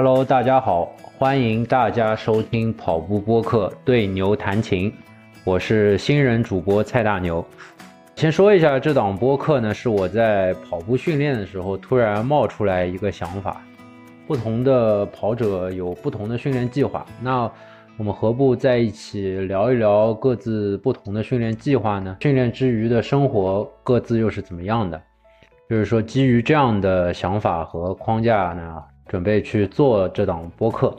[0.00, 4.88] Hello，大家好，欢迎大家收听跑步播客《对牛弹琴》，
[5.42, 7.44] 我是新人主播蔡大牛。
[8.14, 13.60] 先说一下，这档播客呢，是我在跑步训练的时候突然冒出来一个想法。
[14.24, 17.50] 不同的跑者有不同的训练计划，那
[17.96, 22.18] 我们何不在一起聊一聊各自不同的训练计划呢？
[22.20, 25.02] 训练之余的生活各自又是怎么样的？
[25.68, 30.94] 就是说，基于这样的想法和框架呢，准备去做这档播客。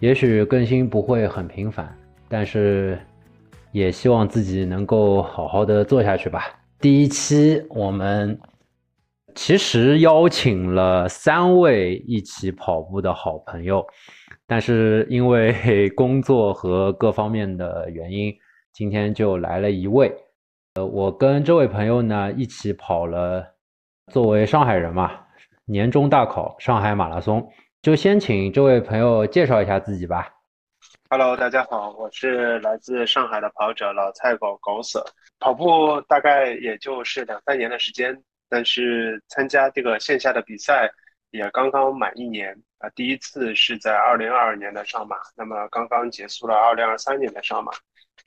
[0.00, 1.96] 也许更新不会很频繁，
[2.28, 2.98] 但是
[3.72, 6.44] 也希望自己能够好好的做下去吧。
[6.78, 8.38] 第一期我们。
[9.36, 13.84] 其实邀请了三位一起跑步的好朋友，
[14.46, 18.32] 但是因为工作和各方面的原因，
[18.72, 20.14] 今天就来了一位。
[20.76, 23.44] 呃，我跟这位朋友呢一起跑了，
[24.12, 25.10] 作为上海人嘛，
[25.66, 30.30] 年终大考上海马拉松，就先请这位朋友介绍一下自己吧。
[31.08, 35.02] Hello，大家好，我是来自上海的跑者老蔡狗狗舍，
[35.38, 38.22] 跑步大概也就是两三年的时间。
[38.46, 40.90] 但是参加这个线下的比赛
[41.30, 47.72] 也刚刚满一年啊，第一次是在二零二二年的上马，那么刚刚结束了二零二三年的上马，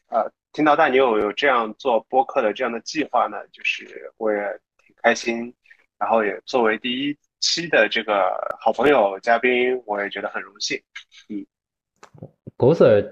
[0.10, 4.40] 呃，听到大牛有这样做播客的这样的计划呢，就是我也
[4.84, 5.54] 挺开心，
[6.00, 8.14] 然后也作为第一期的这个
[8.60, 10.80] 好朋友嘉宾，我也觉得很荣幸。
[11.30, 11.46] 嗯，
[12.56, 13.06] 狗 Sir，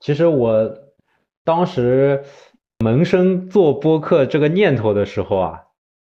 [0.00, 0.70] 其实我
[1.44, 2.22] 当时
[2.78, 5.60] 萌生做播客这个念头的时候啊。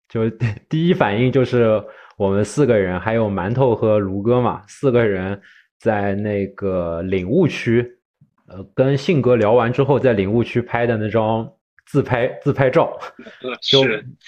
[0.09, 0.29] 就
[0.69, 1.83] 第一反应就是
[2.15, 5.41] 我们四个人，还有馒头和卢哥嘛，四个人
[5.79, 7.99] 在那个领悟区，
[8.47, 11.51] 呃，跟信哥聊完之后，在领悟区拍的那张
[11.87, 12.99] 自拍自拍照，
[13.61, 13.81] 就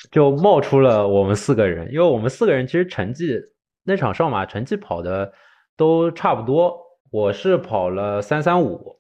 [0.10, 3.40] 就冒出了我们四个人，因为我们四个人其实成绩
[3.84, 5.32] 那场上马成绩跑的
[5.78, 6.82] 都差不多，
[7.12, 9.00] 我是跑了三三五，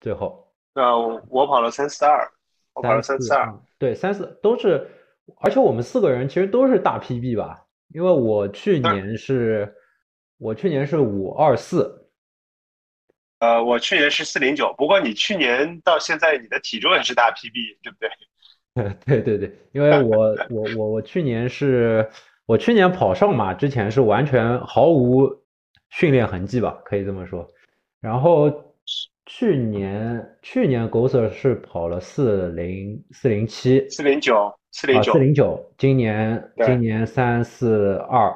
[0.00, 2.28] 最后，呃，我跑了三四二，
[2.74, 4.86] 我跑了三四二，对，三四都是。
[5.40, 9.70] 而且我们四个人其实都是大 PB 吧，因为我去年是，
[10.38, 12.07] 我去年是五二四，
[13.40, 14.74] 呃，我去年是四零九。
[14.76, 18.10] 不过你去年到现在你的体重也是大 PB，对不对？
[19.20, 22.08] 对对对，因为我 我我我去年是，
[22.46, 25.28] 我去年跑上马之前是完全毫无
[25.90, 27.46] 训练痕迹吧，可以这么说。
[28.00, 28.74] 然后
[29.26, 34.54] 去年去年 g o s e r 是跑了四零四零七四零九。
[34.70, 38.30] 四零九，四零九，今年今年三四二，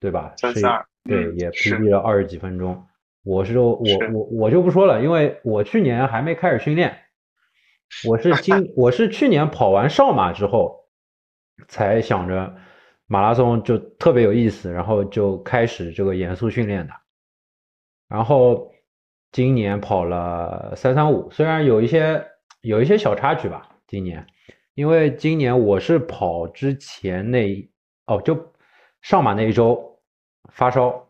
[0.00, 0.32] 对吧？
[0.38, 2.82] 三四二，对，也 PB 了二十几分钟。
[3.26, 3.72] 我是我
[4.12, 6.96] 我我就不说了，因为我去年还没开始训练，
[8.08, 10.86] 我是今 我是去年跑完上马之后，
[11.66, 12.54] 才想着
[13.08, 16.92] 马拉松就特别有意思，然后就开始这个严肃训练的。
[18.08, 18.72] 然后
[19.32, 22.24] 今年跑了三三五，虽然有一些
[22.60, 24.24] 有一些小插曲吧，今年。
[24.74, 27.68] 因为今年我是跑之前那
[28.06, 28.52] 哦，就
[29.00, 29.98] 上马那一周
[30.52, 31.08] 发烧，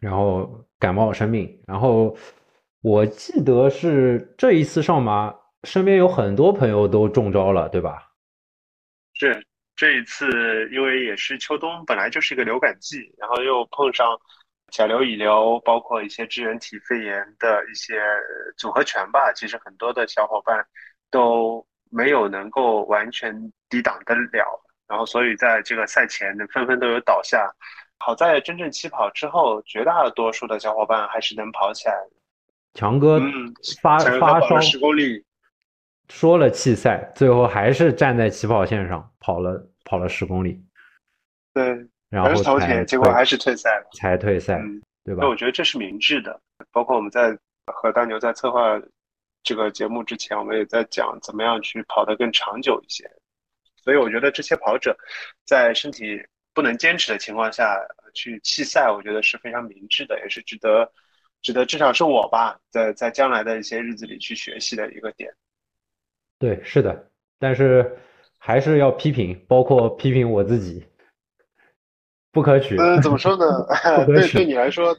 [0.00, 2.16] 然后感冒生病，然后
[2.82, 5.34] 我记得是这一次上马，
[5.64, 8.12] 身边有很多朋友都中招了，对吧？
[9.14, 9.44] 是
[9.76, 10.28] 这一次，
[10.72, 14.18] 因为也是秋冬，本来就是一个流感季，然后又碰上
[14.72, 18.00] 甲流、乙流，包括一些支原体肺炎的一些
[18.56, 20.64] 组合拳吧，其实很多的小伙伴
[21.10, 21.64] 都。
[21.90, 23.34] 没有能够完全
[23.70, 27.50] 抵挡得了，然后所以在这个赛前呢，纷纷都有倒下。
[27.98, 31.94] 好在真正起跑之后，绝大多数的小伙伴还是能跑起来。
[32.74, 33.20] 强哥
[33.82, 35.24] 发发烧十公里，
[36.08, 40.62] 说了弃赛，最后还是站在起跑线上跑了跑了十公里。
[41.52, 41.64] 对，
[42.08, 44.62] 然后才结果还是退赛了，才退赛，
[45.04, 45.22] 对吧？
[45.22, 46.40] 那我觉得这是明智的。
[46.72, 47.36] 包括我们在
[47.66, 48.80] 和大牛在策划。
[49.44, 53.08] 这个节目之前，我们也在讲怎么样去跑得更长久一些，
[53.82, 54.94] 所以我觉得这些跑者
[55.46, 56.20] 在身体
[56.58, 57.78] 不能坚持的情况下
[58.14, 60.90] 去弃赛，我觉得是非常明智的，也是值得
[61.40, 65.32] 值得至少是我吧，在在将来的一些日子里去学习的一个点。
[66.36, 67.96] 对，是的，但是
[68.38, 70.84] 还是要批评，包括批评我自己，
[72.32, 72.76] 不可取。
[72.76, 73.46] 嗯，怎么说呢？
[74.04, 74.98] 对，对你来说，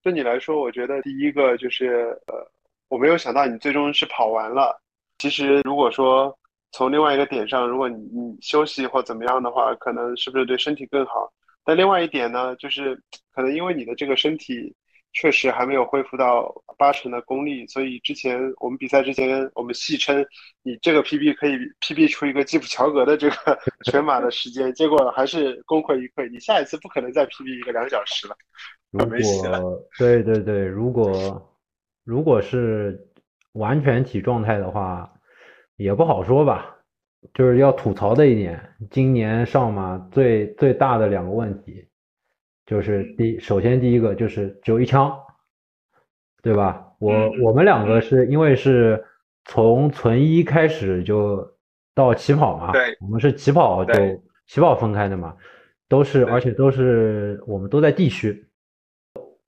[0.00, 2.48] 对你来说，我觉得第一个就是呃。
[2.88, 4.80] 我没有想到你最终是跑完了。
[5.18, 6.38] 其实，如果说
[6.74, 11.32] 从另外一个点上，如果你你休息或怎么样的话，可能是不是对身体更好？
[11.64, 13.00] 但另外一点呢，就是
[13.32, 14.74] 可能因为你的这个身体
[15.12, 20.26] 确实还没有恢复到八成的功力，所以之前我们比赛之前，我们戏称
[20.64, 23.36] 你这个 PB 可以 PB 出一个基普乔格的这个
[23.86, 26.28] 全马的时间，结果还是功亏一篑。
[26.28, 28.36] 你下一次不可能再 PB 一个两小时了。
[29.08, 29.62] 没戏了
[29.96, 31.40] 对对对，如果
[32.04, 32.98] 如果是
[33.52, 35.08] 完全体状态的话，
[35.76, 36.70] 也不好说吧。
[37.32, 38.60] 就是要吐槽的一点，
[38.90, 41.88] 今年上马最最大的两个问题，
[42.66, 45.10] 就是第首先第一个就是只有一枪，
[46.42, 46.86] 对吧？
[46.98, 47.10] 我
[47.42, 49.02] 我们两个是因为是
[49.46, 51.50] 从存一开始就
[51.94, 53.94] 到起跑嘛，对，我们是起跑就
[54.46, 55.34] 起跑分开的嘛，
[55.88, 58.46] 都是而且都是我们都在地区，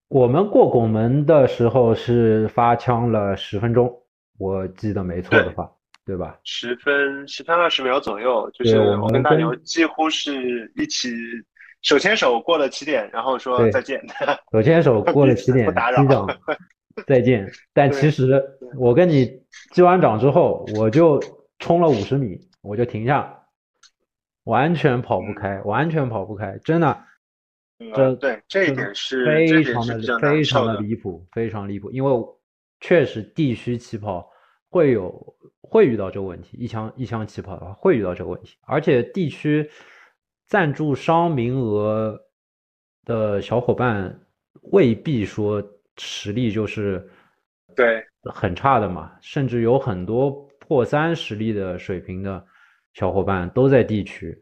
[0.08, 4.02] 我们过拱门的时候是发枪了十分钟，
[4.38, 5.70] 我记得没错的话。
[6.06, 6.38] 对吧？
[6.44, 11.10] 十分十分二十秒左右，就是我跟大牛几乎是一起
[11.82, 14.00] 手牵手过了起点，然后说再见。
[14.52, 16.26] 手牵手过了起点， 击掌
[17.08, 17.50] 再见。
[17.74, 18.40] 但其实
[18.78, 19.42] 我跟你
[19.72, 21.20] 击完掌之后，我就
[21.58, 23.42] 冲了五十米，我就停下，
[24.44, 27.02] 完全跑不开，完全跑不开，真的。
[27.94, 32.12] 这对这一点是非常的非常的离谱，非常离谱，因为
[32.80, 34.30] 确实地区起跑
[34.70, 35.34] 会有。
[35.68, 39.68] 会遇到这个问题，一枪一枪起跑的话会遇到这个问题，而且地区
[40.46, 42.16] 赞助商名额
[43.04, 44.16] 的小伙伴
[44.70, 45.60] 未必说
[45.96, 47.04] 实力就是
[47.74, 48.00] 对
[48.32, 50.30] 很差的嘛，甚至有很多
[50.60, 52.46] 破三实力的水平的
[52.94, 54.40] 小伙伴都在地区，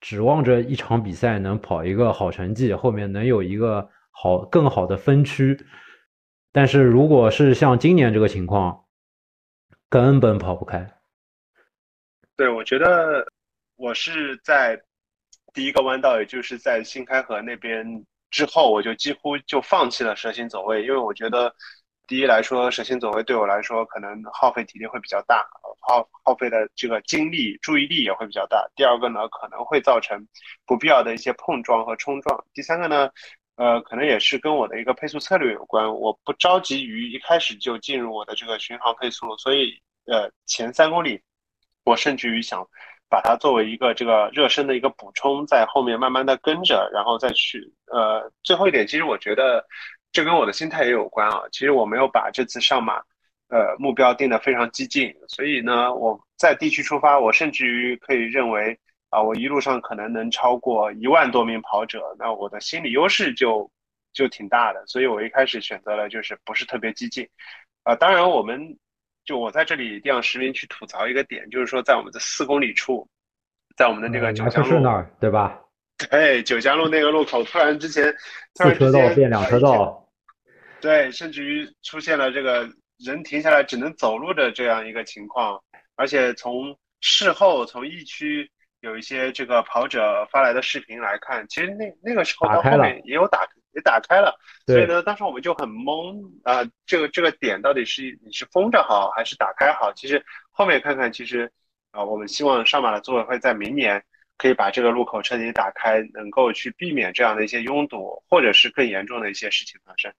[0.00, 5.56] 指望着一场比赛能跑一个好成绩，后面能有一个好更好的分区，
[6.50, 8.79] 但是如果是像今年这个情况。
[9.90, 10.88] 根本跑不开。
[12.36, 13.26] 对，我觉得
[13.74, 14.80] 我是在
[15.52, 21.52] 第一个弯道，也就是在新开河那边之后，我就几乎就放弃了蛇形走位，因为我觉得
[22.06, 25.44] 第一来说，蛇形走位对我来说可能耗费体力会比较大，
[25.80, 28.70] 耗耗费的这个精力、注意力也会比较大。
[28.76, 30.24] 第二个呢，可能会造成
[30.64, 32.44] 不必要的一些碰撞和冲撞。
[32.54, 33.10] 第三个呢，
[33.60, 41.20] 呃，可能也是跟我的一个配速策略有关，我不着急于一开始就进入我的这个巡航配速，所以呃前三公里，
[41.84, 42.66] 我甚至于想
[43.10, 49.62] 把它作为一个这个热身的一个补充，在后面慢慢的跟着，然后再去呃最后一点，其实我觉得
[50.10, 51.42] 这跟我的心态也有关啊。
[51.52, 52.94] 其实我没有把这次上马
[53.50, 58.80] 呃目标定的非常激进，所以呢我在地区出发，我甚至于可以认为。
[59.10, 63.68] 啊，我一路上可能能超过一万多名跑者，那我的心理优势就
[64.12, 67.28] 就挺大的，所以我一开始选择了就是不是特别激进。
[67.82, 68.78] 啊，当然我们
[69.24, 73.08] 就我在这里一定要实名去吐槽一个点，就是说在我们的四公里处，
[73.76, 75.60] 在我们的那个九江路那儿，对吧？
[76.08, 78.14] 对，九江路那个路口，突然之前
[78.54, 80.08] 四车道变两车道，
[80.80, 85.60] 对，甚至于出现了这个人停下来只能走路的这样一个情况，
[85.96, 88.48] 而且从事后从疫区。
[88.80, 94.34] 有一些这个跑者发来的视频来看，其实那那个时候到后面也有打也打开了，
[94.66, 99.92] 所以呢，当时我们就很懵啊，这个这个点到底是你是封着好还是打开好？
[99.92, 101.50] 其实后面看看，其实
[101.90, 104.02] 啊，我们希望上马的组委会在明年
[104.38, 110.12] 可以把这个路口彻底打开，能够去避免这样的一些拥堵或者是更严重的一些事情发生。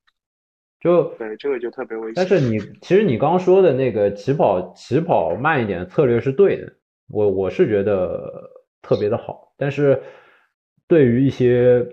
[0.79, 2.15] 就对这个就特别危险。
[2.15, 6.73] 但是你其实你刚刚说的那个起跑起跑慢一点的策略是对的。
[7.11, 8.49] 我我是觉得
[8.81, 10.01] 特别的好，但是
[10.87, 11.85] 对于一些，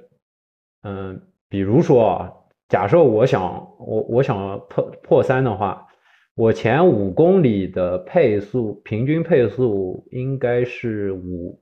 [0.82, 2.32] 嗯，比如说啊，
[2.68, 3.42] 假设我想
[3.78, 5.86] 我我想破破三的话，
[6.34, 11.60] 我前五公里的配速平均配速应该是五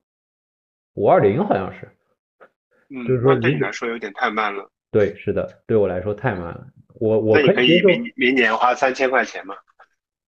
[0.94, 1.88] 五二零，好像是，
[2.90, 4.70] 嗯，就是说对你来说有点太慢了。
[4.90, 6.66] 对，是的，对我来说太慢了。
[6.98, 9.54] 我我可以明明年花三千块钱吗？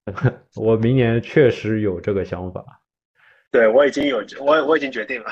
[0.57, 2.78] 我明年确实有这个想法。
[3.51, 5.31] 对，我已经有，我 我已经决定了，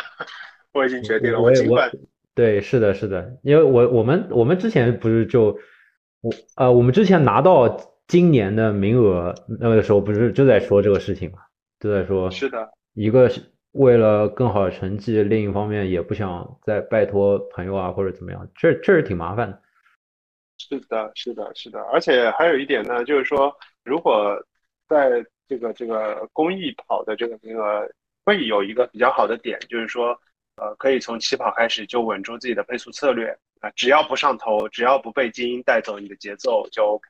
[0.73, 1.41] 我已经决定了。
[1.41, 1.91] 我尽管
[2.35, 5.59] 对，是的，是的，因为我我们我们之前不是就
[6.21, 11.39] 我呃，我们之前拿到今年的名额那个时候，不是就在说这个事情嘛，
[11.81, 13.43] 就在说，是的，一个是
[13.73, 19.61] 为了更好的成绩，另一方面也不想再拜托朋友啊或者怎么样，确确实挺麻烦的。
[20.59, 23.55] 是的，是的，是的，而且还有一点呢，就是说，
[23.85, 24.35] 如果
[24.89, 27.87] 在这个这个公益跑的这个名额。
[28.27, 30.09] 会有一个比较好的点，就是说，
[30.57, 33.29] 呃，可以从起跑开始就稳住自己的配速策略
[33.61, 37.07] 啊，只要不上头，只要不被精英带走你的节奏就 OK，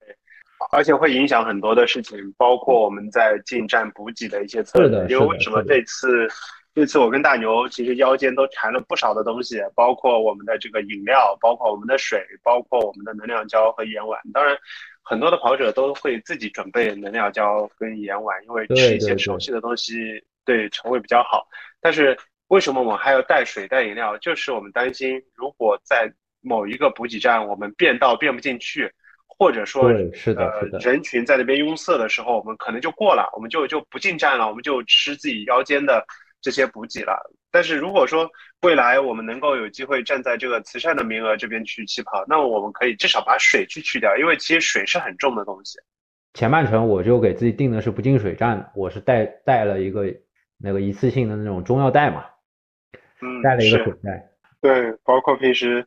[0.70, 5.06] 而且会影响很多的事情，包括我们在进站补给的一些策略。
[5.08, 6.28] 因为为什么这次，
[6.74, 14.20] 这次我跟大牛其实腰间都缠了不少的东西，包括我们的这个饮料，包括我们的水，包括我们的能量胶和盐丸。
[14.34, 14.54] 当然，
[15.00, 20.22] 很多的跑者都会自己准备能量胶跟盐丸，因为吃一些熟悉的东西。
[20.46, 21.46] 对肠胃比较好，
[21.80, 22.16] 但是
[22.48, 24.16] 为什么我们还要带水带饮料？
[24.16, 26.10] 就是我们担心，如果在
[26.40, 28.90] 某一个补给站我们变道变不进去，
[29.26, 36.06] 或者说，是的，呃是的，人群在那边拥塞的时候，我们可能就过了，我们就就不进站了，我们就吃自己腰间的
[36.40, 37.30] 这些补给了。
[37.50, 38.30] 但是如果说
[38.62, 45.78] 未来我们能够有机会站在这个慈善的名额这边去起跑，那我们可以至少把水去去掉，因为其实水是很重的东西。
[46.34, 50.04] 前半程我就给自己定的是不进水站，我是带带了一个
[50.58, 52.24] 那个一次性的那种中药袋嘛，
[53.22, 54.28] 嗯，带了一个是水袋。
[54.60, 55.86] 对，包括平时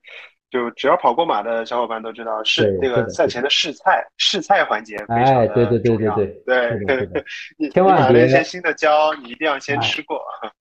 [0.49, 6.15] 就只要跑过马的小伙伴都知道，是这个赛前的试菜试菜环节非常哎，的对对对重要。
[6.15, 6.41] 对
[7.57, 10.23] 你千万别你买了一些新的胶，你一定要先哎吃过。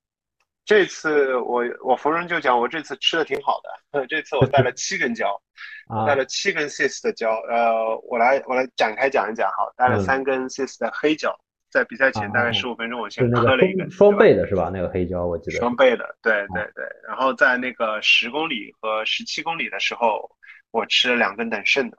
[0.64, 4.06] 这次我我逢人就讲，我这次吃的挺好的。
[4.08, 5.40] 这次我带了七根胶，
[5.88, 7.30] 啊带了七根 sis 的胶。
[7.48, 11.34] 呃，我来我来展开讲一讲哈，带了嗯三根 sis 的黑胶，
[11.70, 14.70] 在比赛前大概啊十五分钟，我先那个磕了一个双双倍的是吧？
[14.72, 15.58] 那个黑胶我记得。
[15.58, 16.84] 双倍的，对对对。
[17.06, 20.30] 然后在那个十公里和十七公里的时候，
[20.70, 21.96] 我吃了两根等渗的，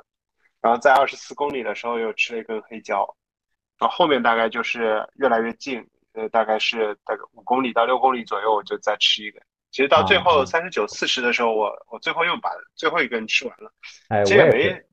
[0.61, 3.07] 然后在二十四公里的时候又吃了一根黑胶，
[3.79, 9.41] 然后后面大概就是越来越近，呃，大概是大概五公里到六公里左右，我就再吃一根。
[9.71, 13.71] 其实到最啊后啊三十九、四十的时候，我我最后又把最后一根吃完了。
[14.07, 14.83] 哎，我其实也没。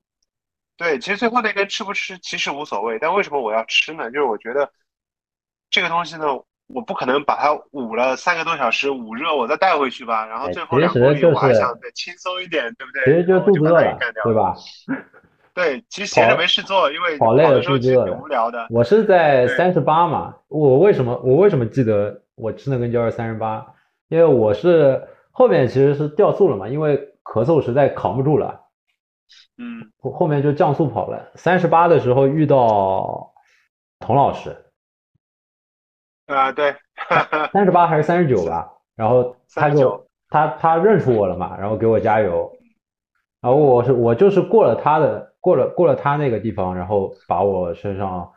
[0.77, 4.11] 对，其实最后那根吃不吃其实无所谓，但为什么我要吃呢？
[4.11, 4.71] 就是我觉得
[5.71, 6.27] 这个东西呢，
[6.67, 10.27] 我不可能把它捂了三个多小时捂热，我再带回去吧。
[10.27, 13.05] 然后哎最后两公里就我还想再轻松一点，对不对？
[13.05, 14.55] 其实就然后我就把肚子饿了对吧？
[15.55, 18.67] 对，其实闲着没事做，因为跑累了的肚子饿了无聊的。
[18.69, 23.67] 我是在对三十八嘛，我为什么我为什么记得我吃那根胶是三十八？
[24.09, 28.61] 因为我是后面其实是掉速了嘛，因为咳嗽实在扛不住了，
[29.59, 31.33] 嗯，后后面就降速跑了。
[31.35, 33.33] 三十八的时候遇到
[34.01, 34.57] 童老师，
[36.27, 36.75] 啊，对，
[37.53, 42.51] 三十八还是三十九吧，然后他就他他认出我了嘛，然后给我加油，
[43.41, 48.31] 然后我是我就是过了他的过了过了他那个地方，然后把我身上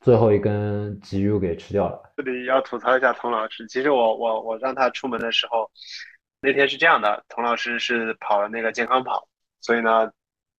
[0.00, 2.00] 最后一根急油给吃掉了。
[2.16, 3.66] 这里要吐槽一下童老师。
[3.66, 5.70] 其实我我我让他出门的时候，
[6.40, 9.26] 那天是这样的，童老师是跑了那个健康跑，
[9.60, 10.10] 所以呢，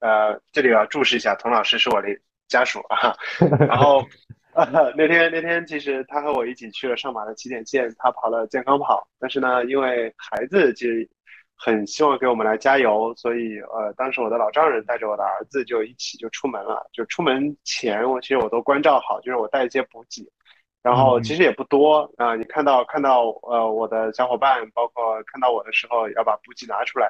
[0.03, 2.10] 呃，这里要注释一下，童老师是我的
[2.50, 3.15] 家属啊。
[3.67, 4.05] 然后，
[4.53, 11.10] 呃，那天那天其实他和我一起去了上马的起点线，他跑了健康跑，但是呢，因为孩子其实
[11.55, 16.86] 很希望给我们来加油，所以呃，当时我的老丈人带着我的儿子就一起就出门了。
[16.91, 20.29] 就出门前，我其实我都关照好，就是我带一些补给。
[20.81, 27.10] 然后其实也不多啊、你看到看到呃我的小伙伴，包括看到我的时候，要把补给拿出来。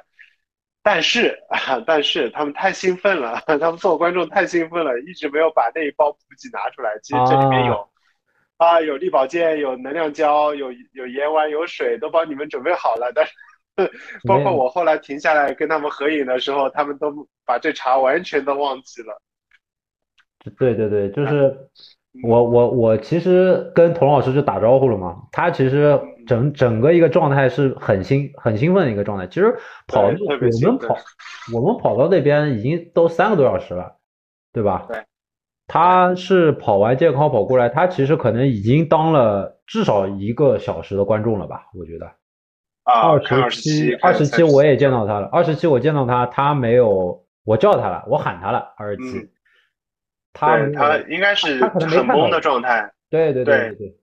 [0.84, 6.98] 但是啊，但是他们太兴奋了， 他们做观众太兴奋了，一直没有把那一包补给拿出来。
[7.02, 7.88] 其实这里面有
[8.58, 13.10] 啊，有力保健，有能量胶，有有盐丸，有水，都帮你们准备好了。
[13.14, 13.24] 但
[13.78, 13.90] 是
[14.28, 19.22] 包括我后来停下来跟他们合影的时候，他们都把这茬完全都忘记了。
[20.58, 21.56] 对对对，就是
[22.22, 29.26] 我我我其实跟童老师就打招呼了嘛，他其实整整个一个状态是很兴很兴奋的一个状态。
[29.26, 29.54] 其实
[29.88, 30.96] 跑我们跑
[31.54, 33.96] 我们跑到那边已经都三个多小时了，
[34.52, 34.86] 对吧？
[34.88, 34.98] 对。
[35.66, 41.62] 他是跑完健康跑过来，他其实可能已经当了至少一个小时的观众了吧？
[41.74, 42.06] 我觉得。
[42.84, 49.28] 啊，二十十七，二十七我也见到他了，二十七我见到他，他没有，我叫他了，我喊他了，二十七嗯，
[50.34, 52.92] 他他应该是很懵的状态。
[53.08, 53.96] 对对对对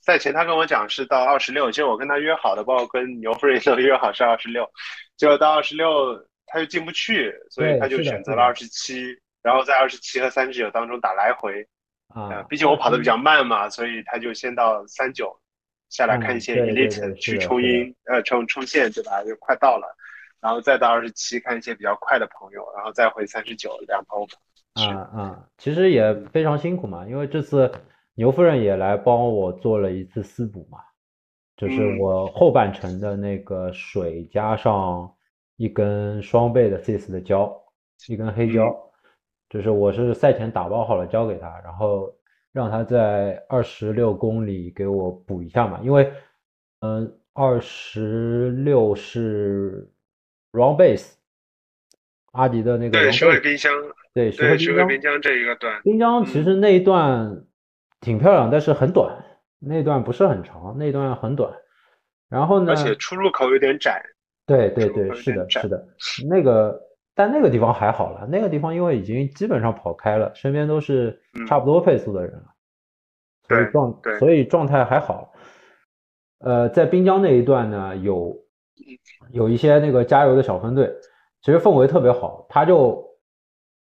[0.00, 4.70] 赛前他跟我讲是到二十六，其实我跟他约好的，包括跟牛夫人 都约好是二十六，
[5.16, 6.16] 结果到二十六
[6.46, 11.66] 他又进不去，所以他就选择了二十七，然后在二十七和三十九当中打来回。
[12.14, 15.34] 呃，啊，毕竟我跑得比较慢嘛，所以他就先到三九
[15.88, 19.24] 下来看一些 elite 对去冲音，呃，冲冲线对吧？
[19.24, 19.96] 就快到了，
[20.40, 27.70] 然后再到二十七看一些比较快的朋友，然后再回三十九两头是啊啊，其实也非常辛苦嘛，因为这次
[28.14, 30.78] 牛夫人也来帮我做了一次私补嘛，
[31.56, 31.98] 就是嗯。
[31.98, 35.12] 我后半程的那个水加上
[35.56, 37.56] 一根双倍的 CIS 的胶，
[38.08, 38.74] 一根黑胶，
[39.48, 42.12] 就是我是赛前打包好了交给他，然后
[42.52, 46.12] 让他在二十六公里给我补一下嘛，因为
[46.80, 49.88] 嗯二十六是
[50.50, 51.14] Run Base，
[52.32, 53.72] 阿迪的那个对尾冰箱，
[54.14, 54.88] 对，石河对，水尾滨江。
[54.88, 57.44] 滨江这一个段，滨江其嗯实那一段
[58.00, 59.22] 挺漂亮，但是很短，
[59.58, 61.52] 那段不是很长，那段很短。
[62.30, 64.02] 然后呢而，且出入口有点窄，
[64.46, 65.86] 对对对，是的，是的，
[66.28, 66.80] 那个
[67.14, 72.44] 但那个地方还好了，那个地方因为已经基本上跑开了，身边都是嗯差不多配速的人了，
[73.48, 75.32] 所以状所以状态还好。
[76.40, 78.36] 呃，在滨江那一段呢，有
[79.30, 80.92] 有一些那个加油的小分队，
[81.40, 83.02] 其实氛围特别好，他就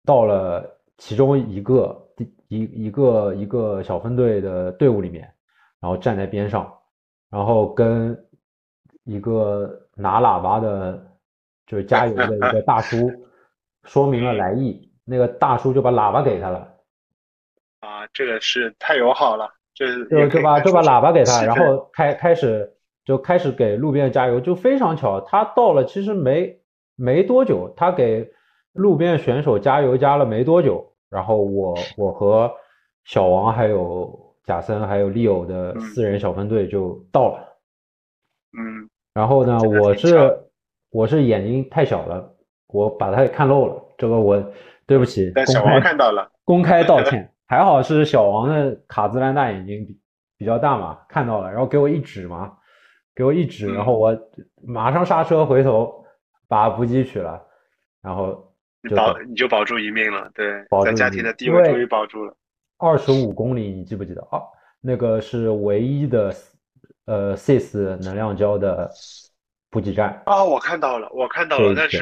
[0.07, 0.65] 到了
[0.97, 2.07] 其中一个
[2.47, 5.29] 一一个一个小分队的队伍里面，
[5.81, 6.73] 然后站在边上，
[7.29, 8.17] 然后跟
[9.03, 11.05] 一个拿喇叭的，
[11.65, 13.11] 就是加油的一个大叔
[13.83, 16.73] 说明了来意，那个大叔就把喇叭给他了。
[17.81, 22.73] 啊，这个是太友好了，就就就把就把喇叭给他，然后开开始
[23.03, 26.61] 就开始给路边加油，就非常巧，他到了其实没
[26.95, 28.31] 没多久，他给
[28.77, 32.51] 路边选手加油加了没多久，然后我我和
[33.03, 37.39] 小王还有贾森还有利欧的四人小分队就到了，
[38.57, 40.39] 嗯，然后呢，我是
[40.91, 42.33] 我是眼睛太小了，
[42.67, 44.41] 我把他给看漏了，这个我
[44.85, 47.29] 对不起，但小王看到了， 公开道歉。
[47.49, 49.97] 还好是小王的卡姿兰大眼睛比
[50.39, 52.51] 比较大嘛，看到了，然后给我一指嘛，
[53.15, 54.13] 给我一指，然后我
[54.65, 56.03] 马上刹车回头
[56.49, 57.41] 把补给取了，
[58.01, 58.46] 然后你
[58.95, 62.35] 保你就保住一命了，对，保在家庭的地位终于保住了。
[62.77, 64.41] 二十五公里，你记不记得啊？
[64.81, 66.33] 那个是唯一的
[67.05, 68.89] 呃 CIS 能量胶的
[69.69, 71.99] 补给站啊，我看到了，我看到了，但是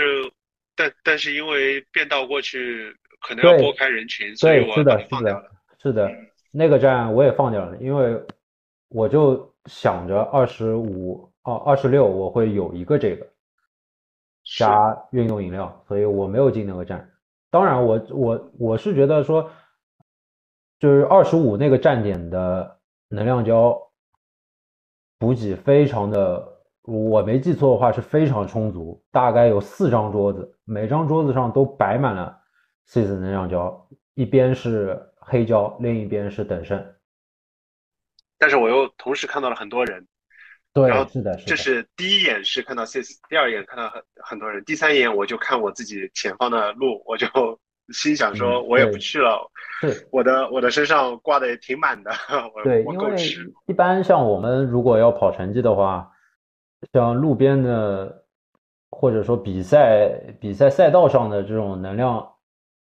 [0.76, 2.96] 但但是因为变道过去。
[3.22, 5.52] 可能要拨开人群，所以我是的，是的，
[5.82, 6.12] 是的，
[6.52, 8.22] 那个站我也放掉了，因为
[8.90, 13.26] 我就想着二十五哦，二十六我会有一个这个
[14.46, 17.12] 加运动饮料，所以我没有进那个站。
[17.50, 19.50] 当然，我我我是觉得说，
[20.80, 23.78] 就是二十五那个站点的能量胶
[25.18, 26.46] 补给非常的，
[26.84, 32.42] 我没记错的话是非常充足，大概有四张桌子，每张桌子上都摆满了。
[32.88, 36.96] CIS 能量胶，一边是黑胶，另一边是等渗。
[38.38, 40.06] 但是我又同时看到了很多人，
[40.76, 47.26] 对，然后是的，这是第一眼是看到 CIS，第二眼看到很很多人，第三眼我就看我自己前方的路，我就
[47.94, 49.50] 心想说，我也不去了。
[49.82, 52.12] 是，我的我的身上挂的也挺满的。
[52.64, 53.16] 对，因为
[53.66, 56.12] 一般像我们如果要跑成绩的话，
[56.94, 58.26] 像路边的
[58.92, 60.10] 或者说比赛
[60.40, 62.32] 比赛赛道上的这种能量。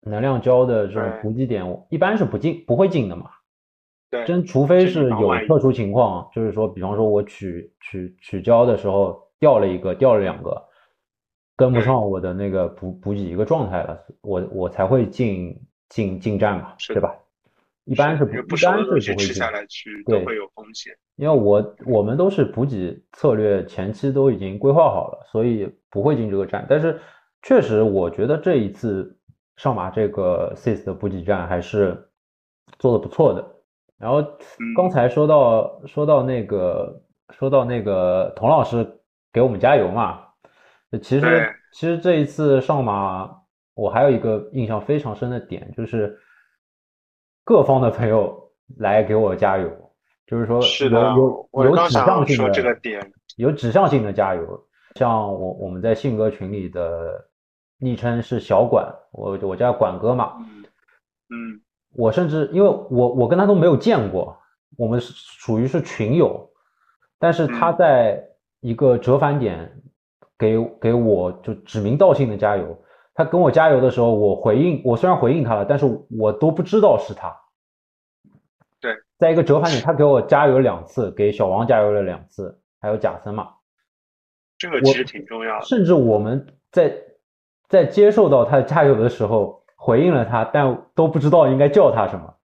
[0.07, 3.31] 能量胶的这种补给点，一般是不进不会进的嘛。
[4.09, 10.61] 对，真除非是有特殊情况，就是说，比方说我取取取胶的时候掉了一个，掉了两个，
[11.55, 17.15] 跟不上我的那个补补给一个状态了，我我才会进进进站嘛，对吧？
[17.85, 19.17] 一般是不一般是不会进。
[19.33, 20.93] 下来去都会有风险。
[21.15, 26.65] 因为我我们都是补给策略前期都已经规划好了，所以不会进这个站。
[26.69, 26.99] 但是
[27.41, 29.17] 确实，我觉得这一次。
[29.57, 32.09] 上马这个 SIS 的补给站还是
[32.77, 33.54] 做的不错的。
[33.97, 34.23] 然后
[34.75, 38.85] 刚才说到说到那个说到那个童老师
[39.31, 40.21] 给我们加油嘛，
[41.01, 43.29] 其实其实这一次上马
[43.73, 46.17] 我还有一个印象非常深的点，就是
[47.43, 49.69] 各方的朋友来给我加油，
[50.27, 57.29] 就是说有有有指向性的有指向性的加油，像我我们在信鸽群里的。
[57.77, 60.37] 昵称是小管，我我叫管哥嘛。
[61.29, 61.59] 嗯，
[61.95, 64.37] 我甚至因为我我跟他都没有见过，
[64.77, 66.49] 我们是属于是群友，
[67.17, 68.23] 但是他在
[68.59, 69.81] 一个折返点
[70.37, 72.77] 给给我就指名道姓的加油。
[73.13, 77.35] 他跟我加油的时候，我回应，我虽然回应他了，但是我都不知道是他。
[78.81, 83.49] 对，在一个折返点，他给我加油两次，给小王加油了两次，还有贾森嘛。
[84.57, 85.65] 这个其实挺重要的。
[85.65, 86.93] 甚至我们在。
[87.67, 92.35] 在接受到他加油的时候，回应了他，但都不知道应该叫他什么，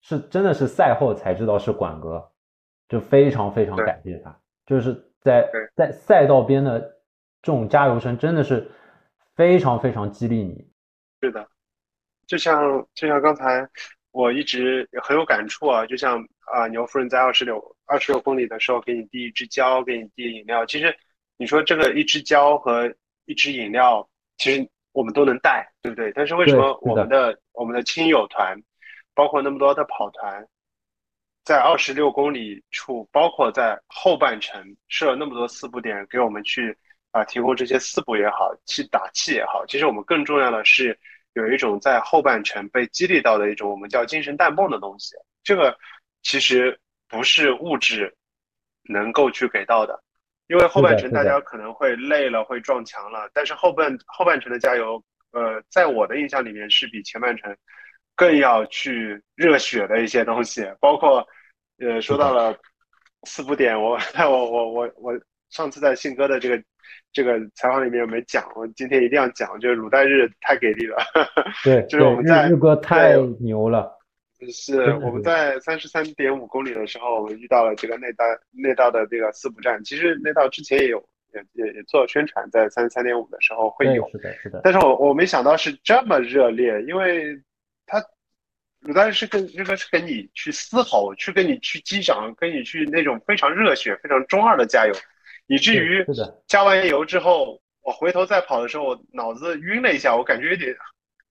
[0.00, 2.32] 是真的是赛后才知道是管哥，
[2.88, 6.80] 就非常非常感谢他，就是在在赛道边的
[7.42, 8.68] 这种加油声真的是
[9.36, 10.66] 非常非常激励你。
[11.22, 11.46] 是的，
[12.26, 13.64] 就像就像刚才
[14.10, 16.18] 我一直很有感触啊，就像
[16.52, 20.92] 啊牛夫人在二十六二十六公里的时候给你递一支胶，给你递饮料，其实
[21.36, 22.92] 你说这个一支胶和
[23.26, 24.04] 一支饮料。
[24.36, 26.12] 其实我们都能带，对不对？
[26.12, 28.56] 但是为什么我们的我们的亲友团，
[29.12, 30.46] 包括那么多的跑团，
[31.44, 36.78] 在二十六公里处，包括在后半程设了那么多四步点给我们去
[37.10, 39.66] 啊提供这些四步也好，去打气也好。
[39.66, 40.96] 其实我们更重要的是
[41.32, 45.16] 有一种在后半程被激励到的一种我们叫精神弹泵的东西。
[45.42, 45.76] 这个
[46.22, 46.78] 其实
[47.08, 48.16] 不是物质
[48.84, 50.03] 能够去给到的。
[50.46, 55.02] 因为后半程大家可能会累了，会撞墙了，但是后半后半程的加油，
[55.32, 57.56] 呃，在我的印象里面是比前半程
[58.14, 61.26] 更要去热血的一些东西，包括，
[61.78, 62.54] 呃，说到了
[63.22, 66.62] 四补点，我 我我我我上次在信哥的这个
[67.12, 70.96] 这个采访里面没讲，我今天一定要讲，就是鲁代日太给力了。
[71.64, 73.93] 对，就是我们在日哥太牛了。
[74.50, 79.82] 是我们在三十三点五公里的时候，我们遇到了这个内道内道的这个四补站。
[79.84, 81.02] 其实内道之前也有
[81.32, 84.60] 也也也做宣传，在三十三点五的时候会有，是的，是的。
[84.64, 87.40] 但是我我没想到是这么热烈，因为
[87.86, 88.02] 他
[88.80, 94.94] 鲁代日是跟这个是跟你去嘶吼，去跟你去击掌，跟你去那种非常热血、非常中二的加油。
[95.46, 96.04] 以至于
[96.46, 100.74] 加完油之后，我回头再跑的时候，我脑子晕了一下，我感觉有点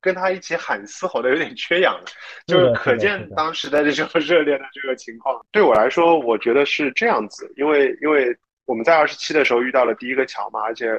[0.03, 2.03] 跟他一起喊嘶吼的有点缺氧了，
[2.45, 5.43] 就是可见当时的这种 热烈的这个情况。
[5.51, 10.91] 对我来说，我觉得是这样子，因为因为我们在二十七的时候遇到了第一个桥嘛，而且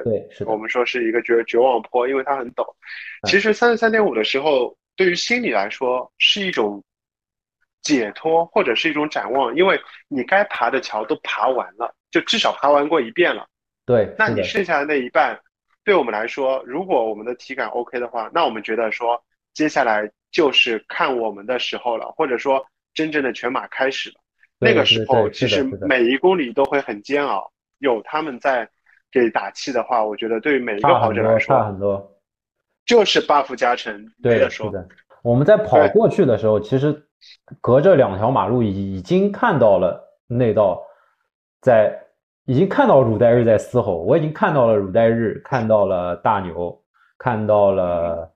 [0.45, 2.65] 我们说是一个绝绝望坡，因为它很陡。
[3.27, 6.83] 其实三十三点五的时候，对于心理来说是一种
[7.83, 11.93] 解脱或者是一种展望，因为你该爬的桥都爬完了。
[12.11, 13.45] 就至少爬完过一遍了，
[13.85, 14.15] 对。
[14.17, 15.37] 那你剩下的那一半，
[15.85, 24.15] 对我们来说，如果我们的体感 OK 的话，那我们觉得说，接下来就是看我们的时候了，或者说真正的全马开始了。
[24.57, 28.67] 那个时候，其实每一公里都会很煎熬，有他们在
[29.11, 32.19] 给打气的话，我觉得对于每一个跑者来说，差很多，
[32.83, 34.11] 就是 buff 加成。
[34.23, 34.87] 对的，说的。
[35.21, 37.07] 我们在跑过去的时候，其实
[37.61, 40.83] 隔着两条马路已经看到了那道
[41.61, 42.01] 在。
[42.45, 46.79] 已经看到乳代日在嘶吼，我已经看到了乳代日，看到了大牛，
[47.17, 48.31] 看到了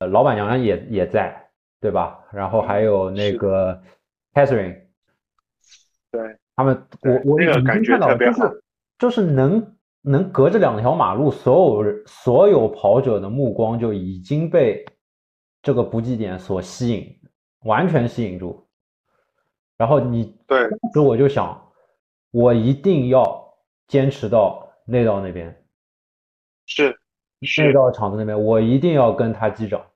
[0.00, 1.48] 呃老板娘也也在，
[1.80, 2.22] 对吧？
[2.30, 3.80] 然后还有那个
[4.34, 4.82] Catherine，
[6.10, 8.62] 对他们，我我已经看到，就是
[8.98, 14.84] 就是能能隔着两条马路，所有所有跑者的目光就已经被
[15.62, 17.18] 这个补给点所吸引，
[17.64, 18.68] 完全吸引住。
[19.78, 21.64] 然后你对，当时我就想。
[22.30, 25.64] 我一定要坚持到内道那边，
[26.66, 26.98] 是
[27.56, 29.90] 内道场子那边，我一定要跟他击掌。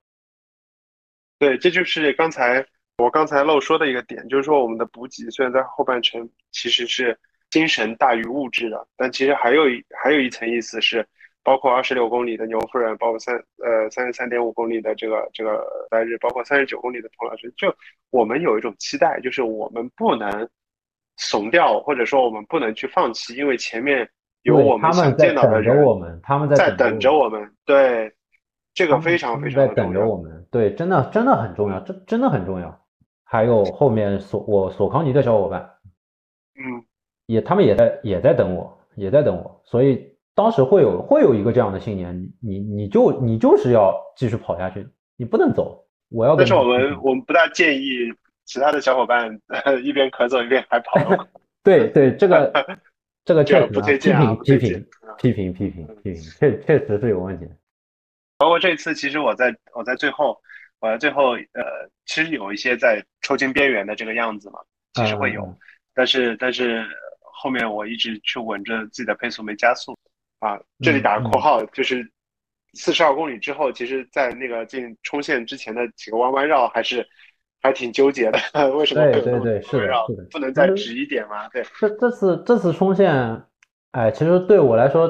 [1.39, 2.65] 对，这就是刚才
[2.97, 7.19] 我刚才漏说的一个点，就是说我们的补给虽然在后半程其实是
[7.51, 11.07] 精神大于物质的，但其实还有一还有一层意思是，
[11.43, 17.75] 包括二十六公里的牛夫人，包括三呃三十三点五公里的这个这个白日，包括三十九公里的童老师，就
[18.11, 20.49] 我们有一种期待，就是我们不能。
[21.23, 24.09] 怂掉，或者说我们不能去放弃，因为前面
[24.43, 27.49] 有我们想见到的人，他们在等着我们。
[27.65, 28.13] 对，
[28.75, 30.47] 这个非常非常在等着我们。
[30.51, 32.77] 对，真的真的很重要，这真的很重要。
[33.25, 35.71] 还有后面索我索康尼的小伙伴，
[36.57, 36.85] 嗯，
[37.27, 39.63] 也他们也在也在等我，也在等我。
[39.65, 45.87] 所以当时会有会有一个这样的信念，你你就你就是要继续跑下去，你不能走。
[46.11, 46.35] 我要。
[46.35, 48.13] 但是我们我们不大建议。
[48.45, 49.41] 其他的小伙伴
[49.83, 51.27] 一边咳嗽一边还跑，
[51.63, 52.53] 对对，这个
[53.25, 54.85] 这个确实不推荐啊，批评
[55.17, 57.49] 批评批评批评，确确实是有问题。
[58.37, 60.37] 包括这次，其实我在我在最后，
[60.81, 64.59] 我在最后呃，其实有一些在抽筋边缘的这个样子嘛，
[64.95, 65.57] 其实会有，
[65.95, 66.85] 但是但是
[67.21, 69.97] 后面我一直去稳着自己的配速没加速
[70.41, 70.61] 啊。
[70.81, 72.05] 这里打个括号，就是
[72.75, 77.09] 四十二公里之后，其实在那个进冲线之前的几个弯弯绕还是。
[77.63, 78.39] 还挺纠结的，
[78.77, 79.03] 为什么？
[79.13, 81.49] 对对对，是的，是的，不能再直一点吗？
[81.51, 83.41] 对，这这次这次冲线，
[83.93, 85.09] 哎，其实对我来说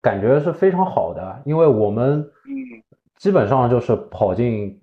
[0.00, 2.82] 感觉是非常好的，因为我们嗯，
[3.16, 4.82] 基本上就是跑进，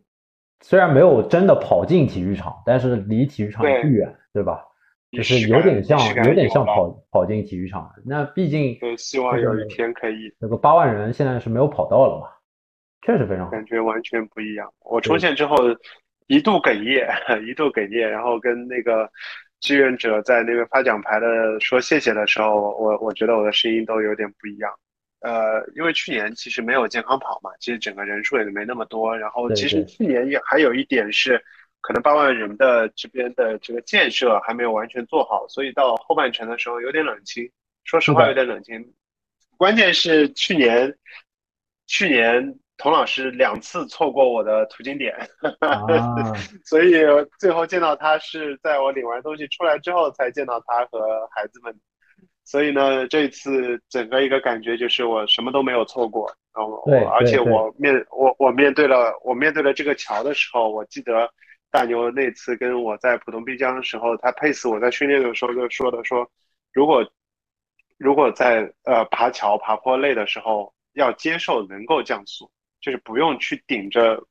[0.61, 4.63] 虽然没有真的跑进体育场，但是离体育场不远，对吧？
[5.11, 7.91] 就是有点像，有点像跑跑进体育场。
[8.05, 10.31] 那毕竟，希望有一天可以。
[10.39, 12.27] 那个八万人现在是没有跑到了嘛？
[13.01, 14.71] 确实非常好，感觉完全不一样。
[14.79, 15.57] 我冲线之后。
[16.29, 17.09] 一度哽咽，
[17.43, 19.11] 一度哽咽，然后跟那个
[19.59, 24.71] 志愿者在那个发奖牌的说谢谢的时候，我我觉得我的声音都有点不一样。
[25.21, 29.17] 呃，因为去年其实没有健康跑嘛，其实整个人数也没那么多。
[29.17, 31.43] 然后其实去年也还有一点是，
[31.81, 37.49] 可能八万人的这边的这个建设还没有完全做好，所以到后半程的时候有点冷清。
[37.85, 38.93] 说实话有点冷清。
[39.57, 40.95] 关键是去年，
[41.87, 42.59] 去年。
[42.79, 45.13] 童老师两次错过我的途经点，
[46.65, 46.93] 所以
[47.37, 51.77] 最后见到他是在我领完东西出来之后才见到他和孩子们。
[52.45, 56.33] 所以呢，这次整个一个感觉就是我什么都没有错过。
[56.55, 61.29] 然后我，而且我面我我面对了我面对了这个桥的时候，我记得
[61.69, 66.27] 大牛那次跟我在浦东滨江的时候，他配死我在训练的时候就说的说，
[66.73, 67.05] 如果
[67.97, 72.49] 如果在呃爬桥爬坡累的时候，要接受能够降速。
[72.81, 74.21] 就是不用去顶着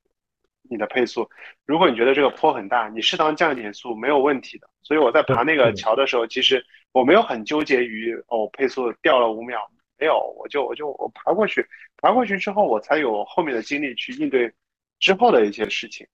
[0.70, 1.28] 你的配速，
[1.64, 4.68] 如果你觉得这个坡很大，你适当降一点速没有问题的。
[4.82, 9.60] 所以我在爬那个桥的时候，其实我我没有很纠结于哦配速掉了五秒，
[9.98, 11.64] 没有，我就我就我爬过去，
[11.98, 14.52] 爬过去之后，我才有后面的精力去应对
[14.98, 16.04] 之后的一些事情。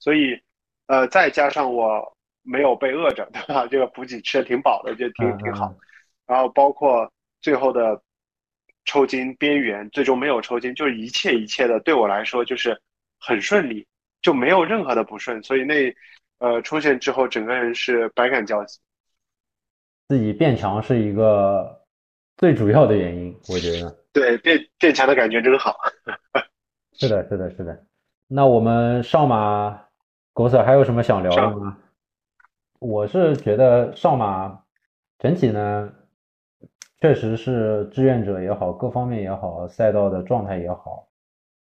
[0.00, 0.36] 所以，
[0.88, 3.64] 呃，再加上我没有被饿着，对吧？
[3.68, 5.72] 这个补给吃的挺饱的，就挺挺好。
[6.26, 8.02] 然后包括最后的
[8.84, 12.80] 抽筋边缘，最终没有抽筋，就是一切一切的对我来说就是
[13.18, 13.86] 很顺利，
[14.22, 15.42] 就没有任何的不顺。
[15.42, 15.94] 所以那
[16.38, 18.78] 呃出现之后，整个人是百感交集。
[20.08, 21.82] 自己变强是一个
[22.36, 23.96] 最主要的原因，我觉得。
[24.12, 25.76] 对，变变强的感觉真好。
[26.92, 27.84] 是的，是的，是的。
[28.28, 29.86] 那我们上马，
[30.32, 31.78] 狗 Sir 还有什么想聊的吗？
[32.78, 34.60] 我是觉得上马
[35.18, 35.92] 整体呢，
[37.04, 41.06] 确实是志愿者也好，各方面也好，赛道的状态也好，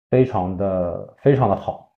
[0.09, 1.93] 非常的非常的好。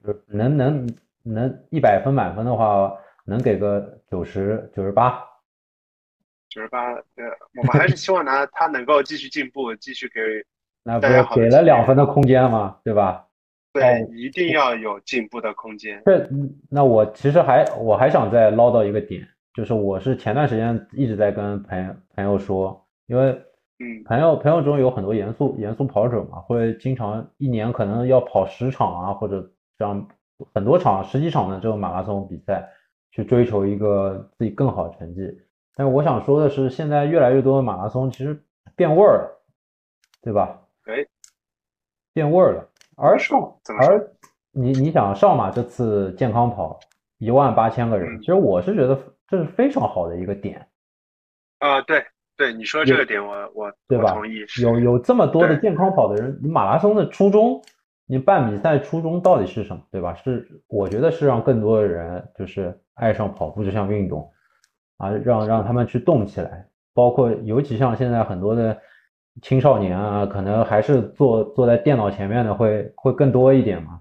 [0.00, 0.88] 就是能能
[1.24, 5.20] 能一百分满分的话，能给个九十九十八。
[6.48, 7.24] 九十八，呃，
[7.56, 10.20] 我们还是希望拿他能够继续进步，继续给
[10.84, 12.76] 那不是给了两分的空间吗？
[12.84, 13.26] 对吧？
[13.72, 16.00] 对，一定要有进步的空间。
[16.06, 16.28] 这，
[16.70, 19.26] 那我其实还我还想再唠叨一个点，
[19.58, 23.32] 就是我是前段时间一直在跟朋友朋友说，因为
[23.80, 30.06] 嗯，朋友朋友中有很多严肃严肃跑者嘛，会经常一年可能要跑十场啊，或者这样
[30.54, 32.70] 很多场十几场的这种马拉松比赛，
[33.10, 35.22] 去追求一个自己更好的成绩。
[35.74, 38.40] 但是我想说的是，现在越来越多的马拉松其实
[38.76, 39.42] 变味儿了，
[40.22, 40.60] 对吧？
[40.84, 41.04] 哎，
[42.12, 42.68] 变味儿了。
[42.94, 44.08] 而上而
[44.52, 46.78] 你你想上马这次健康跑
[47.18, 48.96] 一万八千个人，其实我是觉得
[49.28, 50.66] 这是非常好的一个点。
[51.58, 52.04] 啊，对
[52.36, 54.12] 对，你说这个点我我对吧？
[54.12, 54.44] 同意。
[54.62, 57.62] 有有这么多的健康跑的人，你马拉松的初衷，
[58.06, 59.82] 你办比赛初衷到底是什么？
[59.90, 60.14] 对吧？
[60.14, 64.32] 是我觉得是让更多的人就是爱上跑步这项运动。
[64.98, 68.76] 啊，让让他们去动起来，包括尤其像现在很多的
[69.42, 74.00] 青少年啊，可能还是坐坐在电脑前面的会会更多一点嘛，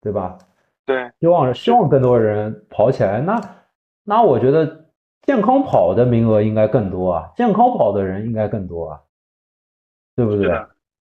[0.00, 0.38] 对吧？
[0.86, 3.20] 对，希望希望更多人跑起来。
[3.20, 3.38] 那
[4.04, 4.86] 那我觉得
[5.22, 9.00] 健康跑的名额应该更多啊，健康跑的人应该更多啊，
[10.14, 10.50] 对不对？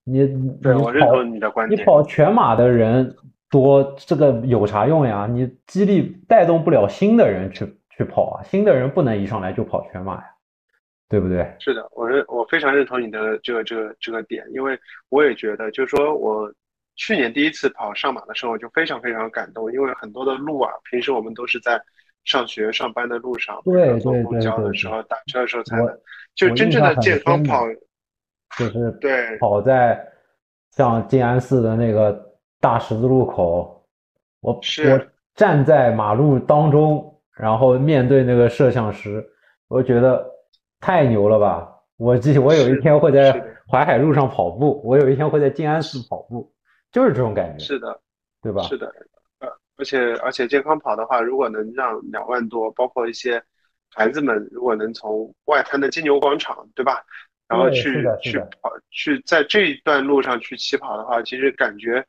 [0.03, 0.25] 你
[0.61, 1.79] 对我认同你的观点。
[1.79, 3.15] 你跑全马的人
[3.49, 5.27] 多，这个有啥用呀？
[5.29, 7.77] 你激励带动不了新的人去。
[7.95, 8.41] 去跑啊！
[8.41, 10.25] 新的人不能一上来就跑全马呀，
[11.07, 11.55] 对不对？
[11.59, 14.75] 是的，我认我非常认同你的这个这个这个点，因为
[15.09, 16.51] 我也觉得，就是说我
[16.95, 21.79] 去年第一次跑上马的时候，就非常非常感动，因为很多的路啊，平时我们都是在
[22.23, 25.87] 上学上班的路上，对坐公交的时候、打车的时候才能，
[26.35, 27.65] 就真正的健康跑，
[28.57, 29.99] 就是对跑在
[30.71, 33.85] 像静安寺的那个大十字路口，
[34.41, 35.01] 我我
[35.35, 37.09] 站在马路当中。
[37.35, 39.27] 然后面对那个摄像师，
[39.67, 40.23] 我觉得
[40.79, 41.67] 太牛了吧！
[41.97, 43.33] 我记我有一天会在
[43.67, 46.53] 淮海路上跑步，我有一天会在静安寺跑步，
[46.91, 47.65] 就是这种感觉。
[47.65, 47.99] 是的，
[48.39, 48.61] 对吧？
[48.61, 49.12] 是的，呃，
[49.75, 53.43] 而且而且健康跑的话，如果能让两万多，包括一些
[53.89, 57.03] 孩子们，如果能从外滩的金牛广场，对吧？
[57.47, 62.05] 然后去去跑，去在这一段路上去起跑的话，其实感觉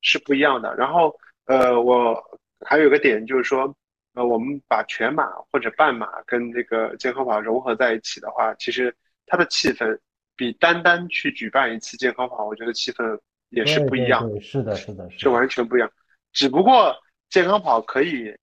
[0.00, 0.74] 是不一样的。
[0.76, 1.14] 然后，
[1.46, 2.22] 呃，我
[2.64, 3.74] 还有个点就是说。
[4.14, 8.92] 呃，我们把全马或者半马跟这个健康跑融合在一起的话，其实
[9.26, 9.96] 它的气氛
[10.34, 13.16] 比单单去举办一次健康跑，我觉得气氛
[13.50, 14.28] 也是不一样。
[14.40, 15.88] 是的，是的，是完全不一样。
[16.32, 16.94] 只不过
[17.30, 18.36] 健康跑可以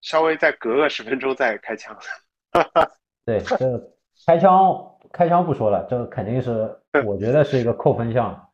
[0.00, 1.96] 稍微再隔个十分钟再开枪。
[3.24, 3.90] 对，这个
[4.26, 8.48] 开枪开枪不说了，这个肯定是 我觉得是一个扣分项，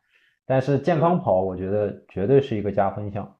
[0.45, 3.37] 但是健康跑我觉得绝对是一个加分项。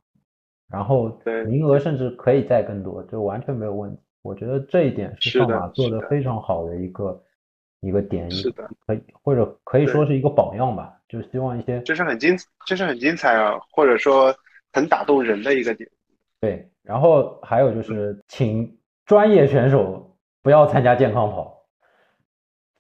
[0.70, 4.02] 然后名额甚至可以再更多，就完全没有问题。
[4.22, 7.22] 我觉得这一点是上马做的非常好的一个
[7.82, 10.98] 一个点，是的，可以或者可以说是一个榜样吧。
[11.10, 14.34] 就希望一些这是很精，这是很精彩啊，或者说
[14.74, 15.90] 很打动人的一个点。
[16.40, 21.66] 对，然后还有就是，请专业选手不要参加健康跑，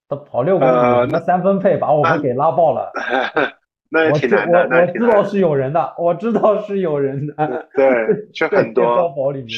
[0.09, 2.91] 他跑六公里，那三分配把我们给拉爆了。
[3.93, 8.83] 那也挺难的，我我知道是有人的，我知道是有人的，对，就很多。
[8.95, 9.49] 高保里面，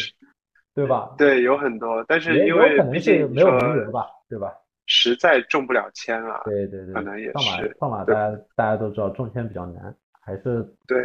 [0.74, 1.14] 对吧？
[1.20, 4.52] 对，有很多，但是因为毕竟没有名额吧，对吧？
[4.88, 6.42] 实在中不了签了。
[6.46, 7.34] 对对对，可能也是。
[7.34, 10.98] 上马上马，大家大家都知道中签比较难，还是对。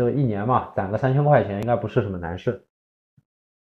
[0.00, 2.64] 这个一年嘛，攒个三千块钱应该不是什么难事。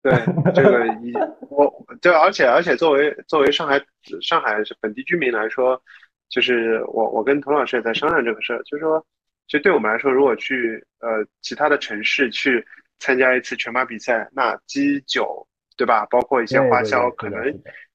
[0.00, 0.12] 对，
[0.54, 1.12] 这个一
[1.50, 1.68] 我，
[2.00, 3.82] 对，而且而且作为作为上海
[4.22, 5.82] 上海本地居民来说。
[6.28, 9.04] 就是我，我跟童老师也在商量这个事儿，就是说，
[9.48, 12.64] 其实对我们来说，如果去呃其他的城市去
[13.00, 15.44] 参加一次全马比赛，那基酒
[15.76, 16.06] 对吧？
[16.06, 17.44] 包括一些花销，可能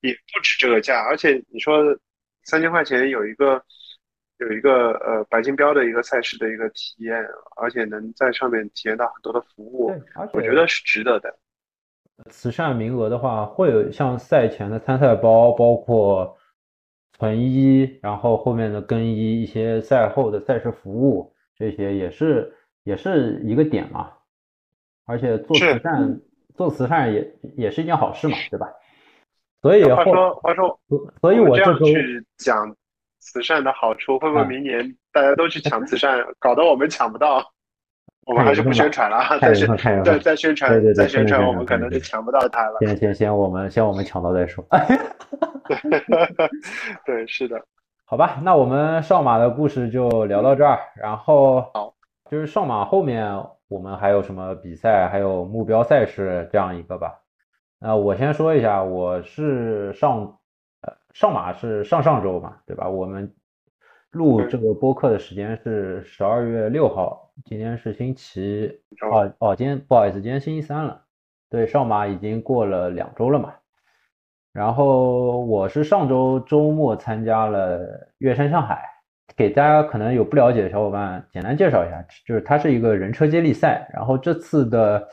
[0.01, 1.01] 也不止这个价。
[1.01, 1.97] 而且你说
[2.43, 3.63] 三千块钱有一个
[4.37, 9.91] 有一个呃白金标的一个赛事的一个体验，而且能在上面体验到很多的服务，
[10.33, 11.33] 我觉得是值得的。
[12.29, 16.37] 慈善名额的话，会有像赛前的参赛包，包括
[17.17, 24.11] 存衣，然后后面的更衣，一些赛后的赛事服务，这些也是也是一个点嘛。
[25.05, 26.19] 而且做慈善，
[26.55, 28.67] 做慈善也也是一件好事嘛，对吧？
[29.61, 30.79] 所以话说话说，
[31.21, 32.75] 所以我这样去讲
[33.25, 37.43] 慈善的好处，会不会明年大家都去抢慈善， 搞得我们抢不到？
[38.27, 39.67] 我们还是不宣传了， 再宣
[40.03, 42.79] 再再宣传，再宣传，我们可能就抢不到它了。
[42.79, 44.65] 先先先，我们先我们抢到再说。
[47.05, 47.61] 对，是的。
[48.05, 51.93] 好吧，那我们上马的故事就聊到这儿，然后好，
[52.29, 53.43] 就是上马后面。
[53.67, 55.09] 我们还有什么比赛？
[55.11, 57.15] 还有目标赛事这样一个吧。
[57.79, 60.37] 那我先说一下，我是上呃
[61.15, 62.89] 上马是上上周嘛，对吧？
[62.89, 63.33] 我们
[64.11, 71.01] 录这个播客的时间是十二月六号，今天是星期哦哦，今天不好意思，今天星期三了。
[71.49, 73.53] 对，上马已经过了两周了嘛。
[74.51, 77.79] 然后我是上周周末参加了
[78.17, 78.83] 月山上海。
[79.37, 85.07] 给大家可能有不了解的小伙伴简单介绍一下，就是它是一个人车接力赛，然后这次的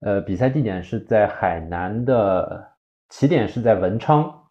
[0.00, 2.66] 呃比赛地点是在海南的
[3.10, 4.41] 起点是在文昌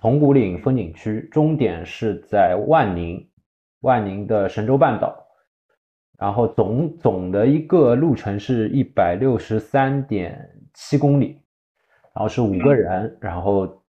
[0.00, 3.28] 铜鼓岭风景区，终点是在万宁
[3.82, 5.14] 万宁的神州半岛，
[6.18, 10.40] 然后总总的一个路程是一百六十三点
[10.72, 11.42] 七公里，
[12.14, 13.82] 然后是五个人，然后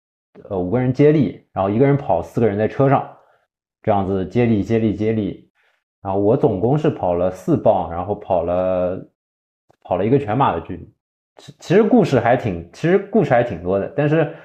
[0.50, 3.10] 呃五个人接力，然后一个人跑，四个人在车上。
[3.82, 5.50] 这样子接力接力接力，
[6.02, 9.02] 然后我总共是跑了四棒，然后跑了
[9.82, 10.93] 跑了一个全马的距离。
[11.38, 14.36] 其其实故事还挺，其实故事还挺多的，但是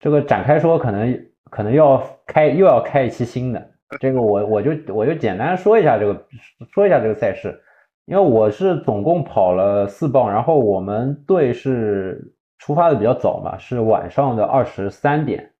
[0.00, 3.70] 这个展开说可能可能要开又要开一期新的。
[4.00, 6.26] 这个我我就我就简单说一下这个
[6.72, 7.60] 说一下这个赛事，
[8.06, 15.52] 因为我是总共跑了四棒，然后我们队是出发的比较早嘛，是晚上的二十三点。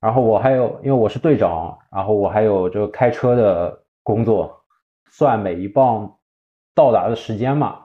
[0.00, 4.54] 然后我还有，因为我是队长，然后我还有这个开车的工作，
[5.10, 6.14] 算每一棒
[6.74, 7.80] 到达的时间嘛。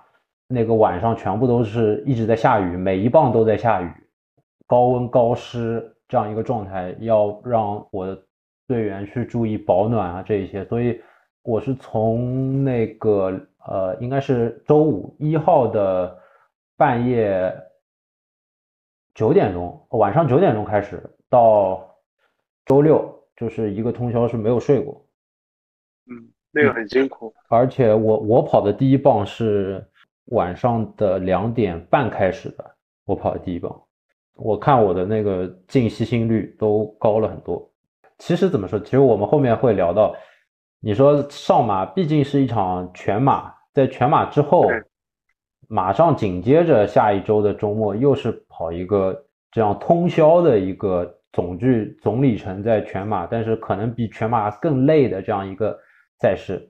[0.48, 3.90] 那个晚上全部都是一直在下雨，每一棒都在下雨，
[4.70, 8.24] 高温高湿这样一个状态，要让我的
[8.68, 10.64] 队员去注意保暖啊这一些。
[10.66, 11.02] 所以
[11.42, 16.18] 我是从那个呃，应该是周五一号的
[16.78, 17.52] 半夜
[19.16, 21.86] 九点钟，晚上九点钟开始到。
[22.66, 25.04] 周六就是一个通宵是没有睡过，
[26.06, 27.34] 嗯，那个很辛苦。
[27.48, 29.84] 而且我我跑的第一棒是
[30.26, 33.76] 晚上的两点半开始的，我跑的第一棒，
[34.42, 37.70] 我看我的那个净吸心率都高了很多。
[38.18, 40.16] 其实怎么说，其实我们后面会聊到，
[40.80, 44.66] 你说上马毕竟是一场全马，在全马之后，
[45.68, 51.16] 马上紧接着下一周的周末又是跑一个这样通宵的一个。
[51.32, 55.78] 总距总里程在全马，但是可能比全马更累的这样一个
[56.20, 56.68] 赛事，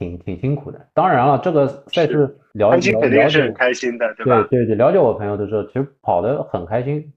[0.00, 0.88] 挺挺辛苦的。
[0.92, 4.42] 当然了，这个赛事了解了解很开心的，对吧？
[4.50, 7.12] 对对对，了解我朋友的时候，其实跑的很开心，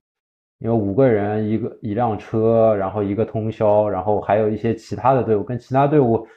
[0.60, 6.28] 因为五个人一个一辆车，然后一个通宵，然后还有一些其他的队伍跟其他队伍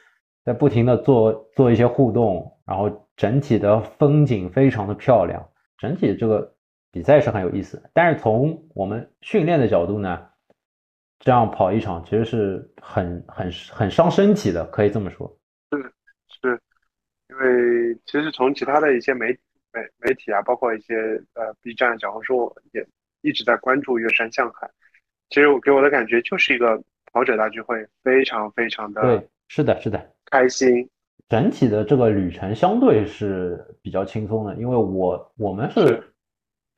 [0.43, 5.45] 在不停的做做一些互动，然后整体的风景非常的漂亮，
[5.77, 6.51] 整体这个。
[6.89, 10.19] 比赛是很有意思，但是从我们训练的角度呢，
[11.19, 15.36] 这样跑一场其实是很很很伤身体的，可以这么说。
[17.29, 19.27] 因为其实从其他的一些媒
[19.73, 20.95] 媒媒体啊，包括一些
[21.33, 22.85] 呃 B 站、小红书也
[23.21, 24.69] 一直在关注月山向海。
[25.29, 30.89] 其实我给我的感觉就是一个跑者大聚会，非常非常的对，是的，是的，开心。
[31.29, 36.03] 整体的这个旅程相对是比较轻松的，因为我我们是。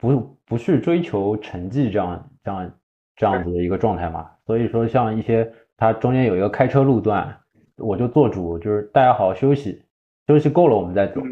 [0.01, 2.79] 不不去追求成绩这样这样
[3.17, 7.37] 这样子的一个状态嘛，所以说像一些它中间有一个开车路段，
[7.75, 9.83] 我就做主，就是大家好好休息，
[10.29, 11.23] 休息够了我们再走。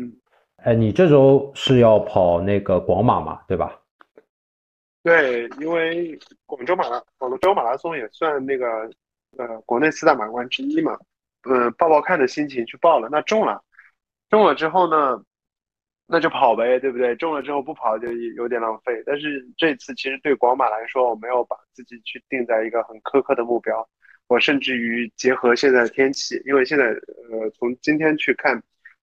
[0.56, 3.80] 哎，你这周是要跑那个广马嘛，对吧？
[5.04, 6.18] 对，因为
[6.48, 8.90] 广州马拉广州马拉松也算那个
[9.38, 10.98] 呃国内四大马关之一嘛，
[11.44, 13.64] 嗯，报报看的心情去报了，那中了，
[14.32, 15.24] 中了之后呢？
[16.10, 17.14] 那就跑呗，对不对？
[17.18, 19.04] 中了之后不跑就有点浪费。
[19.06, 23.86] 但是这次其实对广马来说，我没有把自己去定在一个很苛刻的目标。
[24.28, 28.58] 我甚至于结合现在的天气，因为现在呃从今天去看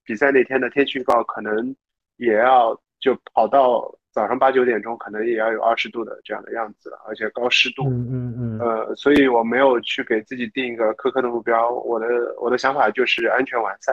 [0.04, 1.74] 比赛那天的天气预报，可能
[2.16, 7.88] 也要就跑到早上八九点钟，可能也要有二十度的这样的样子了，而且高湿度。
[7.88, 8.58] 嗯嗯嗯。
[8.58, 11.70] 呃，所以我没有去给自己定一个苛刻的目标。
[11.70, 12.06] 我的
[12.40, 13.92] 我的想法就是安全完赛。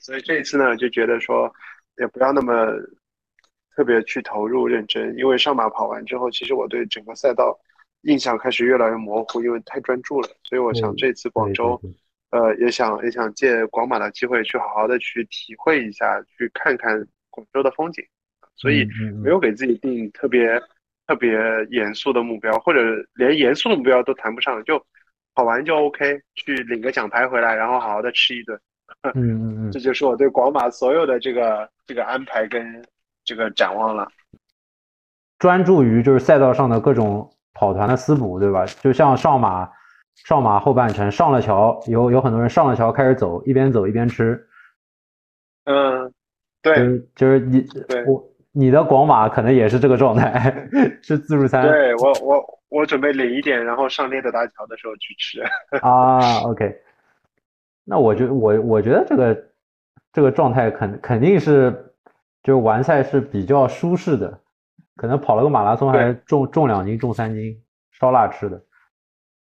[0.00, 1.50] 所以这一次呢，就觉得说
[1.98, 2.66] 也不要那么
[3.74, 7.58] 特别去投入认真，因为上马跑完之后，其实我对整个赛道
[8.02, 10.28] 印象开始越来越模糊，因为太专注了。
[10.42, 11.80] 所以我想这次广州。
[12.34, 18.04] 呃，也想也想借广马的机会去好好的去体会一下，去看看广州的风景，
[18.56, 18.84] 所以
[19.22, 20.60] 没有给自己定特别
[21.06, 21.38] 特别
[21.70, 22.80] 严肃的目标，或者
[23.14, 24.84] 连严肃的目标都谈不上，就
[25.36, 28.58] 跑完就 OK，去领个奖牌回来，然后好好的吃一顿。
[29.14, 32.84] 嗯嗯嗯，这就是我对广马所有的这个这个安排跟
[33.24, 34.08] 这个展望了。
[35.38, 38.66] 专注于就是赛道上的各种跑团的私补，对吧？
[38.82, 39.70] 就像上马。
[40.14, 44.46] 上马后半程上了桥，有有很多人上了桥开始走，一边走一边吃。
[45.64, 46.12] 嗯，
[46.62, 47.66] 对，就是你
[48.06, 50.68] 我你的广马可能也是这个状态，
[51.02, 51.62] 是自助餐。
[51.62, 55.42] 对我我我准备领一点，然后上猎德大桥的时候去吃。
[55.82, 56.74] 啊，OK。
[57.84, 59.44] 那我觉我我觉得这个
[60.12, 61.70] 这个状态肯肯定是
[62.42, 64.40] 就是完赛是比较舒适的，
[64.96, 68.62] 可能跑了个马拉松还重重两斤重三斤烧腊吃的。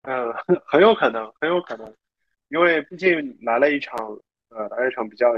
[0.06, 1.92] 嗯，很很有可能，很有可能，
[2.48, 3.98] 因为毕竟来了一场，
[4.50, 5.32] 呃，来了一场比较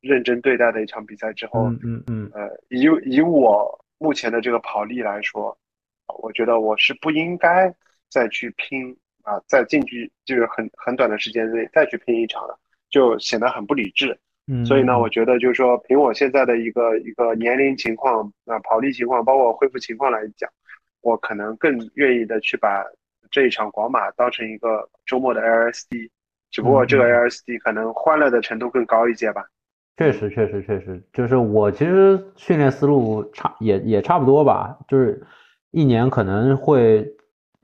[0.00, 5.56] 认真对待的一场比赛之后，嗯嗯，呃，以以我目前的这个跑力来说，
[6.22, 7.74] 我觉得我是不应该
[8.08, 12.56] 再去拼啊，在近距就是很很短的时间内再去拼一场了，
[12.88, 14.16] 就显得很不理智。
[14.46, 20.48] 嗯，所以呢，我觉得就是说，凭我现在的一个一个年龄情况啊，跑力情况，包括恢复情况来讲，
[21.00, 22.84] 我可能更愿意的去把。
[23.32, 26.10] 这一场广马当成一个周末的 LSD，
[26.50, 29.42] 只不过这个 LSD 可能欢乐的程度更高一些吧。
[29.96, 35.26] 确实，确实，确实，就是我其实训练思路差也也差不多吧，就是
[35.70, 37.06] 一年可能会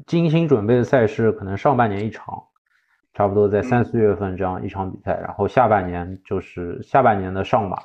[0.06, 2.42] 精心准备的赛事，可能上半年一场，
[3.12, 7.76] 差不多在三四月份这样一场比赛，然后下半年就是下半年的上马，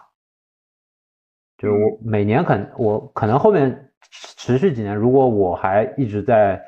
[1.58, 6.64] 就是我每年可能我可能后面持续几年，如果我还一直在。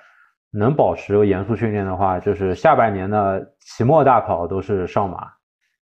[0.57, 5.29] 能保持严肃训练的话，就是下半年的期末大考都是上马，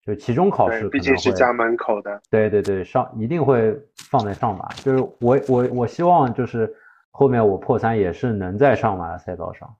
[0.03, 2.21] 就期中考试毕竟是家门口的。
[2.31, 3.75] 对对对，上一定会
[4.11, 4.69] 放在上马。
[4.75, 6.71] 就是我我我希望就是
[7.11, 9.75] 后面我破三也是能在上马的赛道上，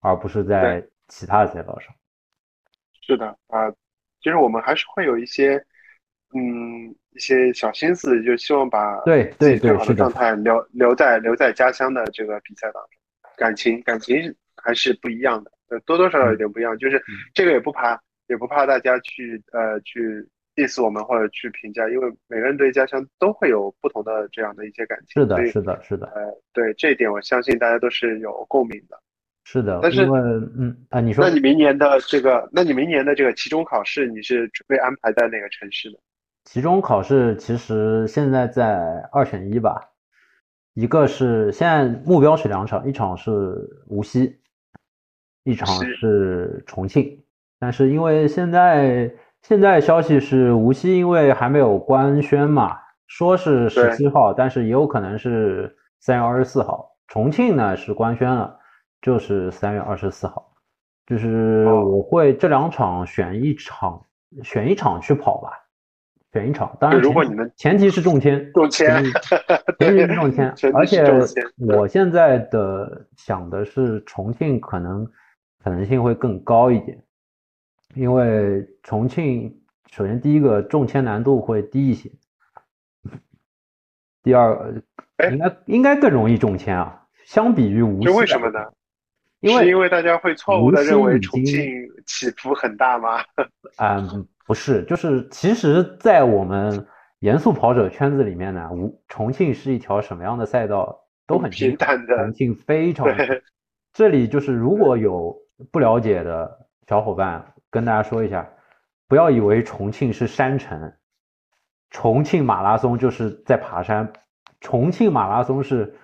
[0.00, 1.94] 而不是在其他的赛道上。
[3.02, 3.70] 是的啊，
[4.22, 5.62] 其实我们还是会有一些
[6.34, 13.03] 嗯一些小心思，就希望把对对对好的状态留留在留在家乡的这个比赛当中。
[13.36, 16.76] 感情感情还是不一样的，呃，多多少少有点不一样。
[16.78, 25.22] 就是这个也不怕，也不怕大家去呃去 diss 我们或者去评价，因为每个人对家乡都会有不同的这样的一些感情。
[25.22, 26.06] 是的，是的，是的。
[26.14, 26.22] 呃，
[26.52, 28.98] 对这一点，我相信大家都是有共鸣的。
[29.46, 30.06] 是的，但是
[30.56, 35.98] 嗯啊，你说，那你明年的这个，那你明年的这个期中考试，你是准备安排在哪个城市的？
[36.44, 39.90] 期中考试其实现在在二选一吧。
[40.74, 44.38] 一个是现在目标是两场，一场是无锡，
[45.44, 47.24] 一场是重庆。
[47.58, 49.10] 但是因为现在
[49.42, 56.90] 现在消息是无锡因为还没有官宣嘛，说是十七号，但是也有可能是三月二十四号。
[57.06, 58.58] 重庆呢是官宣了，
[59.00, 60.52] 就是三月二十四号。
[61.06, 64.02] 就是我会这两场选一场，
[64.42, 65.50] 选一场去跑吧。
[66.34, 69.04] 选一场，当然，如果你们前提是中签，中签，
[69.78, 71.04] 前提是中签，而且
[71.58, 75.06] 我现在的想的是重庆可能
[75.62, 77.00] 可能性会更高一点，
[77.94, 79.56] 因为重庆
[79.92, 82.10] 首先第一个中签难度会低一些，
[84.24, 84.74] 第二
[85.30, 88.58] 应该应该更容易中签啊，相比于无锡，为什么呢？
[89.38, 91.64] 因为因为大家会错误的认为重庆
[92.06, 93.22] 起伏很大吗？
[93.78, 94.26] 嗯。
[94.46, 96.86] 不是，就是其实，在我们
[97.20, 103.06] 严肃跑者圈子里面呢，无重庆是一条什么样的赛道都很平坦的，重庆非常。
[103.92, 105.34] 这里就是如果有
[105.72, 108.46] 不了解的小伙伴，跟大家说一下，
[109.08, 110.92] 不要以为重庆是山城，
[111.90, 114.12] 重庆马拉松就是在爬山，
[114.60, 115.94] 重庆马拉松是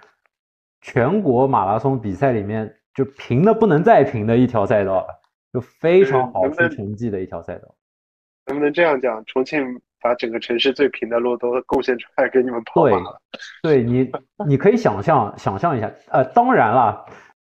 [0.80, 5.09] 全国马拉松比赛里面就平的不能再平的一条赛道了，
[5.53, 7.74] 就非常好出成绩的一条赛道。
[8.47, 9.24] 能不能这样讲？
[9.26, 13.20] 重庆把整个城市最平的路都贡献出来给你们跑马了。
[13.62, 14.11] 对，你
[14.47, 15.93] 你可以想象想象一下。
[16.09, 17.05] 呃，当然了，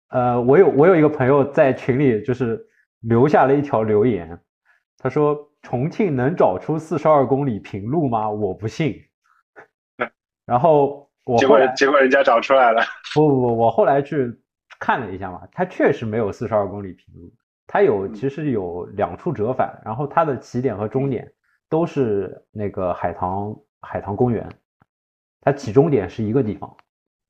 [0.09, 2.59] 呃，我有我有一个朋友在群里就是
[3.01, 4.39] 留下了一条留言，
[4.97, 8.29] 他说：“重庆能找出四十二公里平路吗？
[8.29, 8.95] 我不信。
[10.47, 12.81] ”然后我结果结果人家找出来了。
[13.13, 14.31] 不不不，我后来去
[14.79, 17.33] 看了一下嘛，他确实没有四十二公里平路，
[17.67, 21.31] 它有其实有两处折返，然后它的起点和终点
[21.69, 24.47] 都是那个海棠海棠公园，
[25.41, 26.75] 它起终点是一个地方，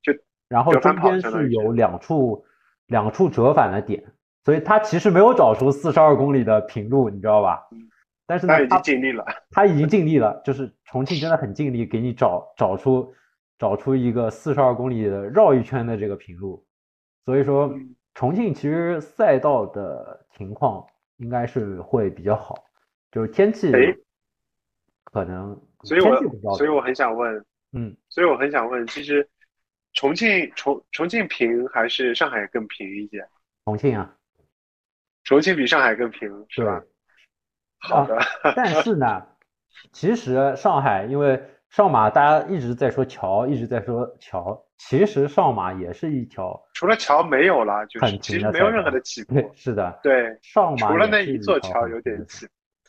[0.02, 0.12] 就。
[0.48, 2.44] 然后中间是有两处
[2.86, 4.04] 两处折返的点，
[4.44, 7.66] 所以它其实没有找出四十二公里的平路，你知道吧？
[8.28, 13.12] 但是呢，他已经尽力了，他已经尽力了，就是重庆真的很尽力，给你找找出
[13.56, 16.64] 找出一个四十二公里的绕一圈的这个平路，
[17.24, 17.72] 所以说
[18.16, 20.86] 重庆其实赛道的情况
[21.18, 22.64] 应该是会比较好，
[23.12, 23.70] 就是天气
[25.04, 29.28] 可能，所以我所以我很想问，嗯，所以我很想问，其实
[29.92, 33.28] 重庆重重庆平还是上海更平一些？
[33.66, 34.16] 重庆啊，
[35.24, 36.82] 重庆比上海更平是吧？
[37.78, 38.18] 好的，
[38.56, 39.26] 但是呢，
[39.92, 49.50] 其实上海因为上马，大家一直在说桥，一直在说桥，其实上马也是一条，除了桥没有了，就是其实没有任何的起 伏。
[49.54, 52.46] 是的，对，上马除了那一座桥有点起，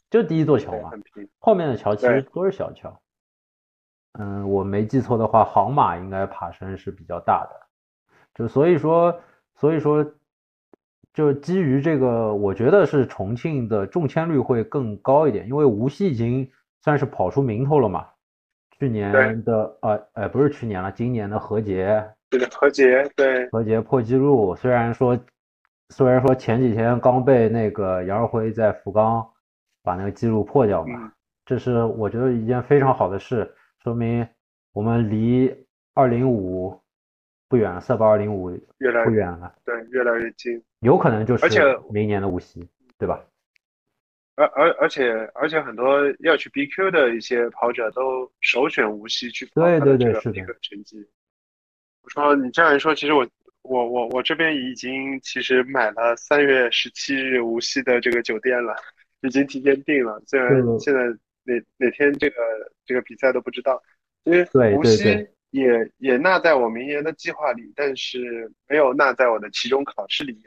[0.10, 0.92] 就第一座桥嘛，
[1.40, 3.02] 后面的桥其实都是小桥。
[4.20, 7.68] 嗯，我没记错的话，杭马应该爬升是比较大的，
[8.36, 9.22] 就所以说，
[9.56, 10.06] 所以说。
[11.14, 16.48] 就基于这个，我觉得是重庆的中签率会更高一点，因为无锡已经
[16.84, 18.08] 算是跑出名头了嘛。
[18.80, 24.56] 去年的呃呃不是去年了，今年的何洁，对的何洁，对何洁破纪录。
[24.56, 25.18] 虽然说
[25.90, 29.28] 虽然说前几天刚被那个杨尔辉在福冈
[29.84, 31.12] 把那个记录破掉嘛，
[31.46, 33.54] 这是我觉得一件非常好的事，
[33.84, 34.28] 说明
[34.74, 35.56] 我们离
[35.94, 36.80] 二零五。
[37.50, 41.48] 不远了，色八二零五越来不远了，对，越来越近，有可能就是
[41.90, 42.68] 明年的无锡，
[42.98, 43.24] 对吧？
[44.38, 51.06] 而而而且而且很多要去 BQ 的一些跑者都首选无锡去跑对对对，是的，成绩。
[52.04, 53.28] 我说你这样一说，其实我
[53.64, 58.74] 我我我这边已经其实买了三月十七日无锡的这个酒店了，
[59.22, 61.02] 已经提前订了，虽然现在
[61.44, 62.36] 哪哪天这个
[62.86, 63.84] 这个比赛都不知道，
[64.24, 65.28] 因为无锡。
[65.52, 70.44] 也也纳在我明年的计划里，但是没有纳在我的期中考试里面。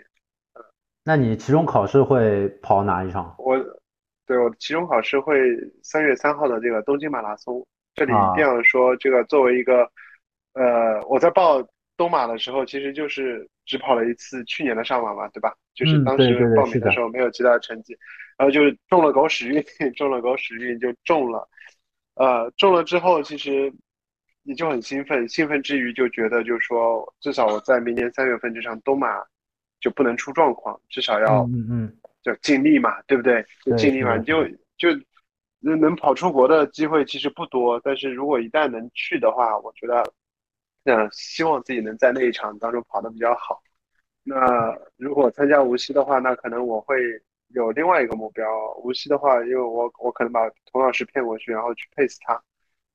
[1.03, 3.35] 那你期中考试会跑哪一场？
[3.39, 3.57] 我，
[4.31, 5.37] 对，我的期中考试会
[5.83, 7.67] 三月三号的这个东京马拉松。
[7.97, 9.91] 这里一定要说，这个作为一个，
[10.53, 11.61] 呃，我在报
[11.97, 15.53] 东马的时候，其实就是只跑了一次去年的上马嘛，对吧？
[15.75, 17.97] 就是当时报名的时候没有其他成绩，
[18.39, 19.65] 然后就中了狗屎运，
[19.95, 21.49] 中了狗屎运就中了。
[22.15, 23.73] 呃，中了之后，其实。
[24.43, 29.23] 你就很兴奋，兴奋之余就觉得，就是说，至少我在明年三月份这场东马
[29.81, 33.45] 就不能出状况，至少要，嗯嗯，就尽力嘛，对不对？
[33.65, 34.45] 就尽力嘛，就
[34.77, 34.89] 就
[35.61, 40.03] 能能跑出国的机会其实不多，但是如果一旦能去的话，我觉得，
[40.85, 43.63] 嗯，希望自己能在那一场当中跑得比较好。
[44.23, 46.97] 那如果参加无锡的话，那可能我会
[47.49, 48.47] 有另外一个目标。
[48.83, 50.41] 无锡的话，因为我我可能把
[50.71, 52.41] 童老师骗过去，然后去 pace 他。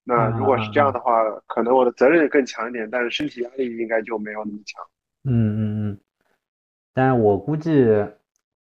[0.03, 4.83] 那如果是这样的话，可能我的责任更强一点，但是身体压力应该就没有那么强。
[5.23, 5.99] 嗯嗯嗯。
[6.93, 7.71] 但我估计，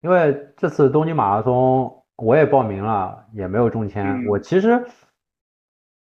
[0.01, 4.24] 因为这次东京马拉松我也报名了，也没有中签。
[4.26, 4.86] 我其实，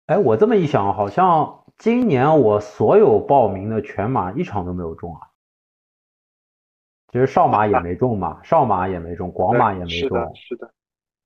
[0.07, 5.21] 哎，我这么一想，好像今年我所有报名的全马一场都没有中啊。
[7.11, 9.89] 其实少马也没中嘛，少马也没中， 广马也没中。
[9.89, 10.73] 是的，是的。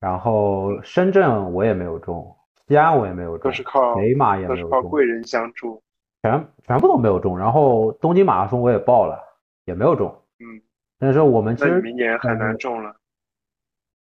[0.00, 2.36] 然后深圳我也没有中。
[2.66, 5.82] 西安我也没有中，都是靠北马也没有中，靠贵人相助，
[6.22, 7.38] 全全部都没有中。
[7.38, 9.18] 然后东京马拉松我也报了，
[9.64, 10.14] 也没有中。
[10.40, 10.60] 嗯，
[10.98, 12.94] 但是我们其实明年很难中了。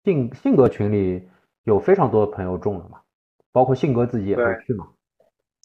[0.03, 1.27] 信信格群里
[1.63, 2.99] 有非常多的朋友中了嘛，
[3.51, 4.87] 包括信格自己也会去嘛，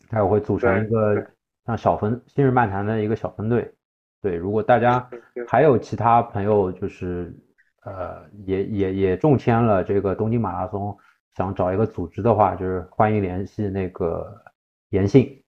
[0.08, 1.26] 他也会组成一个
[1.66, 3.74] 像小分新日漫谈的一个小分队。
[4.20, 5.08] 对，如果大家
[5.46, 7.34] 还有其他朋友就是
[7.82, 10.96] 呃也也也中签了这个东京马拉松。
[11.34, 14.42] 想找一个组织的话，就是欢迎联系那个
[14.88, 15.40] 严信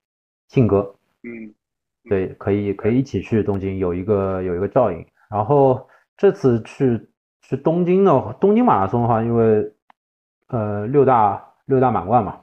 [0.47, 1.53] 信哥，嗯，
[2.05, 5.05] 对，可以可以一起去东京，有一个有一个照应。
[5.31, 7.09] 然后这次去
[7.41, 9.73] 去东京的东京马拉松的话，因为
[10.47, 12.41] 呃六大六大满贯嘛，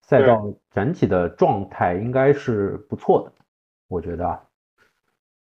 [0.00, 3.32] 赛道整体的状态应该是不错的，
[3.88, 4.24] 我觉得。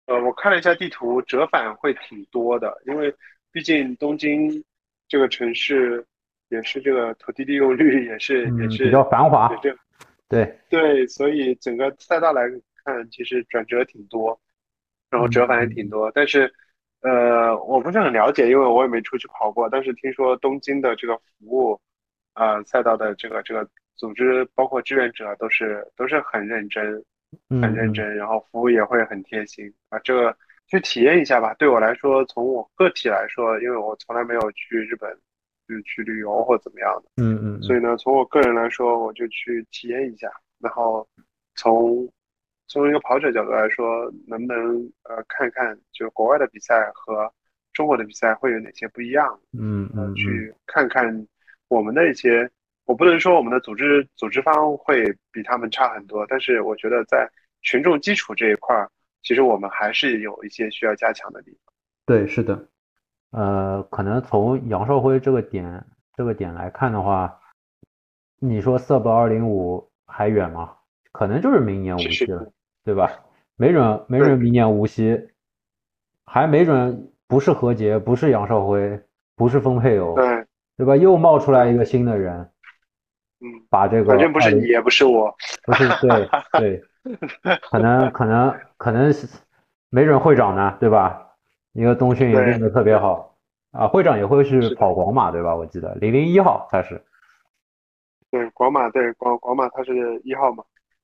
[0.05, 3.14] 呃，我看了一下地图，折返会挺多的，因为
[3.51, 4.64] 毕竟东京
[5.07, 6.05] 这个城市。
[6.49, 9.49] 也是这个土地利用率也是也是比较繁华，
[10.30, 12.43] 对对，所以整个赛道来
[12.86, 14.39] 看，其实转折挺多，
[15.14, 16.11] 然后折返也挺多。
[16.14, 16.51] 但是，
[17.01, 19.70] 呃，我不是很了解，因为我也没出去跑过。
[19.70, 21.80] 但是听说东京的这个服务
[22.34, 27.03] 啊赛道的这个这个组织，包括志愿者都是都是很认真，
[27.61, 29.99] 很认真，然后服务也会很贴心啊。
[29.99, 30.36] 这个
[30.68, 31.53] 去体验一下吧。
[31.59, 35.16] 对我来说，从我个体来说，因为我从来没有去日本，
[35.68, 40.28] 就是去旅游或怎么样的，嗯嗯，所以呢，从我个人来说，我就去体验一下。
[40.59, 41.05] 然后
[41.55, 42.09] 从
[42.68, 47.32] 从一个跑者角度来说，能不能呃看看就国外的比赛和
[47.74, 49.39] 中国的比赛会有哪些不一样？
[49.51, 51.28] 嗯嗯，去看看
[51.68, 52.49] 我们的一些，
[52.86, 57.30] 我不能说我们的组织组织方会比他们差很多，但是我觉得在
[57.61, 58.89] 群众基础这一块儿，
[59.22, 61.74] 其实我们还是有一些需要加强的地方。
[62.05, 62.68] 对，是的，
[63.32, 65.86] 呃，可能从杨少辉这个点
[66.16, 67.39] 这个点来看的话，
[68.39, 69.89] 你说 Sub 二零五。
[70.05, 70.76] 还远吗？
[71.14, 72.51] 可能就是明年无锡了，
[72.84, 73.09] 对吧？
[73.55, 75.30] 没准没准明年无锡，
[76.26, 78.99] 还没准不是何洁，不是杨少辉，
[79.36, 80.45] 不是丰沛友，对
[80.78, 80.97] 对吧？
[80.97, 82.49] 又冒出来一个新的人，
[83.39, 85.34] 嗯，把这个反正不是你，也不是我，
[85.66, 86.84] 不是对对，
[87.70, 89.14] 可能可能可能
[89.89, 91.36] 没准会长呢，对吧？
[91.74, 93.36] 一个冬训也练得特别好
[93.72, 95.55] 啊，会长也会去跑广马，对吧？
[95.55, 97.03] 我记得零零一号他是。
[98.32, 100.64] 对广马，对广广马，他是一号嘛？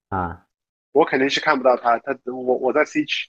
[0.10, 0.43] 啊，
[0.91, 3.28] 我肯定是看不到他，他我我在 C 区，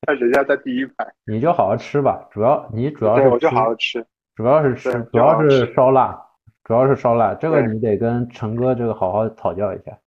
[0.00, 1.06] 他人家在第一排。
[1.26, 6.18] 你就好好吃吧，主要你主要是我就好好吃，主要是吃，主要是烧腊，
[6.64, 9.98] 主要是烧腊，这个你得跟陈哥这个好好讨教一下。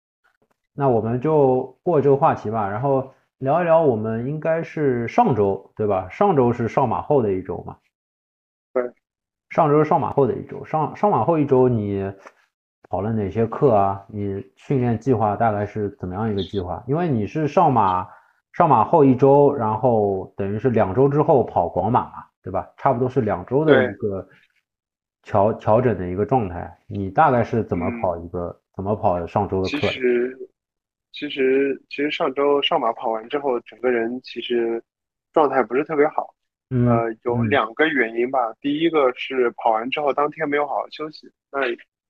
[0.73, 6.09] 那我们就过这个话题吧，然后聊一聊我们应该是上周对吧？
[6.09, 7.78] 上周是上马后的一周嘛？
[8.73, 8.84] 对，
[9.51, 12.11] 上周是上马后的一周，上上马后一周你。
[12.89, 14.05] 跑了哪些课啊？
[14.07, 16.83] 你训练计划大概是怎么样一个计划？
[16.88, 18.07] 因为你是上马
[18.53, 22.69] 上马后一周，然后等于是两周之后跑广马嘛，对吧？
[22.77, 24.27] 差不多是两周的一个
[25.23, 26.77] 调调整的一个状态。
[26.88, 29.88] 你大概是怎么跑一个怎么跑上周的课？
[29.88, 30.38] 其实
[31.11, 34.81] 其实其实上周上马跑完之后，整个人其实
[35.33, 36.33] 状态不是特别好。
[36.69, 38.39] 呃，有两个原因吧。
[38.59, 41.27] 第一个是跑完之后当天没有好好休息。
[41.51, 41.59] 那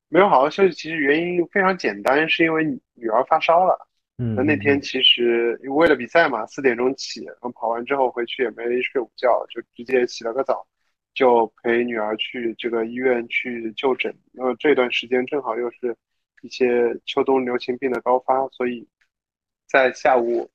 [0.08, 3.88] 没有好好休息，其实原因非常简单，是因为女儿发烧了。
[4.18, 10.64] 嗯，那那天其实为了比赛嘛，四点钟起，然后跑完之后回去也没睡午觉，就直接洗了个澡，
[11.12, 14.16] 就陪女儿去这个医院去就诊。
[14.32, 15.94] 然后这段时间正好又是
[16.40, 18.86] 一些秋冬流行病的高发，所以
[19.68, 20.48] 在下午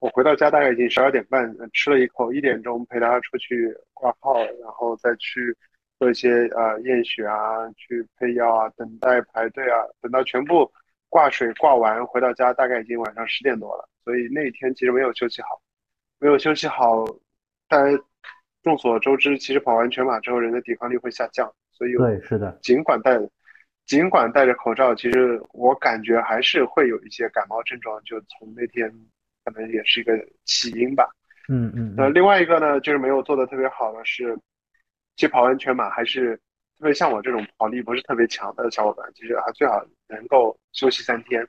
[0.00, 5.56] 我回到家大概已经十二点半，吃了一口，一点钟陪她出去挂号，然后再去。
[5.98, 10.70] 做一些呃验血啊，去配药啊，等待排队啊，等到全部
[11.08, 13.88] 挂水挂完，回到家大概已经晚上十点多了。
[14.04, 15.48] 所以那一天其实没有休息好，
[16.18, 17.04] 没有休息好。
[17.68, 17.98] 大家
[18.62, 21.50] 众所周知，其实跑完全马之后，人的抵抗力会下降。
[21.72, 22.58] 所以对，是的。
[22.62, 23.18] 尽管戴
[23.86, 27.98] 尽管戴着口罩，其实我感觉还是会有一些感冒症状。
[28.04, 28.92] 就从那天
[29.44, 30.12] 可能也是一个
[30.44, 31.08] 起因吧。
[31.48, 31.94] 嗯嗯。
[31.96, 34.38] 那另外一个呢，就是没有做的特别好的是。
[35.16, 36.36] 其实跑完全马还是
[36.78, 41.46] 特别像我这种跑力不是特别强的小伙伴，其实还最好能够休息三天，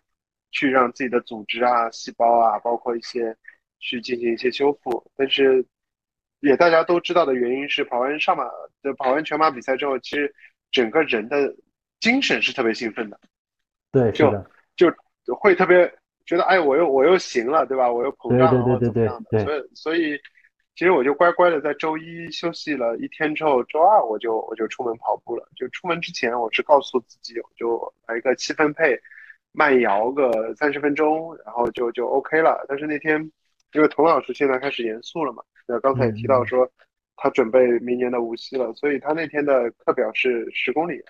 [0.52, 3.36] 去让自己的组织啊、细胞啊，包括一些
[3.80, 5.06] 去进行一些修复。
[5.18, 5.66] 但是
[6.40, 8.46] 也大家都知道的原因是，跑完上马
[8.82, 10.34] 的跑完全马比赛之后，其实
[10.72, 11.54] 整个人的
[12.00, 13.20] 精神是特别兴奋的，
[13.92, 14.12] 对，
[14.78, 14.90] 就
[15.26, 15.94] 就会特别
[16.26, 17.92] 觉得哎，我又我又行了，对吧？
[17.92, 19.44] 我又膨胀了，怎么样的？
[19.44, 20.18] 所以所以。
[20.78, 25.50] 其实我就乖乖的在周一休息了一天之后，周二我就我就出门跑步了。
[25.56, 28.96] 就出门之前，我是告诉自己，我就来一个七分配，
[29.54, 32.64] 慢摇个三十分钟，然后就就 OK 了。
[32.70, 33.20] 但是那天，
[33.74, 36.70] 因为童老师现在开始严肃了嘛，那刚才也提到说
[37.16, 41.04] 他准备明年的无锡了，所以他那天的课表是十公里。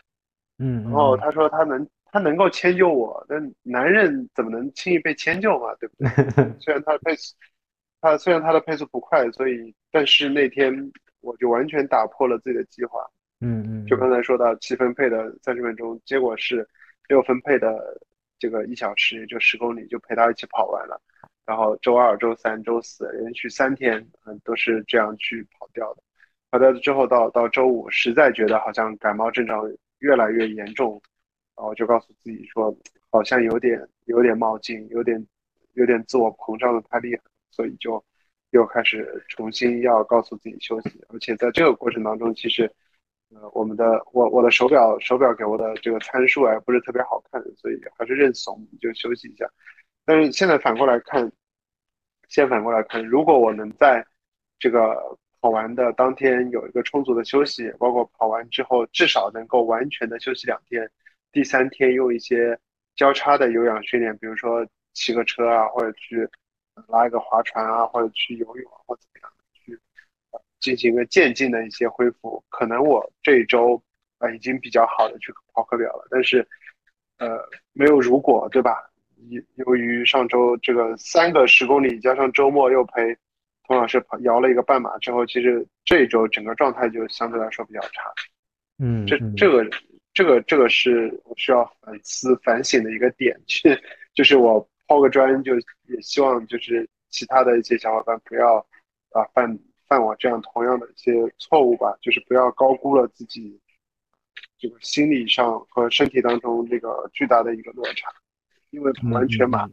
[0.59, 6.53] 嗯，然后他说他能他能够迁就我，但男人怎么能轻易被迁就嘛，对不对？
[6.61, 7.13] 虽然他被。
[8.02, 10.91] 他虽然他的配速不快，所以但是那天
[11.22, 13.00] 我就完全打破了自己的计划。
[13.39, 16.68] 嗯嗯，就刚才说到七分配的三十分钟，结果是
[17.08, 18.00] 六分配的
[18.39, 21.00] 这个一小时，也就十公里就陪他一起跑完了。
[21.45, 26.02] 然后周二、周三、周四连续三天，嗯，都是这样去跑掉的。
[26.50, 29.64] 跑掉之后到到周五，实在觉得好像感冒症状
[30.00, 31.02] 越来越严重，
[31.56, 32.76] 然后就告诉自己说，
[33.12, 35.24] 好像有点有点冒进，有点
[35.74, 37.22] 有点自我膨胀的太厉害。
[37.52, 38.04] 所以就
[38.52, 42.72] 又开始重新要告诉自己休息，而且在这个过程当中，其实
[43.36, 49.45] 呃，我们的我我的手表手表给我的这个参数还不是特别好看，所以还是认怂就休息一下。
[50.06, 51.30] 但是现在反过来看，
[52.30, 54.06] 先反过来看，如果我能在
[54.60, 54.95] 这个
[55.41, 60.89] 跑完的当天有一个充足的休息，包括跑完之后至少能够完全的休息两天，
[61.34, 62.58] 第三天用一些
[62.95, 66.28] 交叉的有氧训练，比如说骑个车啊，或者去
[66.88, 69.80] 拉一个划船啊，或者去游泳啊，或怎么样去
[70.59, 72.43] 进行一个渐进的一些恢复。
[72.49, 73.82] 可能我这一周
[74.19, 76.47] 啊已经比较好的去跑课表了，但是
[77.17, 77.39] 呃
[77.73, 78.89] 没有如果，对吧？
[79.30, 83.17] 由由于上周这个三个十公里加上周末又陪
[83.65, 88.13] 童老师跑摇了一个半马之后，其实这一周整个状态就相对来说比较差。
[88.78, 89.67] 嗯，这这个
[90.13, 93.75] 这个这个是我需要反思反省的一个点，去
[94.13, 95.55] 就是我抛个砖，就
[95.88, 98.57] 也希望就是其他的一些小伙伴不要
[99.11, 103.59] 啊犯犯我这样同样的一些错误吧，就是不要高估了自己
[104.57, 108.09] 这个心理上和身体当中这个巨大的一个落差。
[108.69, 109.69] 因为完全嘛，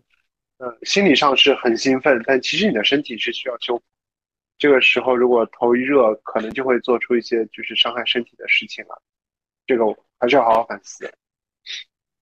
[0.59, 3.83] 呃，心理上是很兴奋，但其实你的身体是需要修复。
[4.57, 9.03] 这个时候如果头一热，可能就会做出一些就是伤害身体的事情了。
[9.67, 9.85] 这个
[10.21, 11.13] 还是要好好反思。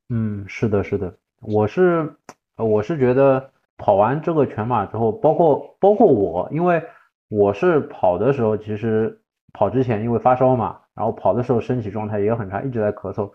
[0.09, 2.17] 嗯，是的，是的，我是
[2.57, 6.83] 我是觉得跑完这个全马之后，包括包括我，因为
[7.29, 9.21] 我是跑的时候，其实
[9.53, 13.33] 跑之前因为发烧嘛，然后跑的时候身体状态也很差，一直在咳嗽。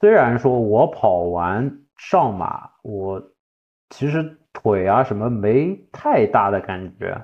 [0.00, 1.80] 虽然说我跑完。
[1.96, 3.22] 上马，我
[3.90, 7.16] 其实腿啊什么没太大的感觉，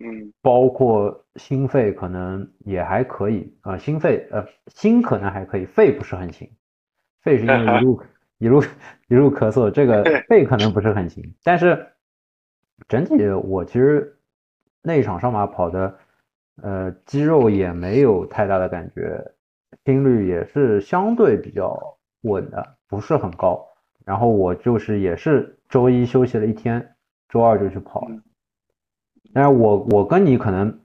[0.00, 4.44] 嗯，包括心肺可能也还可以啊，心肺呃
[4.74, 6.50] 心可能还可以，肺不是很行，
[7.22, 8.02] 肺是因为 一路
[8.40, 8.62] 一路
[9.08, 11.86] 一路咳嗽，这个肺可能不是很行，但是
[12.88, 14.18] 整体我其实
[14.82, 15.98] 那一场上马跑的，
[16.62, 19.32] 呃肌肉也没有太大的感觉，
[19.84, 22.76] 心率也是相对比较稳的。
[22.88, 23.68] 不是很高，
[24.04, 26.96] 然后我就是也是周一休息了一天，
[27.28, 28.16] 周二就去跑了。
[29.32, 30.80] 但是我我跟你可能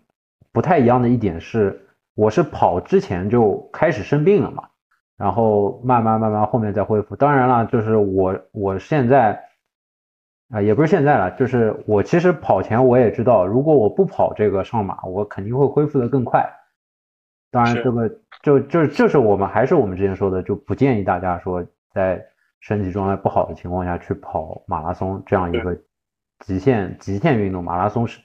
[0.51, 4.69] 不太一样的一点是，我是跑之前就开始生病了嘛，
[5.18, 7.16] 然后慢慢慢慢后面再恢复。
[7.16, 9.41] 当然了，就是我我现在
[10.49, 16.47] 啊也不是现在了，就是我其实跑前我也知道，如果我不跑这个上马，我肯定会恢复的更快。
[17.51, 18.09] 当然这个
[18.41, 21.66] 就就就是我们还是我们之前说的，就不建议大家说。
[21.95, 22.22] 在
[22.59, 25.80] 身体状态不好的情况下去跑马拉松这样一个
[26.39, 28.20] 极限极限运动，马拉松是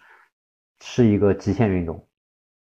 [0.80, 2.04] 是一个极限运动，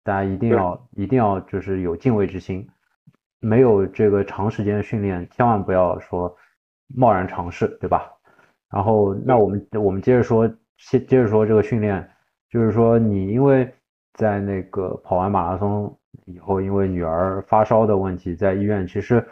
[0.03, 2.67] 大家一定要一定要就是有敬畏之心，
[3.45, 6.35] 没有这个长时间训练，千万不要说
[6.95, 8.11] 贸然尝试，对吧？
[8.69, 12.09] 然后那我们我们接着说，接接着说这个训练，
[12.49, 13.71] 就是说你因为
[14.13, 19.25] 在那个跑完马拉松以后，因为女儿发烧的问题，在医院其实。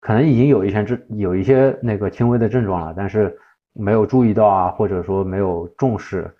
[0.00, 3.36] 可能已经有一些症，有一些那个轻微的症状了，但是
[3.72, 6.32] 没有注意到啊，或者说没有重视，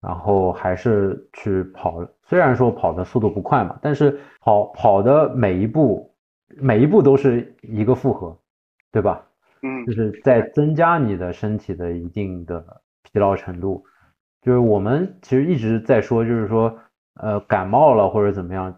[0.00, 2.04] 然后还是去跑。
[2.24, 6.12] 虽然说跑的速度不快嘛，但是跑跑的每一步，
[6.60, 8.36] 每一步都是一个负荷，
[8.92, 9.26] 对吧？
[9.62, 13.84] 嗯，就是在增加你的身体的一定的疲劳程度。
[14.42, 16.78] 就是我们其实一直在说，就是说，
[17.20, 18.76] 呃，感冒了或者怎么样，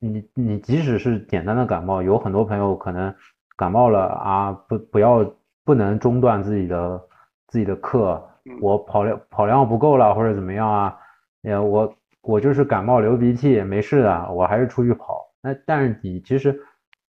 [0.00, 3.14] 你你即使是简单的感冒，有很多朋友可能。
[3.56, 7.02] 感冒了啊，不不要不能中断自己的
[7.48, 8.24] 自己的课，
[8.60, 10.96] 我跑量跑量不够了或者怎么样啊？
[11.42, 15.26] 呀，我我就是感冒流鼻涕没事的，我还是出去跑。
[15.42, 16.56] 那但是你其实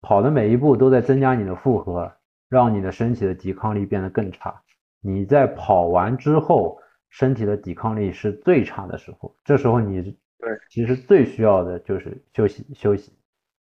[0.06, 2.14] 跑的每一步都在增加你的负荷，
[2.48, 4.62] 让你的身体的抵抗力变得更差。
[5.02, 6.80] 你在跑完之后，
[7.10, 10.04] 身体的抵抗力是最差的时候，这时候你
[10.38, 13.18] 对其实最需要的就是休息休息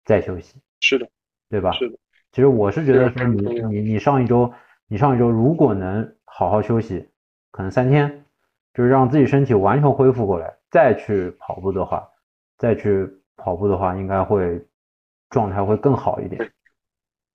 [0.06, 0.58] 再休息。
[0.80, 1.06] 是的，
[1.50, 1.74] 对吧？
[1.74, 1.98] 是的。
[2.32, 4.54] 其实我是觉得说你你你上一周
[4.88, 7.10] 你上一周如果能好好休息，
[7.52, 8.24] 可能三天，
[8.74, 12.08] 就是让自己身体完全恢复过来，再去跑步的话，
[12.58, 13.06] 再去
[13.36, 14.66] 跑步的话，应该会
[15.32, 16.48] 状态会更好一点，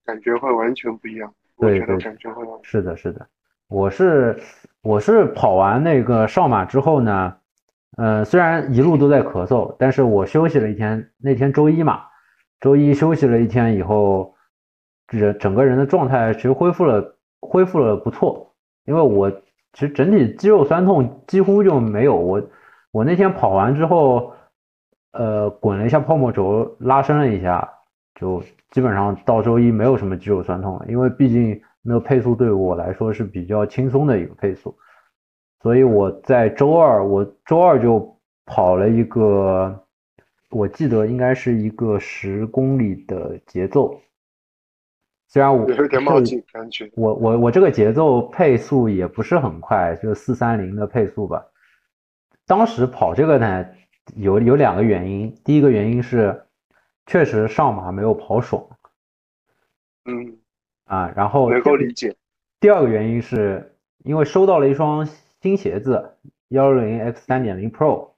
[0.04, 1.34] 感觉会完全不一样。
[1.58, 3.26] 对对，感觉会是的，是的，
[3.66, 4.38] 我是
[4.82, 7.36] 我是跑完那个上马之后呢，
[7.96, 12.02] 呃，虽然一路都在咳嗽，但是我休息了一天，那天周一嘛，
[12.60, 14.32] 周一休息了一天以后。
[15.10, 18.52] 人整个人的状态其实恢复了，恢复了不错。
[18.86, 19.30] 因为我
[19.72, 22.16] 其实整体肌肉酸痛几乎就没有。
[22.16, 22.42] 我
[22.90, 24.32] 我那天跑完之后，
[25.12, 27.72] 呃，滚了一下泡沫轴，拉伸了一下，
[28.16, 30.86] 就基本上到周一没有什么肌肉酸痛了。
[30.88, 34.76] 因为毕竟那个配速对我来说是比较轻松的一个配速，
[35.62, 39.84] 所以我在周二，我周二就跑了一个，
[40.50, 44.00] 我记得应该是一个十公里的节奏。
[45.28, 51.44] 虽然我有点冒进感觉，我我我这个节奏配速也不是很快，就四三零的配速吧。
[52.46, 53.66] 当时跑这个呢，
[54.14, 56.45] 有有两个原因，第一个原因是
[57.06, 58.66] 确实上马没有跑爽，
[60.04, 60.36] 嗯，
[60.84, 61.12] 啊。
[61.16, 62.16] 然后能够理解。
[62.60, 65.06] 第二个原因是因为收到了一双
[65.40, 66.16] 新鞋子
[66.48, 68.10] 幺六零 X 三点零 Pro，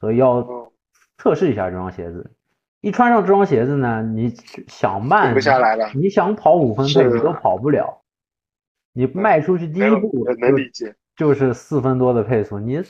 [0.00, 0.72] 所以要
[1.18, 2.32] 测试一下这双鞋子。
[2.80, 4.34] 一穿上这双鞋子呢，你
[4.66, 8.02] 想慢不下来了，你想跑五分配你都跑不了。
[8.92, 12.82] 你迈出去第一步能理解，就是四分多的配速，你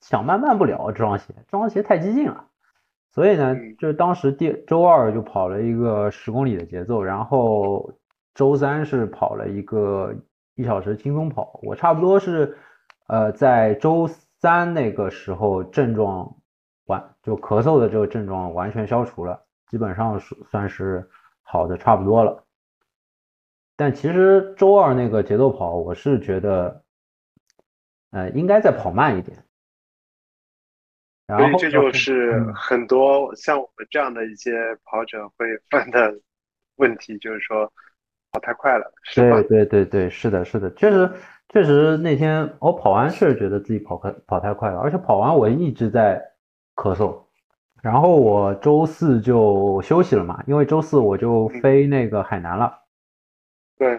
[0.00, 2.48] 想慢慢不了这双鞋，这双鞋太激进了。
[3.16, 7.92] 所以呢，就是当时第周二就跑了一个十公里的节奏，然后
[8.34, 10.14] 周三是跑了一个
[10.54, 11.58] 一小时轻松跑。
[11.64, 12.56] 我差不多是
[13.08, 16.32] 呃在周三那个时候症状。
[16.88, 21.10] 完就咳嗽的这个症状完全消除了，基本上是算是
[21.42, 22.44] 好的差不多了。
[23.74, 26.84] 但其实周二那个节奏跑，我是觉得，
[28.12, 29.45] 呃，应该再跑慢一点。
[31.26, 34.52] 然后这就是很多像我们这样的一些
[34.84, 36.14] 跑者会犯的
[36.76, 37.70] 问题，就是说
[38.32, 39.42] 跑太快了，是吧？
[39.42, 41.10] 对对对对，是的，是的，确实
[41.48, 46.22] 确实那天我跑完确实觉得自己跑快跑太快了，而且跑完我一直在。
[46.76, 47.18] 咳嗽，
[47.80, 52.80] 然后我周四就休息了嘛，因为周四我就飞那个海南了。
[53.78, 53.98] 对，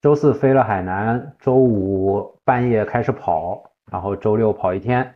[0.00, 5.14] 周四飞了海南，周五半夜开始跑，然后周六跑一天，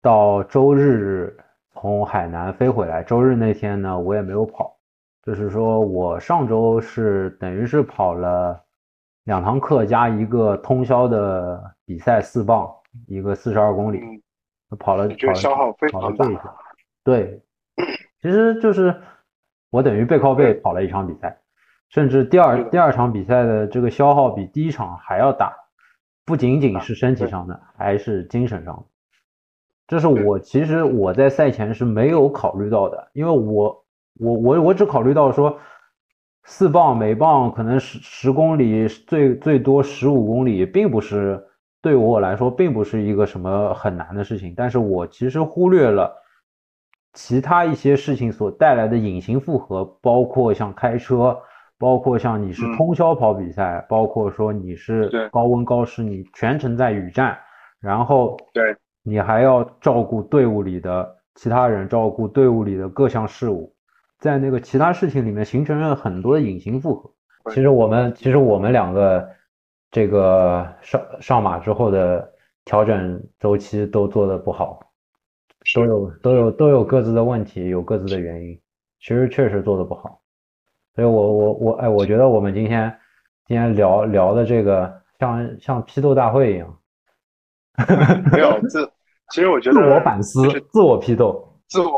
[0.00, 1.36] 到周日
[1.72, 3.02] 从海南飞回来。
[3.02, 4.76] 周日那天呢，我也没有跑，
[5.22, 8.62] 就是说我上周是等于是跑了
[9.24, 12.68] 两堂课加一个通宵的比赛四磅，
[13.06, 14.00] 一个四十二公里。
[14.78, 16.26] 跑了，跑了，消耗非常大。
[17.02, 17.40] 对，
[18.20, 18.94] 其实就是
[19.70, 21.40] 我等于背靠背跑了一场比赛，
[21.88, 25.54] 甚至第二第二场比赛的这个消耗比第一场还要大，
[26.26, 28.84] 不仅仅是身体上的，还是精神上的。
[29.88, 33.84] 这是我其实我在赛前是没有考虑到的，因为我
[34.20, 35.58] 我我我只考虑到说
[36.44, 41.44] 四磅每磅可能十十公里最最多十五公里，并不是。
[41.80, 46.12] 对我来说，并不是一个什么很难的事情，但是我其实忽略了
[47.12, 51.38] 其他一些事情所带来的隐形负荷，包括像开车，
[51.78, 57.38] 包括像你是通宵跑比赛，包括说你是高温高湿，你全程在雨战，
[57.80, 63.74] 然后对你还要照顾队伍里的其他人，照顾队伍里的各项事务，
[64.18, 67.10] 在那个其他事情里面形成了很多的隐形负荷。
[67.52, 69.28] 其实我们，其实我们两个。
[69.90, 72.30] 这个上上马之后的
[72.66, 74.78] 调整周期都做的不好，
[75.74, 78.60] 都有都有都有各自的问题，有各自的原因，
[79.00, 80.20] 其实确实做的不好。
[80.94, 82.94] 所以我我我哎，我觉得我们今天
[83.46, 86.78] 今天聊聊的这个像像批斗大会一样，
[88.32, 88.90] 没有自
[89.30, 91.92] 其实我觉得自我反思、自我批斗、自我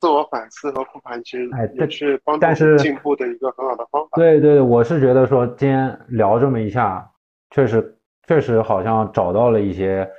[0.00, 4.16] 自我反思和复盘，其实哎也是帮助进步的一个很好的方法。
[4.16, 7.08] 对对，我是觉得说今天聊这么一下。
[7.50, 10.10] 确实，确实好像找到了一些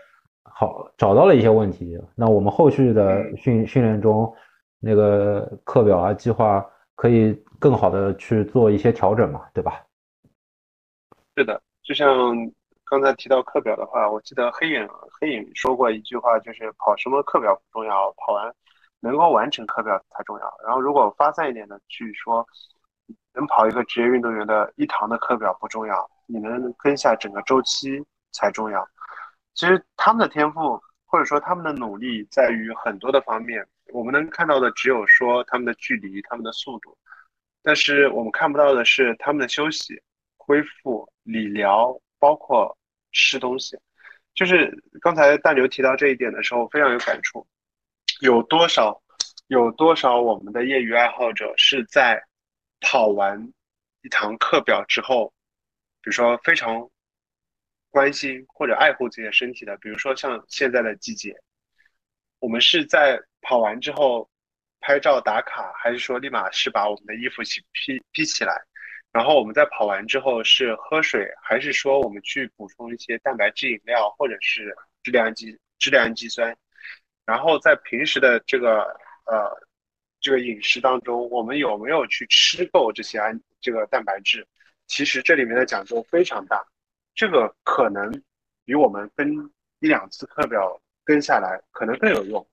[0.44, 2.00] 好，找到了一些问题。
[2.16, 4.32] 那我们后续的训训练中，
[4.80, 6.64] 那个课表啊、计划
[6.96, 9.82] 可以更好的去做一些调整嘛，对吧？
[11.36, 12.36] 是的，就像
[12.94, 14.88] 刚才提到课表的话，我记得黑影
[15.20, 18.54] 黑影说过一句话，就是跑什么课表不重要，跑完
[19.00, 20.54] 能够完成课表才重要。
[20.64, 22.48] 然后如果发散一点的去说，
[23.34, 26.08] 能跑一个职业运动员的一堂的课表不重要。
[26.28, 28.00] 你能跟下整个周期
[28.32, 28.88] 才重要。
[29.56, 36.96] 其实他们的天赋或者说他们的努力在于很多的方面，我们能看到的只有说他们的距离、他们的速度，
[37.64, 40.00] 但是我们看不到的是他们的休息、
[40.38, 42.78] 恢复、理疗，包括
[43.14, 43.78] 吃东西。
[44.34, 47.48] 就是刚才大牛提到这一点的时候，非常有感触。
[48.20, 49.02] 有多少
[49.48, 52.22] 有多少我们的业余爱好者是在
[52.82, 53.54] 跑完
[54.02, 55.34] 一堂课表之后？
[56.02, 56.90] 比如说非常
[57.90, 61.34] 关心或者爱护自己的身体的，比如说像现在的季节，
[62.40, 64.30] 我们是在跑完之后
[64.80, 68.54] 拍照打卡，还是说立马是把我们的衣服披披披起来？
[69.14, 76.58] 然后我们在跑完之后是喝水，还是说我们去补充一些蛋白质饮料或者是质量氨基质量肌酸？
[77.26, 78.82] 然后在平时的这个
[79.26, 79.56] 呃
[80.20, 84.46] 这个饮食当中，我们有没有去吃够这些氨这个蛋白质？
[84.88, 86.66] 其实这里面的讲究非常大，
[87.14, 88.12] 这个可能
[88.66, 89.32] 比我们跟
[89.80, 92.46] 一两次课表跟下来可能更有用。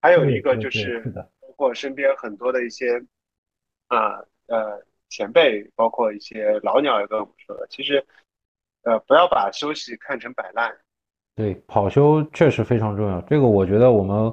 [0.00, 1.00] 还有一个就是
[1.40, 2.98] 包括身边很多的一些
[3.88, 4.82] 啊呃
[5.12, 8.04] 前辈，包括一些老鸟也跟我们说的，其实
[8.84, 10.72] 呃不要把休息看成摆烂。
[11.36, 13.20] 对，跑休确实非常重要。
[13.22, 14.32] 这个我觉得我们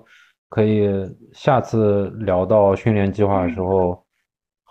[0.50, 0.90] 可以
[1.34, 4.04] 下次聊到训练计划的时候。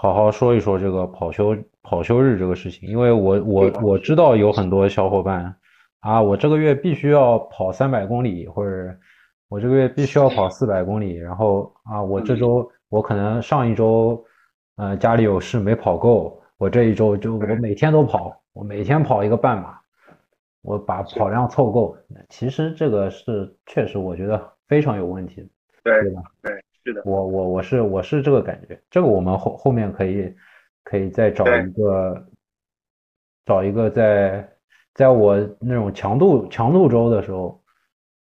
[0.01, 5.53] 好好说一说这个跑休跑休日这个事情，因为我我我知道有很多小伙伴
[5.99, 8.97] 啊，我这个月必须要跑三百公里，或者
[9.49, 14.25] 我这个月必须要跑四百公里，然后啊，我这周我可能上一周
[14.79, 19.79] 呃家里有事没跑够，我这一周就我每天都跑，我每天跑一个半马，
[20.62, 21.97] 我把跑量凑够。
[22.29, 25.49] 其实这个是确实我觉得非常有问题的，
[25.83, 26.22] 对吧？
[26.43, 26.64] 对。
[26.85, 30.35] 是的，我我我是我是这个感觉，这个我们后后面可以
[30.85, 32.26] 可以再找一个
[33.45, 34.49] 找一个在
[34.95, 37.61] 在我那种强度强度周的时候，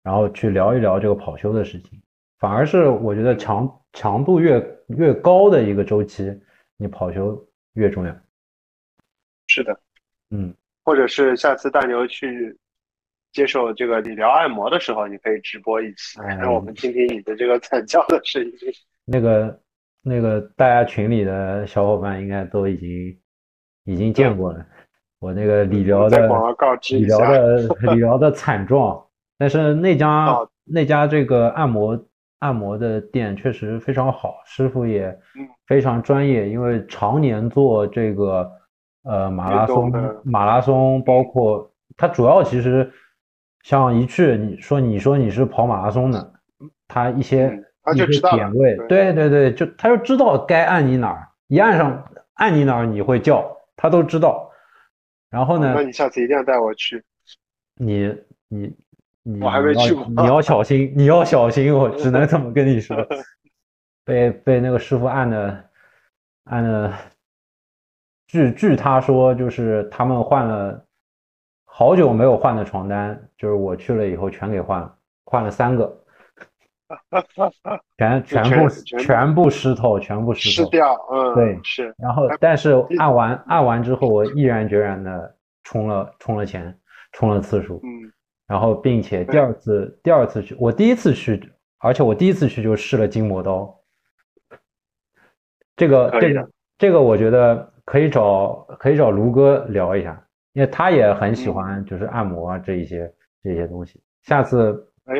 [0.03, 2.01] 然后去聊一聊这个跑休的事情。
[2.39, 6.31] 反而是我觉得强强度越越高的一个周期，
[6.77, 8.15] 你跑球越重要。
[9.47, 9.79] 是的，
[10.29, 12.57] 嗯，或者是下次大牛去。
[13.33, 18.51] 接受这个理疗按摩的时候，你可以直播一期，让我们听听你的这个惨叫的声音。
[19.05, 19.57] 那个
[20.01, 23.17] 那个，大家群里的小伙伴应该都已经
[23.85, 24.65] 已经见过了，
[25.19, 26.27] 我那个理疗的
[26.89, 27.57] 理疗的
[27.93, 29.01] 理疗的惨状。
[29.37, 31.97] 但是那家那家这个按摩
[32.41, 35.17] 按摩的店确实非常好，师傅也
[35.65, 38.51] 非常专业，因为常年做这个
[39.03, 39.91] 呃马拉松
[40.23, 42.91] 马拉松，包括他主要其实。
[43.63, 46.33] 像一去你说你说你是跑马拉松的，
[46.87, 47.63] 他一些
[47.93, 54.49] 一些点位，对对对，就他就知道该按你哪儿，一按上按你哪儿你会叫，他都知道。
[55.29, 55.73] 然后呢？
[55.75, 57.03] 那你下次一定要带我去。
[57.75, 58.11] 你
[58.47, 58.75] 你你，
[59.41, 60.05] 我还没去过。
[60.05, 62.97] 你要小心，你要小心，我只能这么跟你说。
[64.05, 65.63] 被被那个师傅按的
[66.45, 66.93] 按的，
[68.27, 70.85] 据据他说，就是他们换了。
[71.73, 74.93] 好久没有换的床单，就是我去了以后全给换了，
[75.23, 76.03] 换了三个，
[77.97, 78.69] 全全部
[78.99, 81.95] 全部湿透，全部湿透掉，嗯，对，是。
[81.97, 86.77] 然后，但是按完按完之后，我毅然决然的充了充了钱，
[87.13, 88.11] 充了次数，嗯，
[88.51, 93.73] 然后并且第二次第二次去，我第一次去，而且我第一次去就试了筋膜刀，
[95.77, 100.21] 这个这个这个我觉得可以找可以找卢哥聊一下。
[100.51, 103.09] 因为他也很喜欢，就是按摩啊这一些
[103.41, 104.01] 这些东西。
[104.23, 105.13] 下次，哎，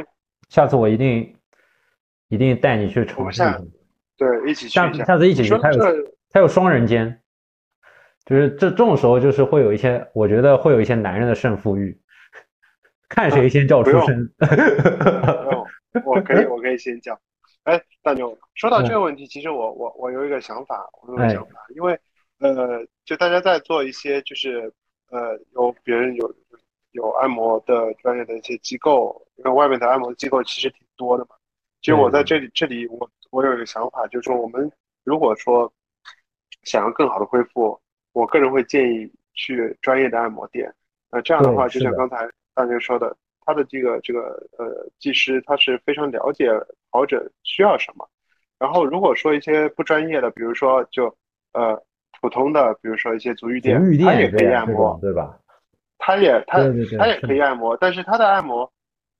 [0.50, 1.34] 下次我一定
[2.28, 3.62] 一定带你去尝试一下。
[4.18, 4.74] 对，一起去。
[4.74, 5.80] 下下次一起去，他有
[6.32, 7.18] 他有双人间，
[8.26, 11.98] 就是这这种时候就是会有一些，我觉得会有一些男人的胜负欲，
[13.12, 14.30] 看谁先叫出声。
[16.06, 17.20] 我可以，我可以先叫。
[17.64, 22.00] 哎，大牛，说到这个问题，其实我我我有一个想法，我有个想法，因为
[22.40, 24.74] 呃，就大家在做一些就是。
[25.12, 26.34] 呃，有别人有
[26.94, 31.36] 有按摩的专业的一些机构，因为外面的按摩机构其实挺多的嘛。
[31.82, 34.72] 其实我在这里这里，我我有一个想法，就是说我们
[35.04, 35.70] 如果说
[36.64, 37.78] 想要更好的恢复，
[38.14, 40.74] 我个人会建议去专业的按摩店。
[41.12, 44.22] 那这样的话，就像刚才大家说的，他的这个这个
[44.58, 46.50] 呃技师他是非常了解
[46.92, 48.08] 跑者需要什么。
[48.60, 51.16] 然后如果说一些不专业的，比如说就
[51.54, 51.82] 呃。
[52.20, 55.40] 普通的，比如说一些足浴店，他也可以按摩，对吧？
[55.98, 56.60] 他也他
[57.00, 58.72] 他也可以按摩，但是他的按摩，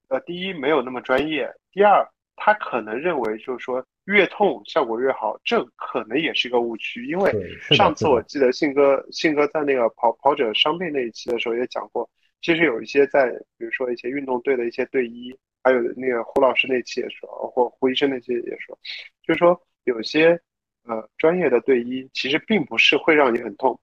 [0.10, 7.08] 呃，第一没有那么专业，第二他可能认为就是说越痛效果越好，这可能也是一个误区。
[7.08, 7.34] 因为
[7.72, 12.08] 上次我记得信哥信哥在那个跑跑者伤病那一期的时候也讲过，
[12.42, 15.34] 其实有一些在比如说一些运动队的一些队医，
[15.64, 18.78] 还有那个胡老师那期也说，或胡医生那期也说，
[19.24, 20.42] 就是说有些。
[20.84, 23.80] 呃，专业的队医其实并不是会让你很痛，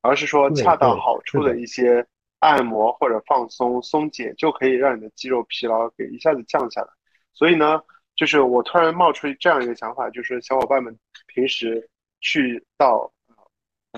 [0.00, 2.06] 而是说恰到好处的一些
[2.38, 6.88] 按摩或者放松松解，就可以让你的肌肉疲劳给一下子降下来。
[7.32, 7.82] 所以呢，
[8.14, 10.96] 就是我突然冒出这样一个想法，就是小伙伴们
[11.26, 11.90] 平时
[12.20, 13.12] 去到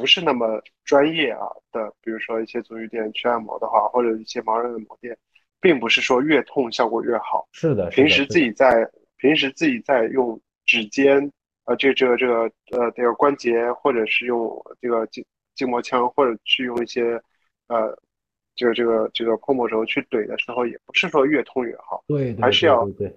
[0.00, 5.16] 不是那么专业啊的，比如说一些足浴店去按摩的话，或者一些盲人按摩店，
[5.60, 7.48] 并不是说越痛效果越好。
[7.52, 11.30] 是的，平时自己在平时自己在用指尖。
[11.66, 15.24] 呃，这这个这个呃，这个关节，或者是用这个筋
[15.54, 17.20] 筋膜枪，或者去用一些
[17.68, 17.96] 呃，
[18.56, 23.14] 这个这个这个泡沫轴去怼的时候，也不是说越痛越好，对，还是要对，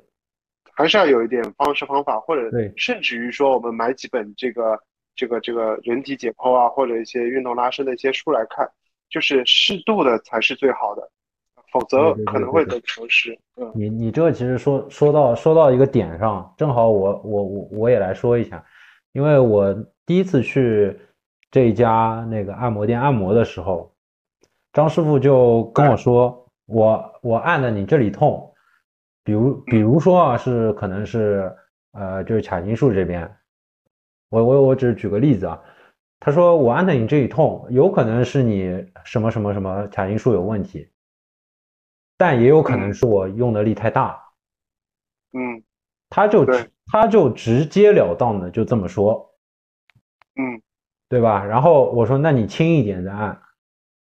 [0.74, 4.80] 还是要有一点方式方法，或者对，甚至于说我们买几本这个
[5.16, 8.70] 这个这个人体解剖啊，或者一些运动拉伸的一些书来看，
[9.10, 11.10] 就是适度的才是最好的。
[11.72, 13.36] 否则可能会得不失。
[13.56, 18.64] 嗯，你你这个其实说说到说到一个点上，正好我我我我也来说一下，
[19.12, 19.74] 因为我
[20.06, 20.96] 第一次去
[21.50, 23.92] 这家那个按摩店按摩的时候，
[24.72, 28.54] 张师傅就跟我说，我我按的你这里痛，
[29.24, 31.52] 比如比如说啊是可能是
[31.94, 33.28] 呃就是髂胫束这边，
[34.34, 35.62] 我我我只是举个例子啊。
[36.20, 40.90] 他说我按的你这里痛，有可能是你什么什么什么髂胫束有问题，
[42.18, 44.20] 但也有可能是我用的力太大。
[45.34, 45.62] 嗯，
[46.10, 49.36] 他就对他就直截了当的就这么说，
[50.36, 50.62] 嗯
[51.10, 51.44] 对吧？
[51.46, 53.40] 然后我说那你轻一点再按，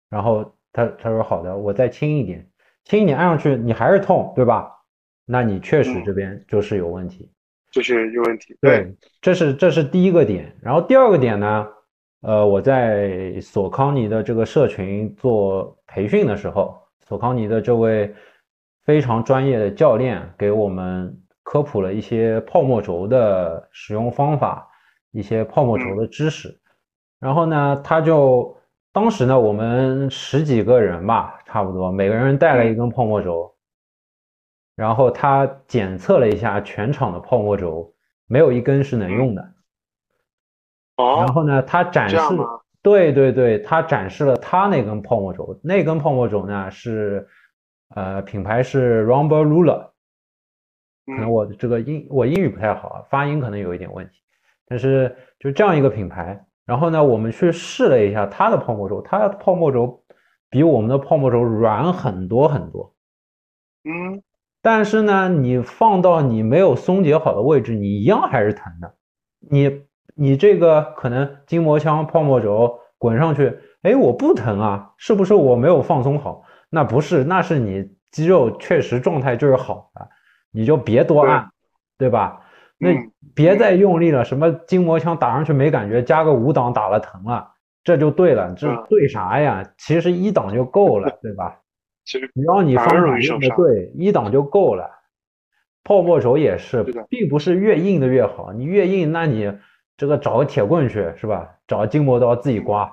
[0.09, 2.47] 然后他他说好的，我再轻一点，
[2.83, 4.75] 轻一点按上去你还是痛，对吧？
[5.25, 7.31] 那你确实嗯这边就是有问题。
[7.71, 8.57] 就是一个问题。
[8.61, 10.55] 对，这是这是第一个点。
[10.61, 11.67] 然后第二个点呢，
[12.21, 18.13] 呃，我在索康尼的这个社群做培训的时候，索康尼的这位
[18.85, 24.67] 非常专业的教练给我们科普了一些泡沫轴的使用方法，
[25.11, 26.59] 一些泡沫轴的知识。
[27.19, 28.55] 然后呢，他就
[28.91, 33.53] 当时呢，我们十几个人吧，差不多，每个人带了一根泡沫轴。
[34.79, 37.93] 然后他检测了一下全场的泡沫轴，
[38.27, 39.41] 没有一根是能用的。
[40.95, 42.17] 然哦，后呢，他展示？
[42.81, 47.27] 对对对，他展示了他那根泡沫轴，那根泡沫轴呢是，
[47.93, 49.89] 呃，品牌是 Rumble Ruler，
[51.05, 51.29] 可能嗯。
[51.29, 54.21] 我这个英我英语不太好啊，发音可能有一点问题，
[54.65, 60.01] 但是就这样一个品牌，然后呢，我们去试了一下它的泡沫轴，它的泡沫轴
[60.49, 62.95] 比我们的泡沫轴软很多很多，
[63.83, 64.23] 嗯
[64.61, 68.93] 但是呢，你放到你没有松解好的位置，你一样还是疼的。
[69.39, 69.83] 你
[70.15, 76.43] 你这个可能筋膜枪泡沫轴滚上去，哎，我不疼啊，是不是我没有放松好？
[76.69, 80.07] 那不是，那是你肌肉确实状态就是好的，
[80.51, 81.49] 你就别多按，
[81.97, 82.41] 对吧？
[82.77, 87.49] 那嗯别再用力了，什么筋膜枪打上去没感觉，加个五档打了疼了，
[87.83, 89.63] 这就对了，这嗯对啥呀？
[89.77, 91.58] 其实一档就够了，对吧？
[92.09, 94.89] 其实只要你反而方法用的对，一档就够了。
[95.83, 99.53] 泡沫轴也是并不是越硬的越好，你越硬，那你
[99.95, 101.55] 这个找个铁棍去是吧？
[101.67, 102.91] 找个筋膜刀自己刮。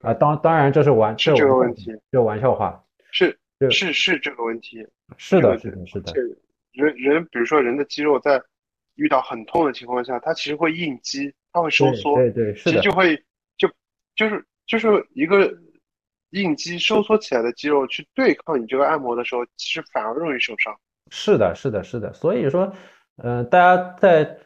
[0.00, 2.84] 啊，当当然这是玩是这个问题，这玩笑话。
[3.10, 4.86] 是对是是这个问题。
[5.16, 6.12] 是的，是的，是的，
[6.72, 8.42] 人人比如说人的肌肉在
[8.96, 13.16] 遇到很痛的情况下，它其实会应激，它会收对缩，对对，是的，其实就会
[13.56, 13.66] 就
[14.14, 15.50] 就是就是一个
[16.42, 20.74] 应激收缩起来的肌肉去对抗你这个按摩的时候，其实反而容易受伤。
[21.10, 22.12] 是的，是的，是的。
[22.12, 22.72] 所以说，
[23.16, 24.36] 呃、大家在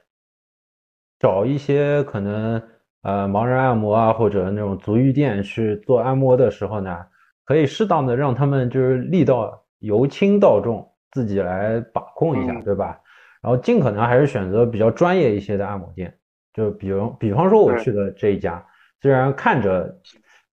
[1.19, 2.63] 找一些可能
[3.03, 7.07] 呃盲人按摩啊，或者那种足浴店去做按摩的时候呢，
[7.45, 13.01] 可以适当的让他们就是力道由轻到重，自己来把控一下，嗯对吧？
[13.43, 16.15] 然后尽可能还是选择比较专业一些的按摩店，
[16.53, 18.63] 就比如比方说我去的这一家，
[19.01, 19.99] 虽然看着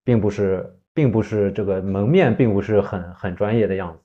[0.05, 0.65] 并不是
[0.97, 4.03] 并不是这个门面并不是很很专业的样子。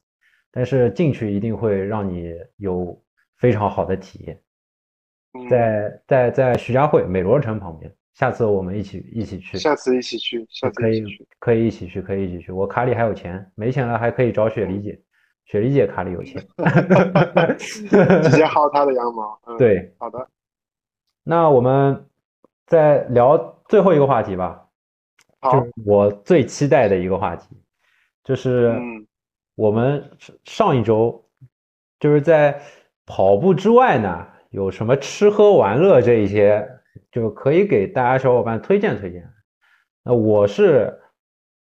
[0.51, 3.03] 但是进去一定会让你有
[3.39, 4.39] 非常好的体验。
[5.33, 11.03] 嗯，在在在徐家汇美罗城旁边，下次我们一起一起去，下次一起去，下次可以。
[11.39, 12.53] 可以一起去，可以一起去。
[12.53, 15.01] 我卡里还有钱，没钱了还可以找雪梨姐，
[15.47, 16.39] 雪梨姐卡里有钱。
[17.57, 17.89] 直
[18.37, 19.41] 接薅她的羊毛。
[19.47, 20.29] 嗯，，对，好的，
[21.25, 22.05] 那我们
[22.67, 23.39] 再聊
[23.71, 24.69] 最后一个话题吧，
[25.43, 27.57] 就，是我最期待的一个话题，
[28.23, 29.07] 就是嗯
[29.55, 30.03] 我们
[30.45, 31.25] 上一周
[31.99, 32.61] 就是在
[33.05, 36.67] 跑步之外呢，有什么吃喝玩乐这一些，
[37.11, 39.29] 就可以给大家小伙伴推荐推荐。
[40.05, 40.99] 那我是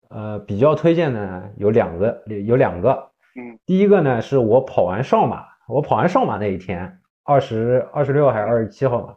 [0.09, 3.11] 呃比较推荐的呢有两个，有两个。
[3.35, 9.15] 嗯第一个呢是我跑完上马，我跑完上马那一天，二十二十六还是二十七号嘛，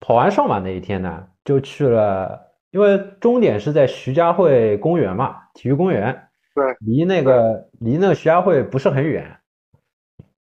[0.00, 2.38] 跑完上马那一天呢，就去了，
[2.72, 6.28] 因为终点是在徐家汇公园嘛，体育公园。
[6.54, 9.38] 对，离那个离那个徐家汇不是很远，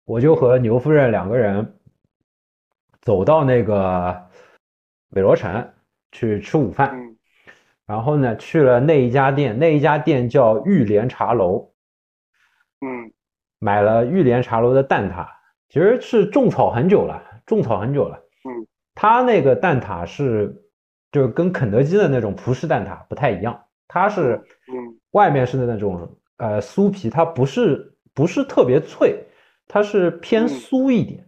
[0.05, 1.75] 我就和牛夫人两个人
[3.01, 4.25] 走到那个
[5.09, 5.69] 美罗城
[6.11, 7.17] 去吃午饭，嗯
[7.85, 11.71] 然后呢去了那一家店，那一家店叫玉莲茶楼，
[12.81, 13.11] 嗯
[13.59, 15.25] 买了玉莲茶楼的蛋挞，
[15.69, 18.17] 其实是种草很久了，种草很久了。
[18.43, 20.53] 嗯，它那个蛋挞是
[21.17, 24.99] 就是跟肯德基的那种葡式蛋挞不太一样，它是嗯。
[25.11, 29.25] 外面是那种呃酥皮，它不是不是特别脆，
[29.67, 30.47] 它是偏嗯。
[30.47, 31.27] 酥一点，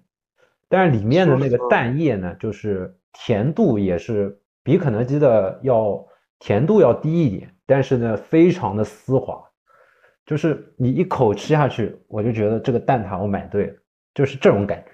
[0.68, 6.06] 但是里面的那个蛋液呢，就是甜度也是比肯德基的要
[6.38, 9.44] 甜度要低一点，但是呢非常的丝滑，
[10.24, 13.74] 就是你一口吃下去，我就觉得这个蛋挞我买对了，
[14.14, 14.92] 就是这种感觉，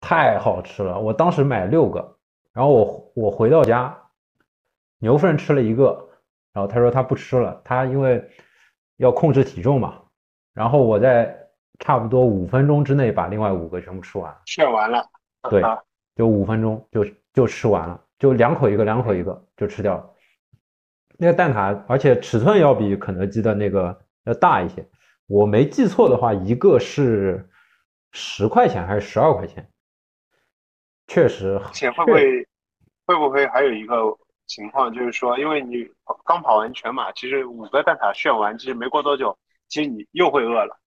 [0.00, 0.98] 太好吃了。
[0.98, 2.17] 我当时买六个，
[2.52, 3.96] 然后我我回到家，
[4.98, 6.08] 牛夫人吃了一个，
[6.52, 8.22] 然后他说他不吃了，他因为
[8.96, 10.00] 要控制体重嘛，
[10.54, 11.36] 然后我在
[11.78, 15.06] 差不多五分钟之内把另外五个全部吃完了，吃完了。
[15.48, 15.78] 对啊
[16.16, 20.10] 就五分钟就就吃完了，就两口一个，两口一个就吃掉了。
[21.16, 24.84] 那个蛋挞，而且尺寸要比肯德基的那个要大一些。
[25.28, 27.48] 我没记错的话，一个是
[28.10, 29.70] 十块钱还是十二块钱？
[31.08, 31.60] 确实。
[31.72, 32.46] 且会不会
[33.06, 34.16] 会不会还有一个
[34.46, 35.88] 情况，就是说，因为你
[36.24, 39.36] 刚跑完全马，其实五个蛋挞炫完，其实没过多久，
[39.68, 40.78] 其实你又会饿了。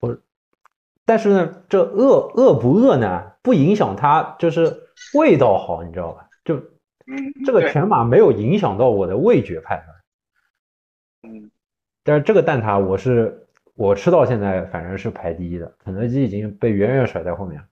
[0.00, 0.20] 不是，
[1.04, 6.28] 但是呢，这饿饿不饿呢，不影响它就是味道好，你知道吧？
[6.44, 6.56] 就
[7.06, 11.32] 嗯，这个全马没有影响到我的味觉判断。
[11.34, 11.50] 嗯，
[12.04, 17.66] 但是这个蛋挞我是我吃到现在反正是排第一的，肯德基已经被远远甩在后面了。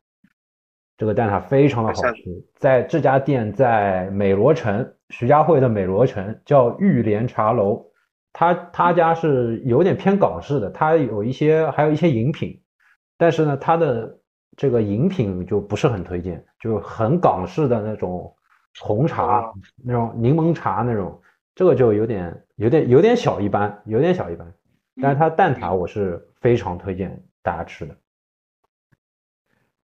[0.97, 2.23] 这个蛋挞非常的好吃，
[2.55, 7.85] 在这家店在美罗城，徐家汇的美罗城叫玉莲茶楼。
[8.33, 12.61] 他他家是有点偏港式的，他有一些还有一些饮品，
[13.17, 14.19] 但是呢，他的
[14.59, 18.35] 这个饮品就不是很推荐，就很港式的那种
[18.79, 19.51] 红茶，
[19.83, 21.19] 那种柠檬茶那种，
[21.55, 24.47] 这个就有点有点有点小一般，有点小一般。
[25.01, 27.97] 但是它蛋挞我是非常推荐大家吃的。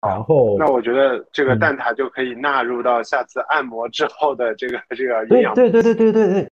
[0.08, 5.54] 然后，那我觉得这个蛋挞就可以纳入到下次按摩之后的这个这个营养。
[5.54, 6.50] 对对对对对对对。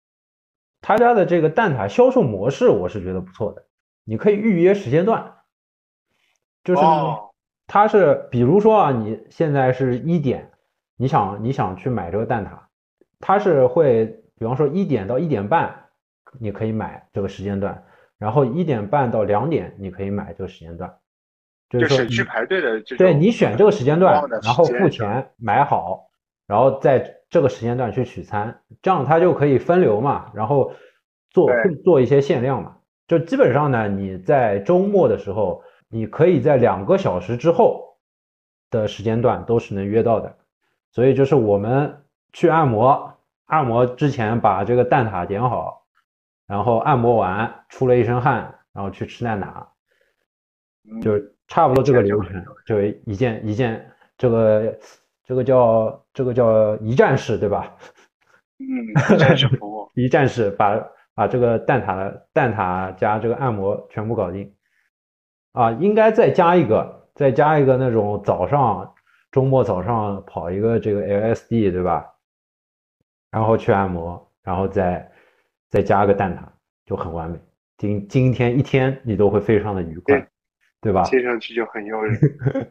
[0.81, 3.65] 他家的这个蛋挞销售模式我是觉得不错的，
[4.05, 5.33] 你可以预约时间段，
[6.65, 6.83] 就是
[7.69, 10.51] 他是比如说啊，你现在是一点，
[10.97, 12.59] 你想你想去买这个蛋挞，
[13.21, 14.07] 他是会
[14.37, 15.85] 比方说一点到一点半
[16.41, 17.85] 你可以买这个时间段，
[18.19, 20.93] 然后一点半到两点你可以买这个时间段，
[21.73, 26.09] 就是去排队的，对你选这个时间段，然后付钱买好，
[26.47, 27.19] 然后在。
[27.33, 30.75] 这个时间段去取餐，这样它就可以分流嘛，然后
[31.31, 31.49] 做
[31.83, 32.77] 做一些限量嘛。
[33.09, 37.97] 就基本上呢，你在周末的时候，你可以在两个小时之后
[38.69, 40.37] 的时间段都是能约到的。
[40.91, 42.05] 所以就是我们
[42.35, 43.17] 去按摩，
[43.47, 45.87] 按摩之前把这个蛋挞点好，
[46.47, 49.65] 然后按摩完出了一身汗，然后去吃蛋挞，
[51.01, 51.13] 就
[51.49, 54.79] 差不多这个流程，就一件一件这个。
[55.25, 57.77] 这个叫这个叫一站式，对吧？
[58.59, 60.77] 嗯，一站式服务， 一站式把
[61.15, 64.53] 把这个蛋挞的蛋挞加这个按摩全部搞定
[65.53, 65.71] 啊！
[65.73, 68.93] 应该再加一个，再加一个那种早上
[69.31, 72.05] 周末早上跑一个这个 LSD，对吧？
[73.31, 75.09] 然后去按摩，然后再
[75.71, 76.43] 再加个蛋挞，
[76.85, 77.39] 就很完美。
[77.79, 80.29] 今今天一天你都会非常的愉快。
[80.83, 81.05] 对吧？
[81.05, 82.19] 听上去就很诱人，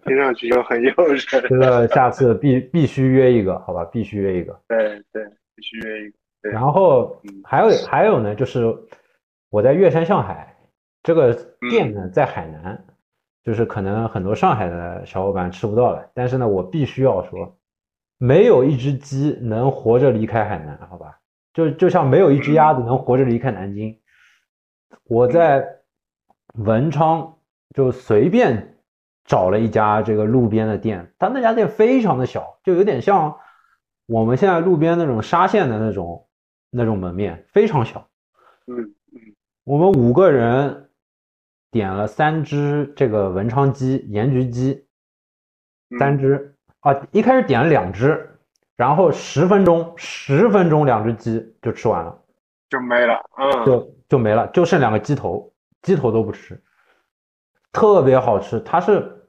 [0.05, 1.17] 听上去就很诱人。
[1.47, 3.85] 这个下次必必须约一个，好吧？
[3.85, 4.59] 必须约一个。
[4.67, 5.23] 对对，
[5.55, 6.49] 必须约一个。
[6.49, 8.65] 然后还有还有呢，就是
[9.49, 10.53] 我在岳山上海
[11.01, 11.33] 这个
[11.69, 12.83] 店呢，在海南，
[13.45, 16.05] 就是可能很多上海的小伙伴吃不到了。
[16.13, 17.57] 但是呢，我必须要说，
[18.17, 21.17] 没有一只鸡能活着离开海南，好吧？
[21.53, 23.97] 就就像没有一只鸭子能活着离开南京。
[25.05, 25.65] 我在
[26.55, 27.37] 文昌。
[27.73, 28.77] 就随便
[29.23, 33.37] 找了一家这个路边的店，他那家店非常的小，就有点像
[34.07, 36.27] 我们现在路边那种沙县的那种
[36.69, 38.07] 那种门面，非常小。
[38.67, 38.77] 嗯
[39.13, 40.89] 嗯，我们五个人
[41.71, 44.85] 点了三只这个文昌鸡、盐焗鸡，
[45.97, 48.37] 三只啊，一开始点了两只，
[48.75, 52.21] 然后十分钟，十分钟两只鸡就吃完了，
[52.69, 56.61] 就没了，嗯，就就没了，就剩两个鸡头，鸡头都不吃。
[57.71, 59.27] 特别好吃，它是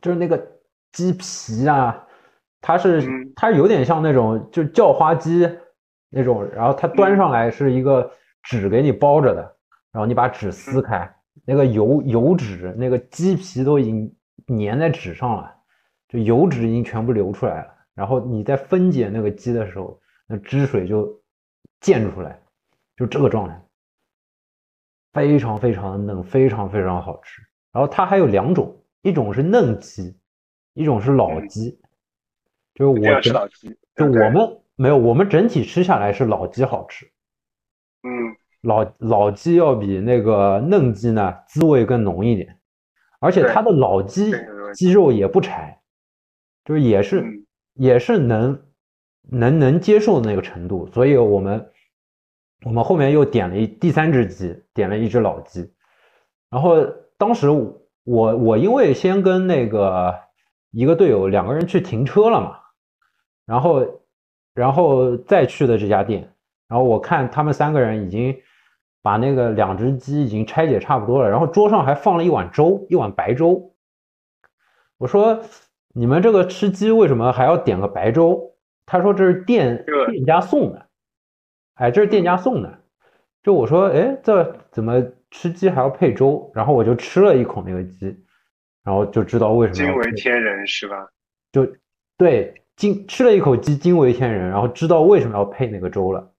[0.00, 0.40] 就是那个
[0.92, 2.06] 鸡皮啊，
[2.60, 5.48] 它是它有点像那种就叫花鸡
[6.08, 8.10] 那种，然后它端上来是一个
[8.42, 9.42] 纸给你包着的，
[9.92, 11.14] 然后你把纸撕开，
[11.44, 14.16] 那个油油脂那个鸡皮都已经
[14.58, 15.54] 粘在纸上了，
[16.08, 21.22] 就油脂已经全部流出来了，然后你在分解那个鸡的时候，那汁水就
[21.80, 22.40] 溅出来，
[22.96, 23.62] 就这个状态，
[25.12, 27.42] 非常非常的嫩，非常非常好吃。
[27.72, 30.16] 然后它还有两种，一种是嫩鸡，
[30.74, 31.78] 一种是老鸡。
[32.74, 37.04] 就是我吃老鸡，就我们没有，我们整体吃下来是老鸡好吃。
[38.02, 38.10] 嗯，
[38.62, 42.58] 老老鸡要比那个嫩鸡呢滋味更浓一点，
[43.20, 44.32] 而且它的老鸡
[44.74, 45.80] 鸡肉也不柴，
[46.64, 47.24] 就是也是
[47.74, 48.62] 也是能
[49.22, 50.86] 能能接受的那个程度。
[50.92, 51.70] 所以我们
[52.64, 55.72] 我们后面又点了一第三只鸡，点了一只老鸡，
[56.50, 56.76] 然后。
[57.20, 57.50] 当时
[58.04, 60.18] 我我因为先跟那个
[60.70, 62.56] 一个队友两个人去停车了嘛，
[63.44, 63.86] 然后
[64.54, 66.32] 然后再去的这家店，
[66.66, 68.34] 然后我看他们三个人已经
[69.02, 73.74] 把那个两只鸡已经拆解差不多了，然后桌上还放了一碗粥，一碗白粥。
[74.96, 75.42] 我说
[75.92, 78.54] 你们这个吃鸡为什么还要点个白粥？
[78.86, 80.86] 他说这是店店家送的，
[81.74, 82.78] 哎，这是店家送的。
[83.42, 86.50] 就我说，哎，这怎么吃鸡还要配粥？
[86.54, 88.06] 然后我就吃了一口那个鸡，
[88.82, 91.08] 然后就知道为什么惊为天人是吧？
[91.52, 91.66] 就
[92.16, 96.32] 对，惊吃了一口鸡，惊为天人，然后知道为什么要配那个粥了，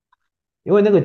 [0.62, 1.02] 因为那个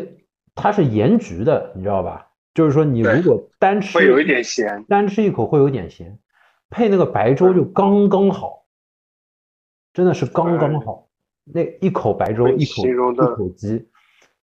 [0.55, 2.27] 它是盐焗的，你知道吧？
[2.53, 6.17] 就是说你如果单吃会有一点咸，单吃一口会有点咸，
[6.69, 8.65] 配那个白粥就刚刚好，
[9.93, 11.07] 真的是刚刚好，
[11.43, 13.87] 那一口白粥，一口一口鸡。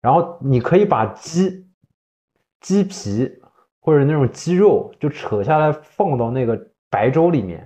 [0.01, 1.70] 然后你可以把鸡
[2.61, 3.31] 鸡皮
[3.81, 7.59] 或者那种鸡肉就扯下来放到那个白粥里面，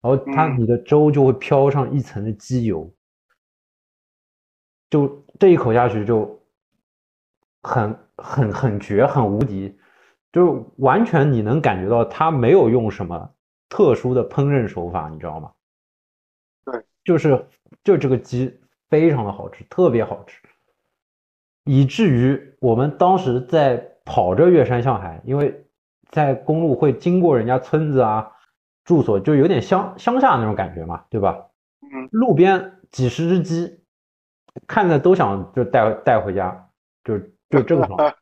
[0.00, 2.92] 然后它你的粥就会飘上一层的鸡油，
[4.90, 6.42] 就这一口下去就
[7.62, 9.78] 很很很绝很无敌，
[10.32, 13.34] 就是完全你能感觉到它没有用什么
[13.68, 15.50] 特殊的烹饪手法，你知道吗？
[16.64, 17.46] 对，就是
[17.82, 18.60] 就这个鸡
[18.90, 20.38] 非常的好吃，特别好吃。
[21.64, 23.76] 以至于我们当时在
[24.10, 25.64] 跑着越山向海，因为
[26.08, 28.28] 在公路会经过人家村子啊，
[28.84, 31.46] 住所就有点乡乡下那种感觉嘛，对吧？
[31.80, 32.08] 嗯。
[32.10, 33.78] 路边几十只鸡，
[34.66, 36.68] 看着都想就带带回家，
[37.04, 37.20] 就
[37.50, 38.14] 就这个状态，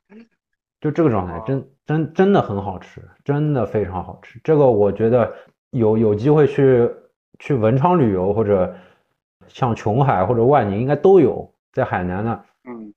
[0.79, 4.39] 就这个状态， 真真真的很好吃，真的非常好吃。
[4.45, 5.33] 这个我觉得
[5.71, 6.87] 有有机会去
[7.39, 8.77] 去文昌旅游或者
[9.47, 12.45] 像琼海或者万宁应该都有，在海南呢。
[12.65, 12.93] 嗯。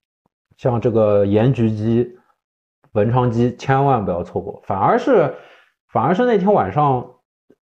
[0.57, 2.17] 像这个盐焗鸡、
[2.93, 4.61] 文昌鸡，千万不要错过。
[4.65, 5.33] 反而是，
[5.89, 7.09] 反而是那天晚上，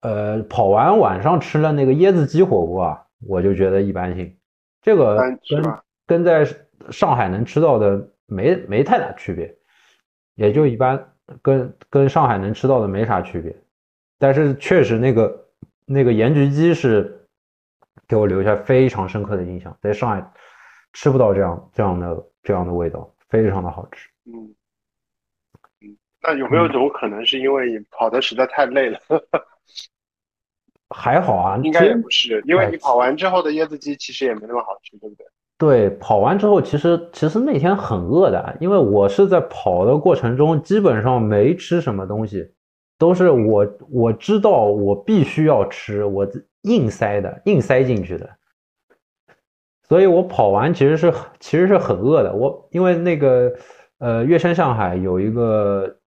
[0.00, 4.36] 呃，跑完晚上吃了那个椰子鸡火锅啊，我就觉得一般性。
[4.82, 5.16] 这个
[5.48, 6.46] 跟跟在
[6.90, 9.54] 上海能吃到的没没太大区别，
[10.34, 13.54] 也就一般，跟跟上海能吃到的没啥区别。
[14.18, 15.46] 但是确实那个
[15.84, 17.26] 那个盐焗鸡是
[18.06, 20.32] 给我留下非常深刻的印象，在上海
[20.92, 22.24] 吃不到这样这样的。
[22.40, 24.08] 这样的味道非常的好吃。
[24.24, 24.54] 嗯嗯，
[26.22, 28.98] 那有没有一种可能是因为你跑的实在太累了？
[30.90, 35.26] 还好啊，应该也不是，因为你跑完之后的椰子鸡其实也没那么好吃，对不对？
[35.58, 42.52] 对，跑完之后其实其实那天很饿的，因为我是在跑的过程中基本上没吃什么东西，
[42.98, 46.26] 都是我我知道我必须要吃，我
[46.62, 48.30] 硬塞的，硬塞进去的。
[49.88, 52.32] 所以我跑完其实是其实是很饿的。
[52.34, 53.52] 我因为那个
[53.98, 55.97] 呃，月山上海有一个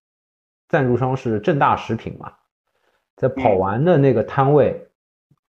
[0.72, 2.32] 赞助商是正大食品嘛，
[3.18, 4.88] 在跑完的那个摊位，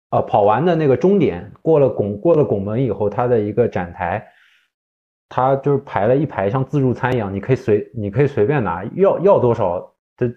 [0.10, 4.28] 呃，跑完的那个终点过了拱过了拱门以后，它的一个展台，
[5.30, 10.28] 它就是排了一排像自助餐一样，你可以随你可以随便拿，要要多少，这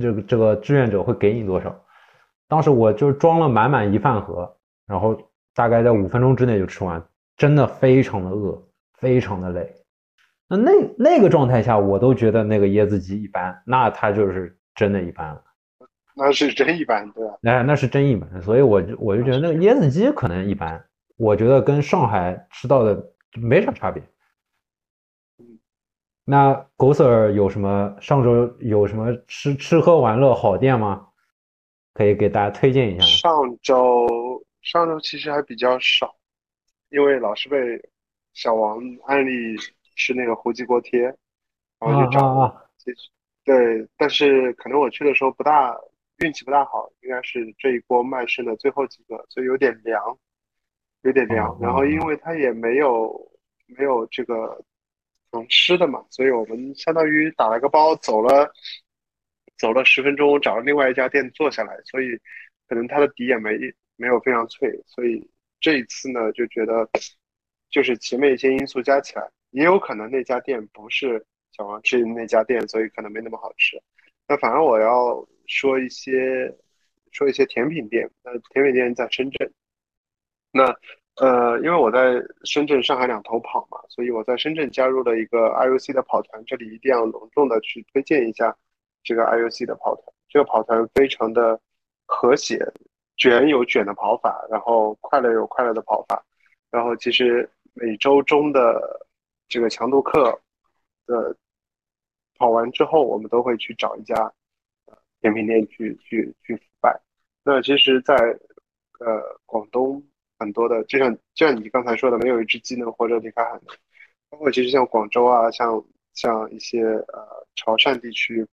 [0.00, 1.74] 这个这个志愿者会给你多少。
[2.48, 4.56] 当时我就装了满满一饭盒，
[4.86, 5.16] 然后
[5.54, 7.00] 大概在五分钟之内就吃完。
[7.36, 8.62] 真的非常的饿，
[8.98, 9.79] 非常的累。
[10.50, 15.44] 那那那个状态下，我都觉得那个椰子鸡一般，那它就是真的一般了。
[16.16, 17.38] 那是真一般，对吧？
[17.40, 20.84] 那那是真一般，所以我就我就觉得那个椰子鸡可能一般。
[21.16, 24.02] 我觉得跟上海吃到的没啥差别。
[26.24, 31.06] 那狗 Sir 有什么上周有什么吃吃喝玩乐好店吗？
[31.94, 33.04] 可以给大家推荐一下。
[33.04, 33.32] 上
[33.62, 34.06] 周
[34.62, 36.16] 上周其实还比较少。
[36.90, 37.56] 因为老是被
[38.32, 39.56] 小王安利
[39.96, 41.02] 吃那个胡记锅贴，
[41.78, 43.10] 然后就找，其实
[43.44, 45.76] 对，但是可能我去的时候不大
[46.18, 50.18] 运气不大好，应该是这一锅卖剩的最后几个，所以有点凉，
[51.02, 51.58] 有点凉。
[51.60, 53.30] 然后因为它也没有
[53.66, 54.62] 没有这个
[55.32, 58.52] 能吃的嘛，所以我们相当于打了个包走了，
[59.58, 62.18] 走了十分钟找了另外一家店坐下来，所以
[62.68, 63.58] 可能它的底也没
[63.96, 65.28] 没有非常脆，所以。
[65.62, 66.88] 这一次呢，就觉得
[67.68, 73.80] 就是前面一些因素加起来，也有可能那家店不是小王吃的那家店，所以可能没那么好吃。
[74.26, 76.54] 那反而我要说一些
[77.12, 78.10] 说一些甜品店。
[78.22, 79.52] 那甜品店在深圳。
[80.52, 80.74] 那
[81.16, 86.42] 呃，因为我在深圳、上海两头跑嘛，所以我在深圳加入了一个 IOC 的跑团。
[86.46, 88.56] 这里一定要隆重的去推荐一下
[89.02, 90.04] 这个 IOC 的跑团。
[90.28, 91.60] 这个跑团非常的
[92.06, 92.58] 和谐。
[93.16, 96.24] 卷有卷的跑法，然后快乐有快乐的跑法，
[96.70, 99.06] 然后其实每周中的
[99.50, 100.40] 这个强度课
[101.06, 101.36] 的
[102.38, 104.32] 跑完之后，我们都会去找一家
[105.20, 106.98] 甜品店去去去腐败。
[107.42, 108.14] 那其实，在
[109.00, 110.02] 呃广东
[110.38, 113.76] 很多的，就像就像你刚才说的，没有一只鸡能活着离开海南。
[114.30, 118.46] 包括其实像广州啊，像像一些呃潮汕地区，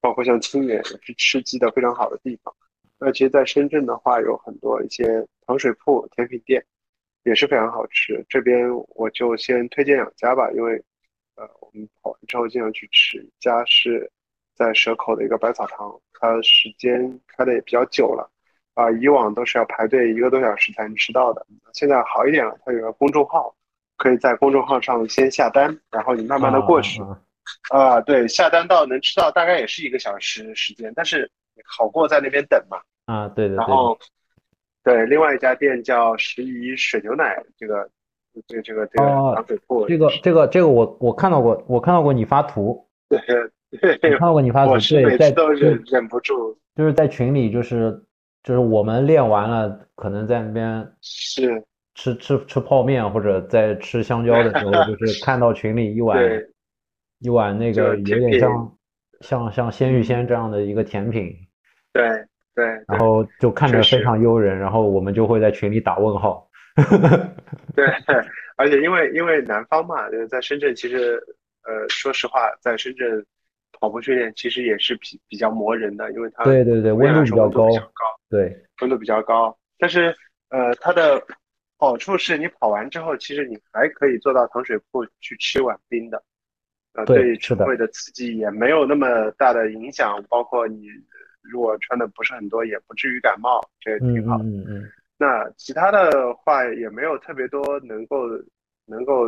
[0.00, 2.52] 包括像清远，是吃鸡的非常好的地方。
[2.98, 6.66] 那其实，在深圳的话，有很多一些糖水铺、甜品店，
[7.26, 8.24] 也是非常好吃。
[8.28, 10.82] 这边我就先推荐两家吧，因为，
[11.34, 13.18] 呃，我们跑完之后经常去吃。
[13.18, 14.10] 一家是
[14.54, 18.30] 在蛇口的一个百草堂，它时间开的也比较久了，
[18.74, 21.46] 啊，以往都是要排队一个多小时才能吃到的。
[21.72, 23.54] 现在好一点了，它有个公众号，
[23.96, 27.02] 可以在公众号上先下单，然后你慢慢的过去。
[27.70, 31.30] 啊，对，下单到能吃到大概也是一个小时时间，但是。
[31.64, 32.78] 好过在那边等嘛？
[33.06, 33.54] 啊，对的。
[33.54, 33.98] 然后，
[34.86, 37.90] 对，另外一家店叫十一水牛奶，这个，
[38.46, 39.04] 这个这个这个
[39.34, 39.84] 糖水铺。
[39.88, 42.86] 这个这个这个我我看到过，我看到过你发图。
[43.08, 43.18] 对
[43.80, 44.74] 对，看到过你发图。
[44.78, 46.56] 对，在都忍忍不住。
[46.76, 48.00] 就是在群里，就是
[48.44, 51.64] 就是我们练完了，可能在那边是
[51.96, 56.16] 吃吃吃泡面或者在吃香蕉的时候，就 是看到群里一碗
[57.18, 58.76] 一碗那个有点像
[59.20, 61.34] 像像鲜芋仙这样的一个甜品。
[61.92, 62.24] 对
[62.56, 66.48] 对，然后就看着非常诱人，然后我们就会在群里打问号。
[67.76, 67.84] 对，
[68.56, 71.22] 而且因为因为南方嘛，就是在深圳其实，
[71.64, 73.22] 呃，说实话，在深圳
[73.72, 77.92] 跑步训练其实也是比比较磨人的，因为它对对对温度比较高，高
[78.30, 79.54] 对温度比较高。
[79.78, 80.16] 但是
[80.48, 81.22] 呃，它的
[81.76, 86.22] 好处是你跑完之后，其实你还可以坐到糖水铺去吃碗冰的，
[86.94, 90.88] 呃，对肠胃的刺激也没有那么大的影响，包括你。
[91.50, 94.38] 如果穿的不是很多，也不至于感冒，这也挺好。
[94.38, 94.84] 嗯嗯。
[95.18, 98.28] 那其他的话也没有特别多能够
[98.84, 99.24] 能够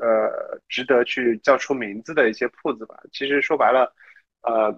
[0.00, 0.30] 呃
[0.68, 2.94] 值得去叫出名字的一些铺子吧。
[3.10, 3.92] 其实说白了，
[4.42, 4.72] 呃，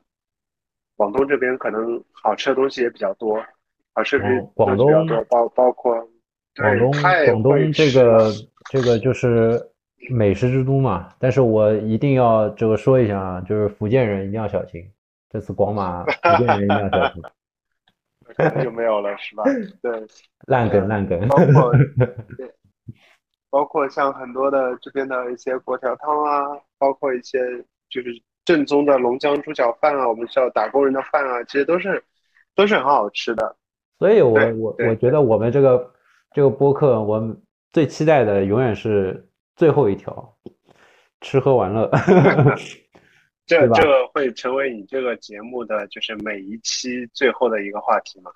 [0.96, 3.44] 广东这边可能好吃的东西也比较多，
[3.92, 5.94] 好吃的广东比较多，包包括
[6.56, 6.90] 广东
[7.26, 8.30] 广东这个
[8.70, 9.60] 这个就是
[10.08, 11.10] 美食之都嘛。
[11.18, 14.82] 但是我一定要这个说一下啊，就是福建人一定要小心。
[15.34, 19.42] 这次广马福建人一样小心，就没有了是吧？
[19.82, 20.06] 对，
[20.46, 21.26] 烂梗烂梗。
[21.26, 21.72] 包括
[22.38, 22.54] 对
[23.50, 27.40] 包括像很多的这边的一些粿条汤啊，包括一些
[27.90, 28.10] 就是
[28.44, 32.00] 正宗的龙江猪脚饭啊，我们叫打工人的饭啊，其实都是
[32.54, 33.56] 都是很好吃的。
[33.98, 35.92] 所以我我我觉得我们这个
[36.30, 37.42] 这个播客，我们
[37.72, 40.36] 最期待的永远是最后一条，
[41.20, 41.90] 吃喝玩乐。
[43.46, 48.30] 这这会成为你这个节目的就是每一期最后的一个话题吗？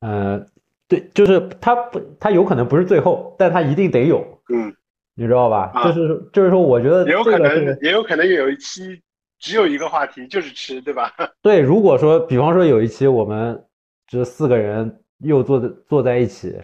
[0.00, 0.44] 呃，
[0.88, 4.18] 对，就是它不，它有可能不是最后，但它一定得有。
[4.52, 4.74] 嗯，
[5.14, 5.70] 你知道吧？
[5.84, 9.00] 就是就是说，我觉得也有可能，也有可能有一期
[9.38, 11.14] 只有一个话题，就是吃，对吧？
[11.40, 13.64] 对，如果说，比方说有一期我们
[14.08, 16.60] 这四个人又坐在坐在一起，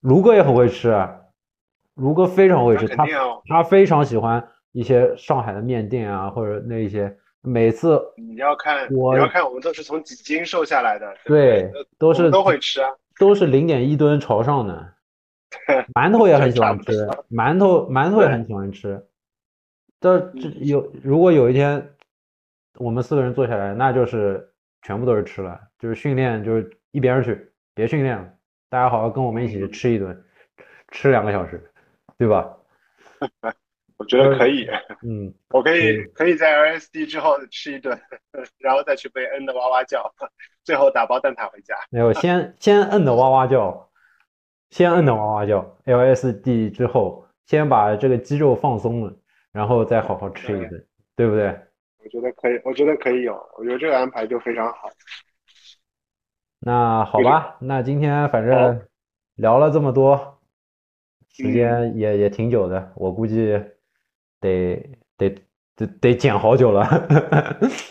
[0.00, 0.96] 卢哥也很会吃，
[1.96, 3.04] 卢哥非常会吃，他
[3.48, 4.48] 他非常喜欢。
[4.74, 14.94] 一些上海的面店啊，或者那一些，每次你要看，你要看，我们都是从几斤瘦下来的，对，都是都会吃啊，都是零点一吨朝上的，
[15.94, 19.00] 馒头也很喜欢吃，馒头馒头也很喜欢吃，
[20.00, 21.94] 这这有如果有一天
[22.78, 24.52] 我们四个人坐下来，那就是
[24.82, 28.28] 全部都是吃了，就是训练就是一边去，别训练了，
[28.68, 30.20] 大家好好跟我们一起吃一顿，
[30.90, 31.62] 吃两个小时，
[32.18, 32.56] 对吧？
[34.04, 34.66] 我觉得可以，
[35.02, 37.98] 嗯， 我可以可以在 LSD 之后吃一顿，
[38.60, 40.12] 然后再去被摁的哇哇叫，
[40.62, 41.74] 最后打包蛋挞回家。
[41.88, 43.88] 没有，先先摁的哇哇叫，
[44.68, 49.16] 先摁的哇哇叫，LSD 之后先把这个肌肉放松了，
[49.52, 50.86] 然后再好好吃一顿，
[51.16, 51.46] 对不对？
[52.04, 54.90] 我觉得可以，我觉得可以有，我觉得这个安排就非常好。
[56.60, 58.86] 那好吧，那今天反正
[59.36, 60.42] 聊了这么多，
[61.30, 63.58] 时间也也挺久的，我估计。
[64.44, 65.34] 得得
[65.74, 66.86] 得得剪好久了，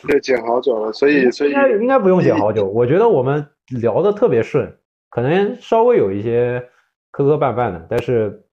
[0.07, 2.63] 对，剪好久了，所以所以应该应该不用剪好久。
[2.65, 3.43] 我觉得我们
[3.81, 4.77] 聊的特别顺，
[5.09, 6.63] 可能稍微有一些
[7.09, 8.45] 磕磕绊绊的，但是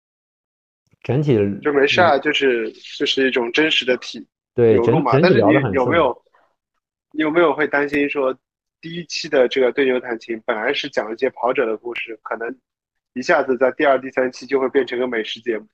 [1.02, 6.16] 整体就没事啊，就是就是一种真实的体对整整体聊的很有没有
[7.12, 8.34] 你有没有会担心说
[8.80, 12.56] 第一期的这个对牛弹琴本来是讲一些跑者的故事，可能
[13.12, 15.66] 一下子在第二、第三期就会变成个美食节目。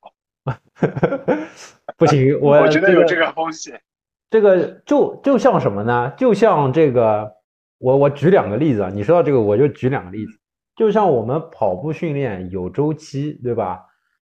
[1.97, 3.81] 不行，我 我觉得有这个风险。
[4.29, 6.13] 这个就就像什么呢？
[6.17, 7.33] 就像这个，
[7.79, 8.91] 我我举两个例子啊。
[8.93, 10.33] 你说到这个，我就举两个例子。
[10.75, 13.81] 就像我们跑步训练有周期，对吧？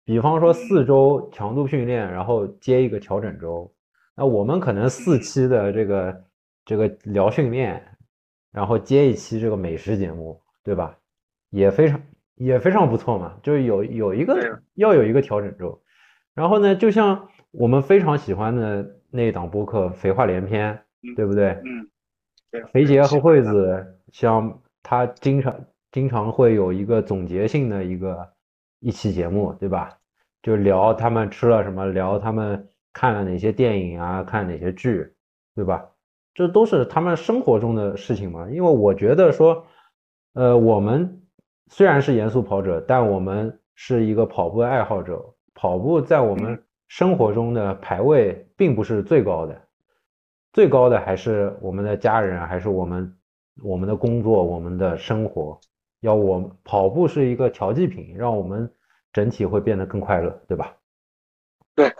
[0.04, 3.72] 比方说四周强度训练，然后接一个调整周。
[4.16, 6.24] 那我们可能四期的这个
[6.64, 7.80] 这个聊训练，
[8.50, 10.96] 然后接一期这个美食节目，对吧？
[11.50, 12.02] 也非常
[12.36, 13.36] 也非常不错嘛。
[13.42, 15.80] 就是有有一个要有一个调整周。
[16.34, 20.74] 然后呢，就像我们非常喜欢的那一档播客《肥话连篇》，
[21.16, 21.50] 对不对？
[21.64, 25.54] 嗯，肥杰和惠子像他经常
[25.92, 28.28] 经常会有一个总结性的一个
[28.80, 29.96] 一期节目，对吧？
[30.42, 35.12] 就聊他们吃了什么，聊他们看了哪些电影啊，看哪些剧，
[35.54, 35.84] 对吧？
[36.32, 38.48] 这都是他们生活中的事情嘛。
[38.48, 39.66] 因为我觉得说，
[40.34, 41.20] 呃，我们
[41.68, 45.22] 虽然是严肃跑者，但我们是一个跑步爱好者，
[45.54, 49.60] 跑步在我们生活中的排位并不是最高的，
[50.52, 53.16] 最高的还是我们的家人，还是我们
[53.62, 55.60] 我们的工作，我们的生活。
[56.00, 58.72] 要我跑步是一个调剂品，让我们
[59.12, 60.74] 整体会变得更快乐，对吧？
[61.74, 61.92] 对，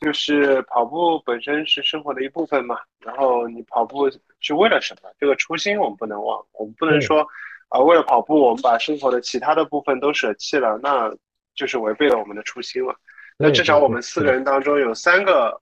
[0.00, 2.76] 就是跑步本身是生活的一部分嘛。
[2.98, 4.10] 然后你跑步
[4.40, 5.08] 是为了什么？
[5.20, 7.24] 这个初心我们不能忘，我们不能说
[7.68, 11.08] 啊，为了跑步我们把生活的其他的部分都舍弃了，那
[11.54, 12.94] 就是违背了我们的初心了。
[13.36, 15.60] 那至少我们四个人当中有三个，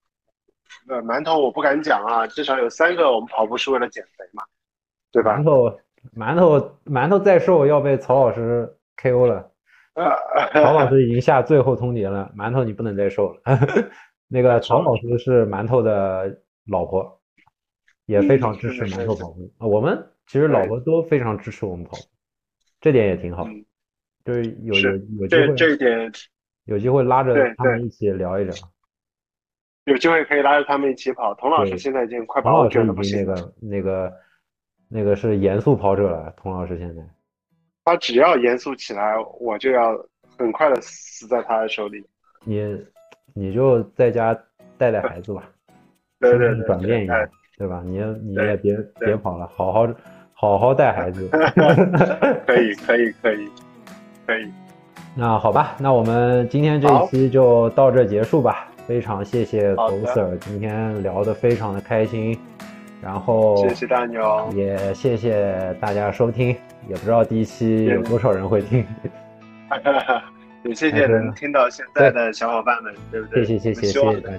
[0.88, 4.42] 呃，馒头我不敢讲啊，至少有三个我们跑步是为了减肥嘛，
[5.10, 5.38] 对吧？
[5.38, 5.78] 馒头。
[6.16, 8.68] 馒头馒头再瘦要被曹老师
[9.00, 9.52] KO 了，
[10.52, 13.40] 曹老师已经下最后通牒了，馒头你不能再瘦了。
[14.26, 17.20] 那个曹老师是馒头的老婆，
[18.06, 19.66] 也非常支持馒头跑步啊。
[19.68, 22.02] 我们其实老婆都非常支持我们跑步，
[22.80, 23.46] 这点也挺好。
[24.24, 24.90] 就是有有
[25.20, 26.12] 有机会，这一点
[26.64, 28.54] 有机会拉着他们一起聊一聊。
[29.84, 31.34] 有机会可以拉着他们一起跑。
[31.34, 33.18] 童老师现在已经快跑倦了，不行。
[33.18, 34.12] 那个那个。
[34.94, 37.00] 那个是严肃跑者了，童老师现在，
[37.82, 39.96] 他只要严肃起来，我就要
[40.36, 42.04] 很快的死在他的手里。
[42.44, 42.78] 你，
[43.32, 44.38] 你就在家
[44.76, 45.48] 带带孩子吧，
[46.20, 47.26] 对对对，转变一下，
[47.56, 47.82] 对吧？
[47.86, 49.88] 你你也别别跑了，好好
[50.34, 51.26] 好好带孩子。
[52.46, 53.48] 可以可以可以可以。
[55.14, 58.68] 那好吧，那我们今天这一期就到这结束吧。
[58.86, 62.38] 非常谢谢狗 Sir，今天聊得非常的开心。
[63.00, 66.48] 然后谢谢大牛，也谢谢大家收听，
[66.88, 68.84] 也不知道第一期有多少人会听，
[70.64, 73.44] 也谢谢能听到现在的小伙伴们，对不对？
[73.44, 74.38] 谢谢谢谢谢谢大家。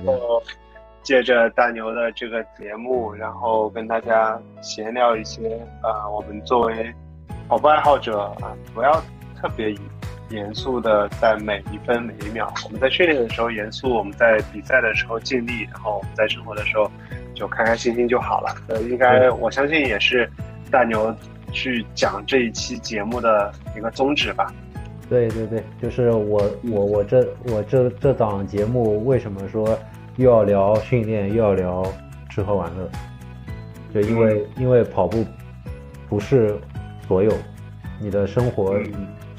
[1.04, 6.94] 借着大牛的这个节目，然后跟大家闲聊一些啊，我们作为
[7.50, 9.04] 跑步爱好者啊，不要
[9.44, 9.76] 特别
[10.30, 12.52] 严肃的在每一分每一秒。
[12.64, 16.90] 我们在训练的时候严肃，我们在比赛的时候尽力，然后我们在生活的时候。
[17.36, 18.56] 就开开心心就好了。
[18.68, 20.30] 呃，应该我相信也是
[20.70, 21.12] 大牛
[21.52, 24.54] 去讲这一期节目的一个宗旨吧。
[25.10, 26.40] 对对对，就是我
[26.72, 29.68] 我我这我这这档节目为什么说
[30.18, 31.84] 又要聊训练又要聊
[32.30, 32.88] 吃喝玩乐？
[33.92, 35.26] 就因为因为跑步
[36.08, 36.56] 不是
[37.08, 37.32] 所有，
[38.00, 38.80] 你的生活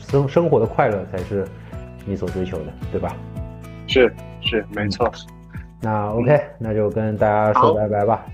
[0.08, 1.46] 生生活的快乐才是
[2.06, 3.14] 你所追求的，对吧？
[3.86, 5.10] 是是没错。
[5.80, 8.24] 那 OK，那就跟大家说拜拜吧。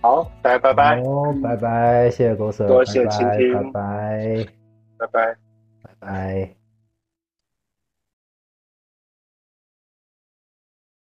[0.00, 1.02] 好，大家拜拜。
[1.02, 4.46] 好，拜拜，谢谢狗 Sir，多谢倾听，拜拜，
[4.98, 5.36] 拜拜，
[5.82, 6.59] 拜拜。